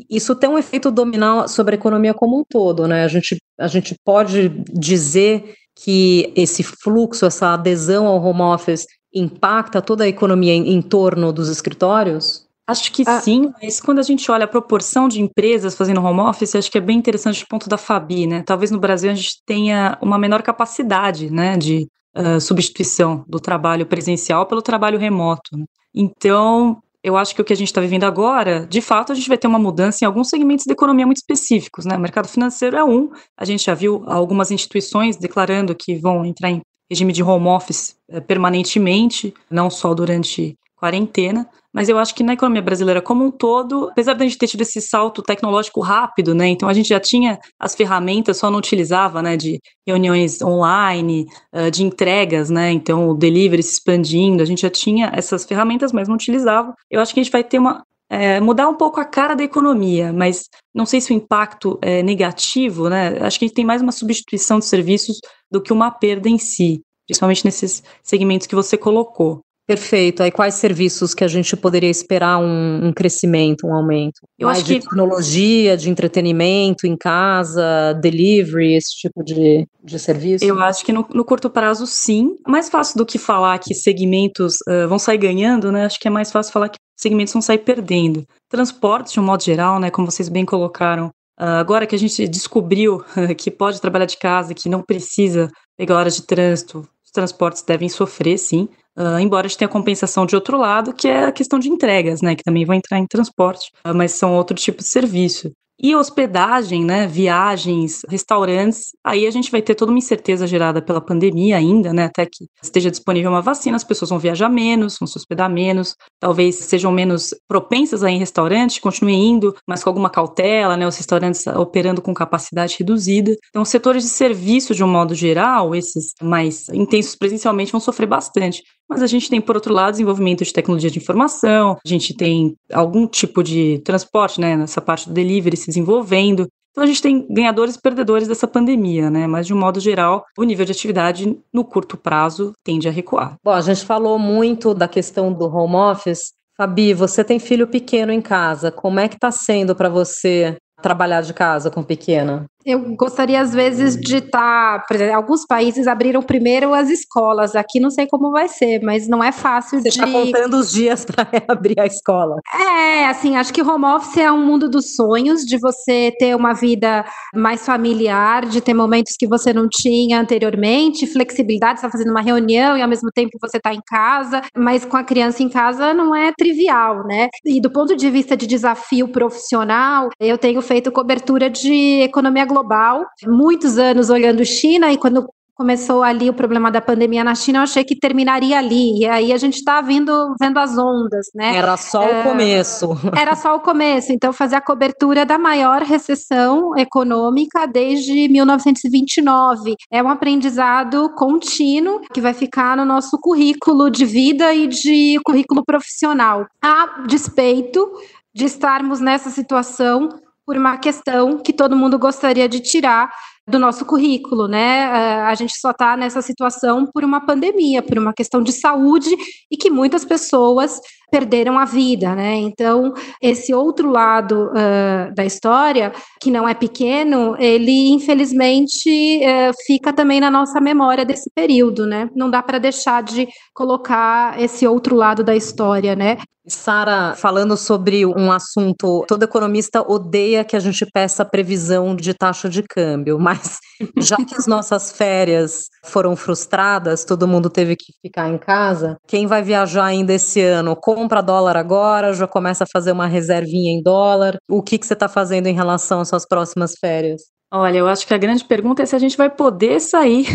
isso 0.08 0.34
tem 0.36 0.48
um 0.48 0.58
efeito 0.58 0.90
dominal 0.90 1.48
sobre 1.48 1.74
a 1.74 1.78
economia 1.78 2.14
como 2.14 2.38
um 2.38 2.44
todo, 2.48 2.86
né? 2.86 3.04
A 3.04 3.08
gente, 3.08 3.36
a 3.58 3.66
gente 3.66 3.94
pode 4.04 4.48
dizer 4.72 5.54
que 5.76 6.32
esse 6.36 6.62
fluxo, 6.62 7.26
essa 7.26 7.54
adesão 7.54 8.06
ao 8.06 8.22
home 8.22 8.42
office 8.42 8.86
impacta 9.12 9.82
toda 9.82 10.04
a 10.04 10.08
economia 10.08 10.54
em, 10.54 10.72
em 10.72 10.82
torno 10.82 11.32
dos 11.32 11.48
escritórios? 11.48 12.46
Acho 12.70 12.92
que 12.92 13.02
ah. 13.04 13.20
sim, 13.20 13.52
mas 13.60 13.80
quando 13.80 13.98
a 13.98 14.02
gente 14.02 14.30
olha 14.30 14.44
a 14.44 14.48
proporção 14.48 15.08
de 15.08 15.20
empresas 15.20 15.74
fazendo 15.74 16.00
home 16.00 16.20
office, 16.20 16.54
acho 16.54 16.70
que 16.70 16.78
é 16.78 16.80
bem 16.80 16.96
interessante 16.96 17.42
o 17.42 17.48
ponto 17.48 17.68
da 17.68 17.76
Fabi, 17.76 18.28
né? 18.28 18.44
Talvez 18.46 18.70
no 18.70 18.78
Brasil 18.78 19.10
a 19.10 19.14
gente 19.14 19.42
tenha 19.44 19.98
uma 20.00 20.16
menor 20.16 20.40
capacidade, 20.40 21.30
né, 21.32 21.56
de 21.56 21.88
uh, 22.16 22.40
substituição 22.40 23.24
do 23.26 23.40
trabalho 23.40 23.86
presencial 23.86 24.46
pelo 24.46 24.62
trabalho 24.62 25.00
remoto. 25.00 25.56
Né? 25.56 25.64
Então, 25.92 26.80
eu 27.02 27.16
acho 27.16 27.34
que 27.34 27.42
o 27.42 27.44
que 27.44 27.52
a 27.52 27.56
gente 27.56 27.66
está 27.66 27.80
vivendo 27.80 28.04
agora, 28.04 28.64
de 28.66 28.80
fato, 28.80 29.10
a 29.10 29.16
gente 29.16 29.28
vai 29.28 29.36
ter 29.36 29.48
uma 29.48 29.58
mudança 29.58 30.04
em 30.04 30.06
alguns 30.06 30.28
segmentos 30.28 30.64
da 30.64 30.72
economia 30.72 31.06
muito 31.06 31.18
específicos, 31.18 31.84
né? 31.84 31.96
O 31.96 32.00
mercado 32.00 32.28
financeiro 32.28 32.76
é 32.76 32.84
um, 32.84 33.10
a 33.36 33.44
gente 33.44 33.64
já 33.64 33.74
viu 33.74 34.04
algumas 34.06 34.52
instituições 34.52 35.16
declarando 35.16 35.74
que 35.74 35.96
vão 35.96 36.24
entrar 36.24 36.50
em 36.50 36.60
regime 36.88 37.12
de 37.12 37.22
home 37.22 37.48
office 37.48 37.96
eh, 38.08 38.20
permanentemente, 38.20 39.34
não 39.50 39.68
só 39.70 39.92
durante 39.92 40.56
quarentena, 40.76 41.48
mas 41.72 41.88
eu 41.88 41.98
acho 41.98 42.14
que 42.14 42.22
na 42.22 42.32
economia 42.32 42.62
brasileira 42.62 43.00
como 43.00 43.24
um 43.24 43.30
todo, 43.30 43.88
apesar 43.90 44.14
de 44.14 44.22
a 44.22 44.26
gente 44.26 44.38
ter 44.38 44.46
tido 44.46 44.62
esse 44.62 44.80
salto 44.80 45.22
tecnológico 45.22 45.80
rápido, 45.80 46.34
né, 46.34 46.48
então 46.48 46.68
a 46.68 46.72
gente 46.72 46.88
já 46.88 47.00
tinha 47.00 47.38
as 47.58 47.74
ferramentas, 47.74 48.38
só 48.38 48.50
não 48.50 48.58
utilizava, 48.58 49.22
né, 49.22 49.36
de 49.36 49.60
reuniões 49.86 50.42
online, 50.42 51.26
uh, 51.54 51.70
de 51.70 51.82
entregas, 51.84 52.50
né, 52.50 52.70
então 52.70 53.08
o 53.08 53.14
delivery 53.14 53.62
se 53.62 53.74
expandindo, 53.74 54.42
a 54.42 54.46
gente 54.46 54.62
já 54.62 54.70
tinha 54.70 55.10
essas 55.14 55.44
ferramentas, 55.44 55.92
mas 55.92 56.08
não 56.08 56.14
utilizava. 56.14 56.74
Eu 56.90 57.00
acho 57.00 57.14
que 57.14 57.20
a 57.20 57.22
gente 57.22 57.32
vai 57.32 57.44
ter 57.44 57.58
uma 57.58 57.84
é, 58.10 58.40
mudar 58.40 58.68
um 58.68 58.74
pouco 58.74 58.98
a 58.98 59.04
cara 59.04 59.36
da 59.36 59.44
economia, 59.44 60.12
mas 60.12 60.48
não 60.74 60.84
sei 60.84 61.00
se 61.00 61.12
o 61.12 61.14
impacto 61.14 61.78
é 61.80 62.02
negativo, 62.02 62.88
né? 62.88 63.16
Acho 63.20 63.38
que 63.38 63.44
a 63.44 63.48
gente 63.48 63.54
tem 63.54 63.64
mais 63.64 63.80
uma 63.80 63.92
substituição 63.92 64.58
de 64.58 64.64
serviços 64.64 65.20
do 65.48 65.62
que 65.62 65.72
uma 65.72 65.92
perda 65.92 66.28
em 66.28 66.36
si, 66.36 66.82
principalmente 67.06 67.44
nesses 67.44 67.84
segmentos 68.02 68.48
que 68.48 68.54
você 68.56 68.76
colocou. 68.76 69.40
Perfeito. 69.70 70.20
Aí 70.20 70.32
quais 70.32 70.54
serviços 70.54 71.14
que 71.14 71.22
a 71.22 71.28
gente 71.28 71.56
poderia 71.56 71.88
esperar 71.88 72.38
um, 72.38 72.88
um 72.88 72.92
crescimento, 72.92 73.68
um 73.68 73.72
aumento? 73.72 74.20
Eu 74.36 74.48
Mais 74.48 74.58
acho 74.58 74.66
de 74.66 74.74
que 74.74 74.80
tecnologia, 74.80 75.76
de 75.76 75.88
entretenimento 75.88 76.88
em 76.88 76.96
casa, 76.96 77.94
delivery, 78.02 78.74
esse 78.74 78.96
tipo 78.96 79.22
de, 79.22 79.64
de 79.84 79.96
serviço? 79.96 80.44
Eu 80.44 80.60
acho 80.60 80.84
que 80.84 80.92
no, 80.92 81.06
no 81.14 81.24
curto 81.24 81.48
prazo, 81.48 81.86
sim. 81.86 82.34
Mais 82.48 82.68
fácil 82.68 82.98
do 82.98 83.06
que 83.06 83.16
falar 83.16 83.60
que 83.60 83.72
segmentos 83.72 84.56
uh, 84.68 84.88
vão 84.88 84.98
sair 84.98 85.18
ganhando, 85.18 85.70
né? 85.70 85.84
Acho 85.84 86.00
que 86.00 86.08
é 86.08 86.10
mais 86.10 86.32
fácil 86.32 86.52
falar 86.52 86.68
que 86.68 86.78
segmentos 86.96 87.32
vão 87.32 87.40
sair 87.40 87.58
perdendo. 87.58 88.24
Transportes, 88.48 89.12
de 89.12 89.20
um 89.20 89.24
modo 89.24 89.44
geral, 89.44 89.78
né? 89.78 89.88
Como 89.88 90.10
vocês 90.10 90.28
bem 90.28 90.44
colocaram, 90.44 91.12
uh, 91.40 91.44
agora 91.60 91.86
que 91.86 91.94
a 91.94 91.98
gente 91.98 92.26
descobriu 92.26 93.04
que 93.38 93.52
pode 93.52 93.80
trabalhar 93.80 94.06
de 94.06 94.18
casa, 94.18 94.52
que 94.52 94.68
não 94.68 94.82
precisa 94.82 95.48
pegar 95.76 95.94
horas 95.94 96.16
de 96.16 96.22
trânsito, 96.22 96.84
os 97.04 97.12
transportes 97.12 97.62
devem 97.62 97.88
sofrer, 97.88 98.36
sim. 98.36 98.68
Uh, 98.98 99.18
embora 99.18 99.46
a 99.46 99.48
gente 99.48 99.58
tenha 99.58 99.68
compensação 99.68 100.26
de 100.26 100.34
outro 100.34 100.58
lado, 100.58 100.92
que 100.92 101.08
é 101.08 101.24
a 101.24 101.32
questão 101.32 101.58
de 101.58 101.68
entregas, 101.68 102.20
né? 102.20 102.34
Que 102.34 102.42
também 102.42 102.64
vão 102.64 102.74
entrar 102.74 102.98
em 102.98 103.06
transporte, 103.06 103.70
uh, 103.86 103.94
mas 103.94 104.12
são 104.12 104.34
outro 104.34 104.56
tipo 104.56 104.78
de 104.78 104.88
serviço. 104.88 105.50
E 105.82 105.96
hospedagem, 105.96 106.84
né, 106.84 107.06
viagens, 107.06 108.02
restaurantes, 108.06 108.90
aí 109.02 109.26
a 109.26 109.30
gente 109.30 109.50
vai 109.50 109.62
ter 109.62 109.74
toda 109.74 109.90
uma 109.90 109.96
incerteza 109.96 110.46
gerada 110.46 110.82
pela 110.82 111.00
pandemia 111.00 111.56
ainda, 111.56 111.90
né, 111.90 112.04
até 112.04 112.26
que 112.26 112.44
esteja 112.62 112.90
disponível 112.90 113.30
uma 113.30 113.40
vacina, 113.40 113.76
as 113.76 113.84
pessoas 113.84 114.10
vão 114.10 114.18
viajar 114.18 114.50
menos, 114.50 114.98
vão 115.00 115.06
se 115.06 115.16
hospedar 115.16 115.48
menos, 115.48 115.96
talvez 116.20 116.56
sejam 116.56 116.92
menos 116.92 117.34
propensas 117.48 118.04
a 118.04 118.10
ir 118.10 118.16
em 118.16 118.18
restaurante, 118.18 118.78
continuem 118.78 119.30
indo, 119.30 119.56
mas 119.66 119.82
com 119.82 119.88
alguma 119.88 120.10
cautela, 120.10 120.76
né, 120.76 120.86
os 120.86 120.98
restaurantes 120.98 121.46
operando 121.46 122.02
com 122.02 122.12
capacidade 122.12 122.76
reduzida. 122.78 123.34
Então, 123.48 123.64
setores 123.64 124.02
de 124.02 124.10
serviço, 124.10 124.74
de 124.74 124.84
um 124.84 124.88
modo 124.88 125.14
geral, 125.14 125.74
esses 125.74 126.12
mais 126.20 126.68
intensos 126.68 127.16
presencialmente, 127.16 127.72
vão 127.72 127.80
sofrer 127.80 128.06
bastante. 128.06 128.62
Mas 128.90 129.02
a 129.02 129.06
gente 129.06 129.30
tem, 129.30 129.40
por 129.40 129.54
outro 129.54 129.72
lado, 129.72 129.92
desenvolvimento 129.92 130.44
de 130.44 130.52
tecnologia 130.52 130.90
de 130.90 130.98
informação, 130.98 131.78
a 131.84 131.88
gente 131.88 132.12
tem 132.12 132.56
algum 132.72 133.06
tipo 133.06 133.40
de 133.40 133.78
transporte, 133.84 134.40
né, 134.40 134.56
nessa 134.56 134.80
parte 134.80 135.08
do 135.08 135.14
delivery 135.14 135.56
se 135.56 135.68
desenvolvendo. 135.68 136.48
Então 136.72 136.84
a 136.84 136.86
gente 136.86 137.00
tem 137.00 137.26
ganhadores 137.30 137.76
e 137.76 137.80
perdedores 137.80 138.28
dessa 138.28 138.46
pandemia, 138.46 139.10
né? 139.10 139.26
Mas 139.26 139.46
de 139.46 139.54
um 139.54 139.58
modo 139.58 139.80
geral, 139.80 140.24
o 140.38 140.44
nível 140.44 140.64
de 140.64 140.72
atividade 140.72 141.36
no 141.52 141.64
curto 141.64 141.96
prazo 141.96 142.52
tende 142.64 142.88
a 142.88 142.92
recuar. 142.92 143.36
Bom, 143.44 143.50
a 143.50 143.60
gente 143.60 143.84
falou 143.84 144.18
muito 144.18 144.72
da 144.72 144.86
questão 144.86 145.32
do 145.32 145.46
home 145.46 145.74
office. 145.76 146.32
Fabi, 146.56 146.94
você 146.94 147.24
tem 147.24 147.38
filho 147.38 147.66
pequeno 147.66 148.12
em 148.12 148.20
casa. 148.20 148.70
Como 148.70 149.00
é 149.00 149.08
que 149.08 149.16
está 149.16 149.30
sendo 149.30 149.74
para 149.74 149.88
você 149.88 150.56
trabalhar 150.80 151.22
de 151.22 151.34
casa 151.34 151.70
com 151.70 151.82
pequena? 151.82 152.46
Eu 152.64 152.94
gostaria, 152.94 153.40
às 153.40 153.54
vezes, 153.54 153.96
de 153.96 154.16
estar. 154.16 154.84
Por 154.86 154.94
exemplo, 154.94 155.16
alguns 155.16 155.46
países 155.46 155.86
abriram 155.86 156.22
primeiro 156.22 156.74
as 156.74 156.90
escolas. 156.90 157.56
Aqui 157.56 157.80
não 157.80 157.90
sei 157.90 158.06
como 158.06 158.30
vai 158.30 158.48
ser, 158.48 158.82
mas 158.82 159.08
não 159.08 159.24
é 159.24 159.32
fácil 159.32 159.80
Você 159.80 159.88
de. 159.88 159.96
Você 159.96 160.04
está 160.04 160.12
contando 160.12 160.54
os 160.54 160.70
dias 160.70 161.04
para 161.04 161.26
reabrir 161.30 161.78
a 161.80 161.86
escola. 161.86 162.36
É, 162.54 163.06
assim, 163.06 163.36
acho 163.36 163.52
que 163.52 163.62
home 163.62 163.86
office 163.86 164.18
é 164.18 164.30
um 164.30 164.44
mundo 164.44 164.68
dos 164.68 164.94
sonhos, 164.94 165.44
de 165.44 165.58
você 165.58 166.12
ter 166.18 166.36
uma 166.36 166.52
vida 166.52 167.04
mais 167.34 167.64
familiar, 167.64 168.44
de 168.44 168.60
ter 168.60 168.74
momentos 168.74 169.14
que 169.18 169.26
você 169.26 169.52
não 169.52 169.66
tinha 169.68 170.20
anteriormente, 170.20 171.06
flexibilidade, 171.06 171.80
você 171.80 171.86
está 171.86 171.96
fazendo 171.96 172.10
uma 172.10 172.20
reunião 172.20 172.76
e 172.76 172.82
ao 172.82 172.88
mesmo 172.88 173.10
tempo 173.10 173.38
você 173.40 173.56
está 173.56 173.72
em 173.72 173.80
casa, 173.86 174.42
mas 174.54 174.84
com 174.84 174.96
a 174.96 175.04
criança 175.04 175.42
em 175.42 175.48
casa 175.48 175.94
não 175.94 176.14
é 176.14 176.32
trivial, 176.36 177.06
né? 177.06 177.28
E 177.44 177.60
do 177.60 177.70
ponto 177.70 177.96
de 177.96 178.10
vista 178.10 178.36
de 178.36 178.46
desafio 178.46 179.08
profissional, 179.08 180.10
eu 180.20 180.36
tenho 180.36 180.60
feito 180.60 180.92
cobertura 180.92 181.48
de 181.48 182.02
economia 182.02 182.49
global, 182.50 183.06
muitos 183.26 183.78
anos 183.78 184.10
olhando 184.10 184.44
China, 184.44 184.92
e 184.92 184.98
quando 184.98 185.28
começou 185.60 186.02
ali 186.02 186.30
o 186.30 186.32
problema 186.32 186.70
da 186.70 186.80
pandemia 186.80 187.22
na 187.22 187.34
China, 187.34 187.58
eu 187.58 187.64
achei 187.64 187.84
que 187.84 187.94
terminaria 187.94 188.56
ali. 188.56 189.00
E 189.00 189.06
aí 189.06 189.30
a 189.30 189.36
gente 189.36 189.56
está 189.56 189.82
vendo, 189.82 190.34
vendo 190.40 190.58
as 190.58 190.78
ondas, 190.78 191.26
né? 191.34 191.54
Era 191.54 191.76
só 191.76 192.02
é, 192.02 192.20
o 192.20 192.22
começo. 192.22 192.88
Era 193.14 193.36
só 193.36 193.56
o 193.56 193.60
começo. 193.60 194.10
Então, 194.10 194.32
fazer 194.32 194.56
a 194.56 194.60
cobertura 194.62 195.26
da 195.26 195.38
maior 195.38 195.82
recessão 195.82 196.74
econômica 196.78 197.66
desde 197.66 198.26
1929. 198.28 199.74
É 199.92 200.02
um 200.02 200.08
aprendizado 200.08 201.10
contínuo 201.10 202.00
que 202.10 202.22
vai 202.22 202.32
ficar 202.32 202.74
no 202.74 202.86
nosso 202.86 203.18
currículo 203.20 203.90
de 203.90 204.06
vida 204.06 204.54
e 204.54 204.66
de 204.66 205.20
currículo 205.26 205.62
profissional. 205.62 206.46
A 206.62 207.02
despeito 207.06 207.86
de 208.34 208.46
estarmos 208.46 208.98
nessa 208.98 209.28
situação 209.28 210.08
por 210.50 210.56
uma 210.56 210.76
questão 210.78 211.38
que 211.38 211.52
todo 211.52 211.76
mundo 211.76 211.96
gostaria 211.96 212.48
de 212.48 212.58
tirar 212.58 213.08
do 213.48 213.56
nosso 213.56 213.84
currículo, 213.84 214.48
né? 214.48 214.80
É, 214.80 215.22
a 215.22 215.34
gente 215.36 215.56
só 215.56 215.70
está 215.70 215.96
nessa 215.96 216.20
situação 216.20 216.88
por 216.92 217.04
uma 217.04 217.24
pandemia, 217.24 217.80
por 217.80 217.96
uma 217.96 218.12
questão 218.12 218.42
de 218.42 218.50
saúde 218.50 219.10
e 219.48 219.56
que 219.56 219.70
muitas 219.70 220.04
pessoas 220.04 220.80
perderam 221.08 221.56
a 221.56 221.64
vida, 221.64 222.16
né? 222.16 222.34
Então, 222.34 222.92
esse 223.22 223.54
outro 223.54 223.92
lado 223.92 224.50
uh, 224.50 225.14
da 225.14 225.24
história, 225.24 225.92
que 226.20 226.32
não 226.32 226.48
é 226.48 226.54
pequeno, 226.54 227.36
ele 227.38 227.90
infelizmente 227.90 229.20
uh, 229.20 229.54
fica 229.66 229.92
também 229.92 230.18
na 230.18 230.32
nossa 230.32 230.60
memória 230.60 231.04
desse 231.04 231.30
período, 231.32 231.86
né? 231.86 232.10
Não 232.12 232.28
dá 232.28 232.42
para 232.42 232.58
deixar 232.58 233.04
de 233.04 233.28
colocar 233.54 234.40
esse 234.40 234.66
outro 234.66 234.96
lado 234.96 235.22
da 235.22 235.36
história, 235.36 235.94
né? 235.94 236.16
Sara, 236.54 237.14
falando 237.16 237.56
sobre 237.56 238.04
um 238.06 238.30
assunto, 238.30 239.04
todo 239.06 239.22
economista 239.22 239.82
odeia 239.82 240.44
que 240.44 240.56
a 240.56 240.60
gente 240.60 240.86
peça 240.86 241.24
previsão 241.24 241.94
de 241.94 242.14
taxa 242.14 242.48
de 242.48 242.62
câmbio, 242.62 243.18
mas 243.20 243.58
já 243.98 244.16
que 244.16 244.34
as 244.34 244.46
nossas 244.46 244.92
férias 244.92 245.68
foram 245.84 246.14
frustradas, 246.16 247.04
todo 247.04 247.28
mundo 247.28 247.48
teve 247.48 247.76
que 247.76 247.92
ficar 248.02 248.28
em 248.28 248.38
casa, 248.38 248.96
quem 249.06 249.26
vai 249.26 249.42
viajar 249.42 249.84
ainda 249.84 250.12
esse 250.12 250.40
ano, 250.40 250.76
compra 250.76 251.20
dólar 251.22 251.56
agora, 251.56 252.12
já 252.12 252.26
começa 252.26 252.64
a 252.64 252.68
fazer 252.70 252.92
uma 252.92 253.06
reservinha 253.06 253.72
em 253.72 253.82
dólar. 253.82 254.36
O 254.48 254.62
que, 254.62 254.78
que 254.78 254.86
você 254.86 254.94
está 254.94 255.08
fazendo 255.08 255.46
em 255.46 255.54
relação 255.54 256.00
às 256.00 256.08
suas 256.08 256.26
próximas 256.26 256.74
férias? 256.78 257.22
Olha, 257.52 257.78
eu 257.78 257.88
acho 257.88 258.06
que 258.06 258.14
a 258.14 258.18
grande 258.18 258.44
pergunta 258.44 258.82
é 258.82 258.86
se 258.86 258.94
a 258.94 258.98
gente 258.98 259.16
vai 259.16 259.28
poder 259.28 259.80
sair 259.80 260.26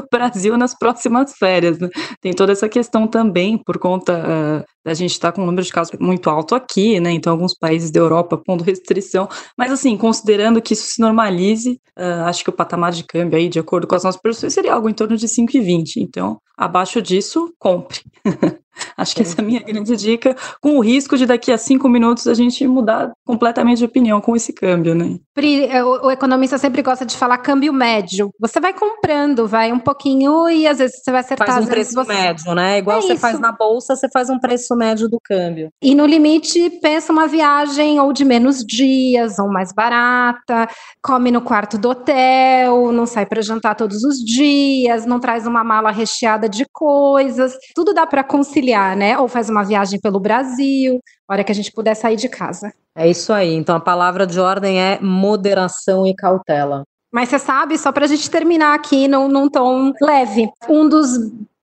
do 0.00 0.06
Brasil 0.10 0.56
nas 0.56 0.76
próximas 0.76 1.32
férias. 1.36 1.78
Né? 1.78 1.88
Tem 2.20 2.32
toda 2.32 2.52
essa 2.52 2.68
questão 2.68 3.06
também, 3.06 3.56
por 3.56 3.78
conta 3.78 4.12
uh, 4.12 4.64
da 4.84 4.94
gente 4.94 5.12
estar 5.12 5.30
tá 5.30 5.36
com 5.36 5.42
um 5.42 5.46
número 5.46 5.64
de 5.64 5.72
casos 5.72 5.92
muito 5.98 6.28
alto 6.28 6.54
aqui, 6.54 6.98
né? 7.00 7.10
Então, 7.12 7.32
alguns 7.32 7.54
países 7.54 7.90
da 7.90 8.00
Europa 8.00 8.36
pondo 8.36 8.64
restrição. 8.64 9.28
Mas, 9.56 9.72
assim, 9.72 9.96
considerando 9.96 10.60
que 10.60 10.74
isso 10.74 10.90
se 10.90 11.00
normalize, 11.00 11.80
uh, 11.98 12.24
acho 12.26 12.42
que 12.42 12.50
o 12.50 12.52
patamar 12.52 12.92
de 12.92 13.04
câmbio 13.04 13.38
aí, 13.38 13.48
de 13.48 13.58
acordo 13.58 13.86
com 13.86 13.94
as 13.94 14.04
nossas 14.04 14.20
previsões, 14.20 14.52
seria 14.52 14.74
algo 14.74 14.88
em 14.88 14.94
torno 14.94 15.16
de 15.16 15.26
5,20. 15.28 15.96
Então, 15.98 16.38
abaixo 16.56 17.00
disso, 17.00 17.52
compre. 17.58 18.00
Acho 18.96 19.14
que 19.14 19.22
essa 19.22 19.40
é 19.40 19.42
a 19.42 19.44
minha 19.44 19.60
grande 19.60 19.96
dica, 19.96 20.36
com 20.60 20.78
o 20.78 20.80
risco 20.80 21.16
de 21.16 21.26
daqui 21.26 21.52
a 21.52 21.58
cinco 21.58 21.88
minutos 21.88 22.26
a 22.26 22.34
gente 22.34 22.66
mudar 22.66 23.12
completamente 23.24 23.78
de 23.78 23.84
opinião 23.84 24.20
com 24.20 24.36
esse 24.36 24.52
câmbio, 24.52 24.94
né? 24.94 25.18
Pri, 25.34 25.64
é, 25.66 25.84
o, 25.84 26.06
o, 26.06 26.10
economista 26.10 26.58
sempre 26.58 26.82
gosta 26.82 27.04
de 27.04 27.16
falar 27.16 27.38
câmbio 27.38 27.72
médio. 27.72 28.30
Você 28.38 28.60
vai 28.60 28.72
comprando, 28.72 29.48
vai 29.48 29.72
um 29.72 29.78
pouquinho 29.78 30.48
e 30.48 30.66
às 30.66 30.78
vezes 30.78 31.02
você 31.02 31.10
vai 31.10 31.20
acertar. 31.20 31.46
Faz 31.46 31.64
um 31.64 31.68
preço 31.68 31.94
você... 31.94 32.12
médio, 32.12 32.54
né? 32.54 32.78
Igual 32.78 32.98
é 32.98 33.02
você 33.02 33.12
isso. 33.14 33.20
faz 33.20 33.40
na 33.40 33.52
bolsa, 33.52 33.96
você 33.96 34.08
faz 34.08 34.30
um 34.30 34.38
preço 34.38 34.76
médio 34.76 35.08
do 35.08 35.18
câmbio. 35.22 35.70
E 35.82 35.94
no 35.94 36.06
limite, 36.06 36.70
pensa 36.80 37.12
uma 37.12 37.26
viagem 37.26 38.00
ou 38.00 38.12
de 38.12 38.24
menos 38.24 38.64
dias, 38.64 39.38
ou 39.38 39.48
mais 39.48 39.72
barata, 39.72 40.68
come 41.02 41.30
no 41.30 41.40
quarto 41.40 41.76
do 41.78 41.90
hotel, 41.90 42.92
não 42.92 43.06
sai 43.06 43.26
para 43.26 43.42
jantar 43.42 43.74
todos 43.74 44.04
os 44.04 44.18
dias, 44.24 45.04
não 45.04 45.18
traz 45.18 45.46
uma 45.46 45.64
mala 45.64 45.90
recheada 45.90 46.48
de 46.48 46.64
coisas. 46.72 47.54
Tudo 47.74 47.92
dá 47.92 48.06
para 48.06 48.22
conciliar, 48.22 48.63
né? 48.96 49.18
Ou 49.18 49.28
faz 49.28 49.50
uma 49.50 49.64
viagem 49.64 50.00
pelo 50.00 50.20
Brasil, 50.20 51.00
hora 51.28 51.44
que 51.44 51.52
a 51.52 51.54
gente 51.54 51.72
puder 51.72 51.94
sair 51.94 52.16
de 52.16 52.28
casa. 52.28 52.72
É 52.96 53.08
isso 53.08 53.32
aí. 53.32 53.54
Então 53.54 53.76
a 53.76 53.80
palavra 53.80 54.26
de 54.26 54.38
ordem 54.38 54.80
é 54.80 54.98
moderação 55.00 56.06
e 56.06 56.14
cautela. 56.14 56.84
Mas 57.12 57.28
você 57.28 57.38
sabe, 57.38 57.78
só 57.78 57.92
para 57.92 58.04
a 58.04 58.08
gente 58.08 58.28
terminar 58.28 58.74
aqui 58.74 59.06
num, 59.06 59.28
num 59.28 59.48
tom 59.48 59.92
leve, 60.02 60.48
um 60.68 60.88
dos 60.88 61.16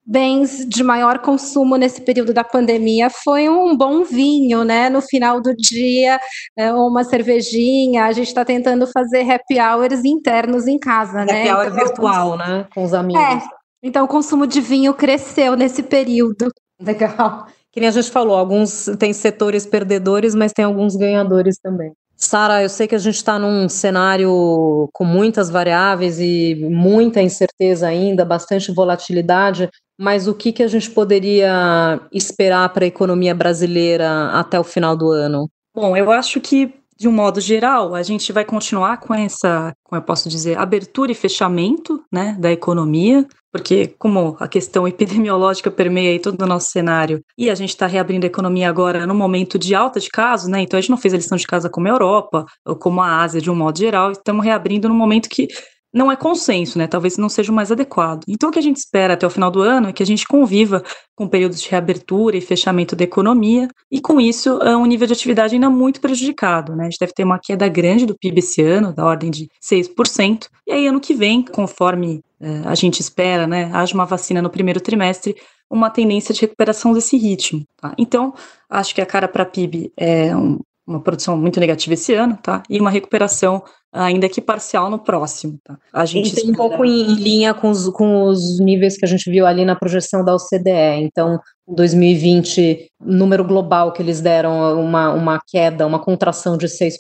bens 0.06 0.66
de 0.68 0.84
maior 0.84 1.20
consumo 1.20 1.78
nesse 1.78 2.02
período 2.02 2.34
da 2.34 2.44
pandemia 2.44 3.10
foi 3.10 3.48
um 3.48 3.76
bom 3.78 4.04
vinho, 4.04 4.64
né? 4.64 4.90
No 4.90 5.02
final 5.02 5.40
do 5.40 5.56
dia, 5.56 6.20
é, 6.58 6.74
uma 6.74 7.04
cervejinha. 7.04 8.06
A 8.06 8.12
gente 8.12 8.28
está 8.28 8.44
tentando 8.44 8.88
fazer 8.88 9.30
happy 9.30 9.60
hours 9.60 10.04
internos 10.04 10.68
em 10.68 10.78
casa, 10.78 11.22
happy 11.22 11.32
né? 11.32 11.50
Happy 11.50 11.52
hour 11.52 11.66
então, 11.68 11.86
virtual, 11.86 12.38
né? 12.38 12.68
Com 12.74 12.84
os 12.84 12.94
amigos. 12.94 13.22
É, 13.24 13.42
então 13.84 14.06
o 14.06 14.08
consumo 14.08 14.46
de 14.46 14.60
vinho 14.60 14.94
cresceu 14.94 15.56
nesse 15.56 15.84
período. 15.84 16.52
Legal. 16.86 17.48
Que 17.72 17.80
nem 17.80 17.88
a 17.88 17.92
gente 17.92 18.12
falou, 18.12 18.36
alguns 18.36 18.90
tem 19.00 19.14
setores 19.14 19.66
perdedores, 19.66 20.36
mas 20.36 20.52
tem 20.52 20.66
alguns 20.66 20.96
ganhadores 20.96 21.58
também. 21.58 21.94
Sara, 22.18 22.62
eu 22.62 22.70
sei 22.70 22.88
que 22.88 22.94
a 22.94 23.00
gente 23.00 23.16
está 23.16 23.40
num 23.40 23.68
cenário 23.68 24.88
com 24.94 25.04
muitas 25.04 25.50
variáveis 25.50 26.20
e 26.20 26.56
muita 26.70 27.22
incerteza 27.22 27.88
ainda, 27.88 28.24
bastante 28.24 28.72
volatilidade, 28.72 29.68
mas 30.00 30.28
o 30.28 30.36
que, 30.36 30.52
que 30.52 30.62
a 30.62 30.68
gente 30.68 30.92
poderia 30.92 32.00
esperar 32.12 32.70
para 32.70 32.86
a 32.86 32.88
economia 32.88 33.34
brasileira 33.34 34.30
até 34.34 34.60
o 34.60 34.64
final 34.64 34.96
do 34.96 35.10
ano? 35.10 35.50
Bom, 35.74 35.98
eu 35.98 36.12
acho 36.12 36.40
que 36.40 36.81
de 37.02 37.08
um 37.08 37.12
modo 37.12 37.42
geral, 37.42 37.96
a 37.96 38.04
gente 38.04 38.32
vai 38.32 38.46
continuar 38.46 38.98
com 38.98 39.12
essa, 39.12 39.76
como 39.84 40.00
eu 40.00 40.06
posso 40.06 40.30
dizer, 40.30 40.56
abertura 40.56 41.12
e 41.12 41.16
fechamento 41.16 42.00
né, 42.12 42.38
da 42.40 42.52
economia, 42.52 43.28
porque 43.52 43.88
como 43.98 44.38
a 44.40 44.48
questão 44.48 44.86
epidemiológica 44.88 45.72
permeia 45.72 46.22
todo 46.22 46.40
o 46.40 46.46
nosso 46.46 46.70
cenário, 46.70 47.20
e 47.36 47.50
a 47.50 47.56
gente 47.56 47.70
está 47.70 47.88
reabrindo 47.88 48.28
a 48.28 48.28
economia 48.28 48.70
agora 48.70 49.08
no 49.08 49.16
momento 49.16 49.58
de 49.58 49.74
alta 49.74 50.00
de 50.00 50.10
casos, 50.10 50.48
né? 50.48 50.62
Então 50.62 50.78
a 50.78 50.82
gente 50.82 50.92
não 50.92 50.98
fez 50.98 51.12
a 51.16 51.18
lição 51.18 51.40
de 51.40 51.48
casa 51.48 51.72
como 51.72 51.88
a 51.88 51.90
Europa, 51.90 52.46
ou 52.64 52.76
como 52.76 53.02
a 53.02 53.24
Ásia 53.24 53.42
de 53.42 53.50
um 53.50 53.56
modo 53.56 53.80
geral, 53.80 54.12
estamos 54.12 54.46
reabrindo 54.46 54.88
no 54.88 54.94
momento 54.94 55.28
que 55.28 55.48
não 55.94 56.12
é 56.12 56.16
consenso, 56.16 56.78
né? 56.78 56.88
Talvez 56.88 57.18
não 57.18 57.28
seja 57.30 57.52
o 57.52 57.56
mais 57.56 57.72
adequado. 57.72 58.24
Então, 58.28 58.50
o 58.50 58.52
que 58.52 58.60
a 58.60 58.62
gente 58.62 58.78
espera 58.78 59.14
até 59.14 59.28
o 59.28 59.30
final 59.30 59.52
do 59.52 59.62
ano 59.62 59.90
é 59.90 59.94
que 59.94 60.02
a 60.02 60.06
gente 60.06 60.26
conviva 60.28 60.84
com 61.16 61.28
períodos 61.28 61.62
de 61.62 61.70
reabertura 61.70 62.38
e 62.38 62.42
fechamento 62.42 62.96
da 62.96 63.04
economia, 63.04 63.68
e 63.92 64.00
com 64.00 64.20
isso, 64.20 64.58
é 64.62 64.76
um 64.76 64.86
nível 64.86 65.06
de 65.06 65.14
atividade 65.14 65.54
ainda 65.54 65.70
muito 65.70 66.00
prejudicado, 66.00 66.76
né? 66.76 66.86
A 66.86 66.90
gente 66.90 67.00
deve 67.00 67.14
ter 67.14 67.24
uma 67.24 67.40
queda 67.40 67.68
grande 67.68 68.06
do 68.06 68.18
PIB 68.18 68.40
esse 68.40 68.62
ano, 68.62 68.94
da 68.94 69.06
ordem 69.06 69.30
de 69.30 69.50
6%, 69.62 70.48
e 70.68 70.72
aí, 70.72 70.88
ano 70.88 71.00
que 71.00 71.14
vem, 71.14 71.44
conforme 71.44 72.22
é, 72.40 72.62
a 72.66 72.74
gente 72.74 73.00
espera, 73.00 73.46
né, 73.46 73.70
haja 73.74 73.94
uma 73.94 74.06
vacina 74.06 74.42
no 74.42 74.50
primeiro 74.50 74.82
trimestre, 74.82 75.36
uma 75.70 75.90
tendência 75.90 76.34
de 76.34 76.42
recuperação 76.42 76.92
desse 76.92 77.16
ritmo. 77.18 77.64
Tá? 77.78 77.94
Então, 77.98 78.34
acho 78.70 78.94
que 78.96 79.02
a 79.02 79.06
cara 79.06 79.28
para 79.28 79.46
PIB 79.46 79.92
é 79.96 80.36
um, 80.36 80.60
uma 80.92 81.02
produção 81.02 81.38
muito 81.38 81.60
negativa 81.60 81.94
esse 81.94 82.14
ano, 82.14 82.38
tá? 82.42 82.62
E 82.70 82.80
uma 82.80 82.90
recuperação 82.90 83.64
ainda 83.94 84.30
que 84.30 84.40
parcial 84.40 84.90
no 84.90 84.98
próximo, 84.98 85.60
tá? 85.64 85.78
A 85.92 86.06
gente 86.06 86.34
tem 86.34 86.50
um 86.50 86.54
pouco 86.54 86.86
em, 86.86 87.14
linha 87.16 87.54
com 87.54 87.70
os, 87.70 87.90
com 87.90 88.24
os 88.24 88.60
níveis 88.60 88.98
que 88.98 89.04
a 89.04 89.08
gente 89.08 89.30
viu 89.30 89.46
ali 89.46 89.66
na 89.66 89.76
projeção 89.76 90.24
da 90.24 90.34
OCDE. 90.34 91.02
Então, 91.02 91.40
2020, 91.68 92.90
número 93.02 93.44
global 93.44 93.92
que 93.92 94.02
eles 94.02 94.22
deram 94.22 94.82
uma, 94.82 95.12
uma 95.12 95.42
queda, 95.46 95.86
uma 95.86 96.00
contração 96.00 96.58
de 96.58 96.68
6%, 96.68 96.98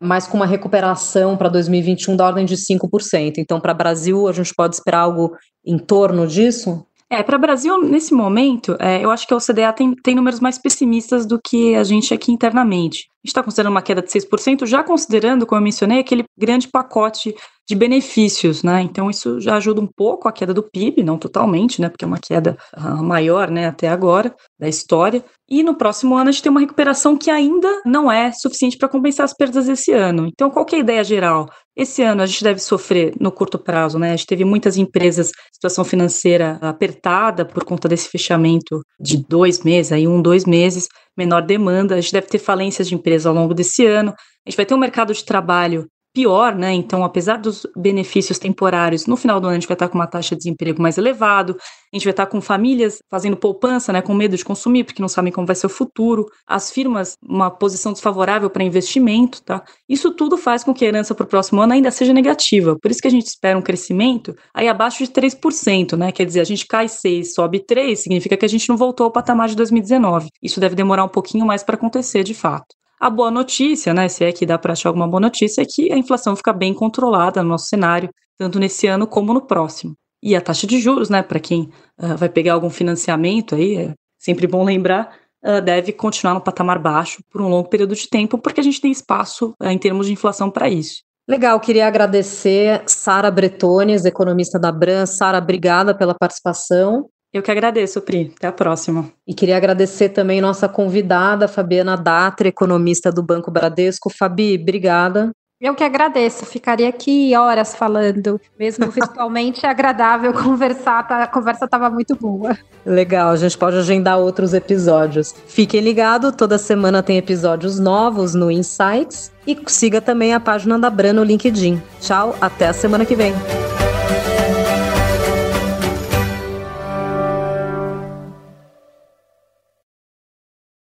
mas 0.00 0.26
com 0.26 0.36
uma 0.36 0.46
recuperação 0.46 1.36
para 1.36 1.48
2021 1.48 2.16
da 2.16 2.26
ordem 2.26 2.44
de 2.44 2.56
5%. 2.56 3.34
Então, 3.38 3.58
para 3.58 3.72
o 3.72 3.76
Brasil, 3.76 4.28
a 4.28 4.32
gente 4.32 4.54
pode 4.54 4.74
esperar 4.74 5.00
algo 5.00 5.32
em 5.64 5.78
torno 5.78 6.26
disso? 6.26 6.86
É, 7.14 7.22
para 7.22 7.36
o 7.36 7.40
Brasil, 7.40 7.80
nesse 7.80 8.12
momento, 8.12 8.76
é, 8.80 9.04
eu 9.04 9.08
acho 9.08 9.24
que 9.24 9.32
a 9.32 9.36
OCDE 9.36 9.72
tem, 9.76 9.94
tem 9.94 10.14
números 10.16 10.40
mais 10.40 10.58
pessimistas 10.58 11.24
do 11.24 11.40
que 11.40 11.76
a 11.76 11.84
gente 11.84 12.12
aqui 12.12 12.32
internamente. 12.32 13.08
Está 13.24 13.42
considerando 13.42 13.72
uma 13.72 13.82
queda 13.82 14.02
de 14.02 14.08
6%, 14.08 14.66
já 14.66 14.82
considerando, 14.84 15.46
como 15.46 15.58
eu 15.58 15.64
mencionei, 15.64 16.00
aquele 16.00 16.24
grande 16.36 16.68
pacote 16.68 17.34
de 17.66 17.74
benefícios, 17.74 18.62
né? 18.62 18.82
Então 18.82 19.10
isso 19.10 19.40
já 19.40 19.56
ajuda 19.56 19.80
um 19.80 19.86
pouco 19.86 20.28
a 20.28 20.32
queda 20.32 20.52
do 20.52 20.62
PIB, 20.62 21.02
não 21.02 21.16
totalmente, 21.16 21.80
né? 21.80 21.88
Porque 21.88 22.04
é 22.04 22.08
uma 22.08 22.18
queda 22.18 22.58
uh, 22.76 23.02
maior, 23.02 23.50
né? 23.50 23.66
Até 23.66 23.88
agora 23.88 24.34
da 24.58 24.68
história. 24.68 25.24
E 25.48 25.62
no 25.62 25.74
próximo 25.74 26.14
ano 26.16 26.28
a 26.28 26.32
gente 26.32 26.42
tem 26.42 26.50
uma 26.50 26.60
recuperação 26.60 27.16
que 27.16 27.30
ainda 27.30 27.82
não 27.86 28.12
é 28.12 28.32
suficiente 28.32 28.76
para 28.76 28.88
compensar 28.88 29.24
as 29.24 29.34
perdas 29.34 29.66
desse 29.66 29.92
ano. 29.92 30.26
Então 30.26 30.50
qual 30.50 30.66
é 30.72 30.76
a 30.76 30.78
ideia 30.78 31.04
geral? 31.04 31.48
Esse 31.74 32.02
ano 32.02 32.22
a 32.22 32.26
gente 32.26 32.44
deve 32.44 32.60
sofrer 32.60 33.14
no 33.18 33.32
curto 33.32 33.58
prazo, 33.58 33.98
né? 33.98 34.12
A 34.12 34.16
gente 34.16 34.26
teve 34.26 34.44
muitas 34.44 34.76
empresas 34.76 35.32
situação 35.52 35.84
financeira 35.84 36.58
apertada 36.60 37.44
por 37.44 37.64
conta 37.64 37.88
desse 37.88 38.08
fechamento 38.08 38.80
de 39.00 39.16
dois 39.16 39.62
meses, 39.64 39.90
aí 39.90 40.06
um, 40.06 40.20
dois 40.20 40.44
meses, 40.44 40.86
menor 41.16 41.42
demanda. 41.42 41.94
A 41.94 42.00
gente 42.00 42.12
deve 42.12 42.26
ter 42.26 42.38
falências 42.38 42.88
de 42.88 42.94
empresas 42.94 43.26
ao 43.26 43.34
longo 43.34 43.54
desse 43.54 43.86
ano. 43.86 44.10
A 44.46 44.50
gente 44.50 44.56
vai 44.56 44.66
ter 44.66 44.74
um 44.74 44.78
mercado 44.78 45.12
de 45.12 45.24
trabalho 45.24 45.88
pior, 46.14 46.54
né? 46.54 46.72
Então, 46.72 47.04
apesar 47.04 47.38
dos 47.38 47.66
benefícios 47.76 48.38
temporários, 48.38 49.06
no 49.06 49.16
final 49.16 49.40
do 49.40 49.48
ano 49.48 49.56
a 49.56 49.58
gente 49.58 49.66
vai 49.66 49.74
estar 49.74 49.88
com 49.88 49.98
uma 49.98 50.06
taxa 50.06 50.36
de 50.36 50.38
desemprego 50.38 50.80
mais 50.80 50.96
elevado, 50.96 51.56
a 51.92 51.96
gente 51.96 52.04
vai 52.04 52.12
estar 52.12 52.26
com 52.26 52.40
famílias 52.40 52.98
fazendo 53.10 53.36
poupança, 53.36 53.92
né, 53.92 54.00
com 54.00 54.14
medo 54.14 54.36
de 54.36 54.44
consumir, 54.44 54.84
porque 54.84 55.02
não 55.02 55.08
sabem 55.08 55.32
como 55.32 55.46
vai 55.46 55.56
ser 55.56 55.66
o 55.66 55.70
futuro, 55.70 56.26
as 56.46 56.70
firmas, 56.70 57.16
uma 57.20 57.50
posição 57.50 57.92
desfavorável 57.92 58.48
para 58.48 58.62
investimento, 58.62 59.42
tá? 59.42 59.64
Isso 59.88 60.12
tudo 60.12 60.36
faz 60.36 60.62
com 60.62 60.72
que 60.72 60.84
a 60.84 60.88
herança 60.88 61.14
para 61.14 61.24
o 61.24 61.28
próximo 61.28 61.60
ano 61.60 61.72
ainda 61.72 61.90
seja 61.90 62.12
negativa. 62.12 62.78
Por 62.80 62.92
isso 62.92 63.02
que 63.02 63.08
a 63.08 63.10
gente 63.10 63.26
espera 63.26 63.58
um 63.58 63.62
crescimento 63.62 64.36
aí 64.54 64.68
abaixo 64.68 65.04
de 65.04 65.10
3%, 65.10 65.96
né? 65.96 66.12
Quer 66.12 66.26
dizer, 66.26 66.40
a 66.40 66.44
gente 66.44 66.64
cai 66.66 66.86
6, 66.88 67.34
sobe 67.34 67.58
3, 67.58 67.98
significa 67.98 68.36
que 68.36 68.44
a 68.44 68.48
gente 68.48 68.68
não 68.68 68.76
voltou 68.76 69.04
ao 69.04 69.10
patamar 69.10 69.48
de 69.48 69.56
2019. 69.56 70.28
Isso 70.40 70.60
deve 70.60 70.76
demorar 70.76 71.04
um 71.04 71.08
pouquinho 71.08 71.44
mais 71.44 71.64
para 71.64 71.74
acontecer 71.74 72.22
de 72.22 72.34
fato. 72.34 72.83
A 73.00 73.10
boa 73.10 73.30
notícia, 73.30 73.92
né, 73.92 74.08
se 74.08 74.24
é 74.24 74.32
que 74.32 74.46
dá 74.46 74.58
para 74.58 74.72
achar 74.72 74.88
alguma 74.88 75.08
boa 75.08 75.20
notícia, 75.20 75.62
é 75.62 75.64
que 75.64 75.92
a 75.92 75.96
inflação 75.96 76.34
fica 76.36 76.52
bem 76.52 76.72
controlada 76.72 77.42
no 77.42 77.50
nosso 77.50 77.66
cenário, 77.66 78.08
tanto 78.38 78.58
nesse 78.58 78.86
ano 78.86 79.06
como 79.06 79.34
no 79.34 79.42
próximo. 79.42 79.94
E 80.22 80.34
a 80.34 80.40
taxa 80.40 80.66
de 80.66 80.80
juros, 80.80 81.10
né, 81.10 81.22
para 81.22 81.38
quem 81.38 81.70
uh, 82.00 82.16
vai 82.16 82.28
pegar 82.28 82.54
algum 82.54 82.70
financiamento 82.70 83.54
aí, 83.54 83.76
é 83.76 83.94
sempre 84.18 84.46
bom 84.46 84.64
lembrar, 84.64 85.14
uh, 85.44 85.60
deve 85.60 85.92
continuar 85.92 86.34
no 86.34 86.40
patamar 86.40 86.78
baixo 86.78 87.22
por 87.30 87.42
um 87.42 87.48
longo 87.48 87.68
período 87.68 87.94
de 87.94 88.08
tempo, 88.08 88.38
porque 88.38 88.60
a 88.60 88.64
gente 88.64 88.80
tem 88.80 88.90
espaço 88.90 89.52
uh, 89.62 89.68
em 89.68 89.78
termos 89.78 90.06
de 90.06 90.12
inflação 90.12 90.50
para 90.50 90.68
isso. 90.68 91.02
Legal, 91.28 91.58
queria 91.58 91.86
agradecer 91.86 92.82
Sara 92.86 93.30
Bretones, 93.30 94.04
economista 94.04 94.58
da 94.58 94.70
Bran. 94.70 95.06
Sara, 95.06 95.38
obrigada 95.38 95.94
pela 95.94 96.14
participação. 96.14 97.08
Eu 97.34 97.42
que 97.42 97.50
agradeço, 97.50 98.00
Pri. 98.00 98.32
Até 98.36 98.46
a 98.46 98.52
próxima. 98.52 99.10
E 99.26 99.34
queria 99.34 99.56
agradecer 99.56 100.10
também 100.10 100.40
nossa 100.40 100.68
convidada, 100.68 101.48
Fabiana 101.48 101.96
Datra, 101.96 102.46
economista 102.46 103.10
do 103.10 103.24
Banco 103.24 103.50
Bradesco. 103.50 104.08
Fabi, 104.08 104.56
obrigada. 104.56 105.32
Eu 105.60 105.74
que 105.74 105.82
agradeço, 105.82 106.44
ficaria 106.44 106.88
aqui 106.88 107.34
horas 107.34 107.74
falando, 107.74 108.40
mesmo 108.58 108.90
virtualmente 108.90 109.64
é 109.64 109.68
agradável 109.68 110.32
conversar, 110.34 111.08
tá, 111.08 111.22
a 111.22 111.26
conversa 111.26 111.64
estava 111.64 111.88
muito 111.88 112.14
boa. 112.16 112.56
Legal, 112.84 113.30
a 113.30 113.36
gente 113.36 113.56
pode 113.56 113.78
agendar 113.78 114.18
outros 114.18 114.52
episódios. 114.52 115.34
Fiquem 115.46 115.80
ligados, 115.80 116.32
toda 116.36 116.58
semana 116.58 117.02
tem 117.02 117.16
episódios 117.16 117.80
novos 117.80 118.34
no 118.34 118.50
Insights 118.50 119.32
e 119.46 119.58
siga 119.66 120.00
também 120.00 120.34
a 120.34 120.40
página 120.40 120.78
da 120.78 120.90
Bran 120.90 121.14
no 121.14 121.24
LinkedIn. 121.24 121.80
Tchau, 122.00 122.36
até 122.40 122.68
a 122.68 122.72
semana 122.72 123.06
que 123.06 123.16
vem. 123.16 123.32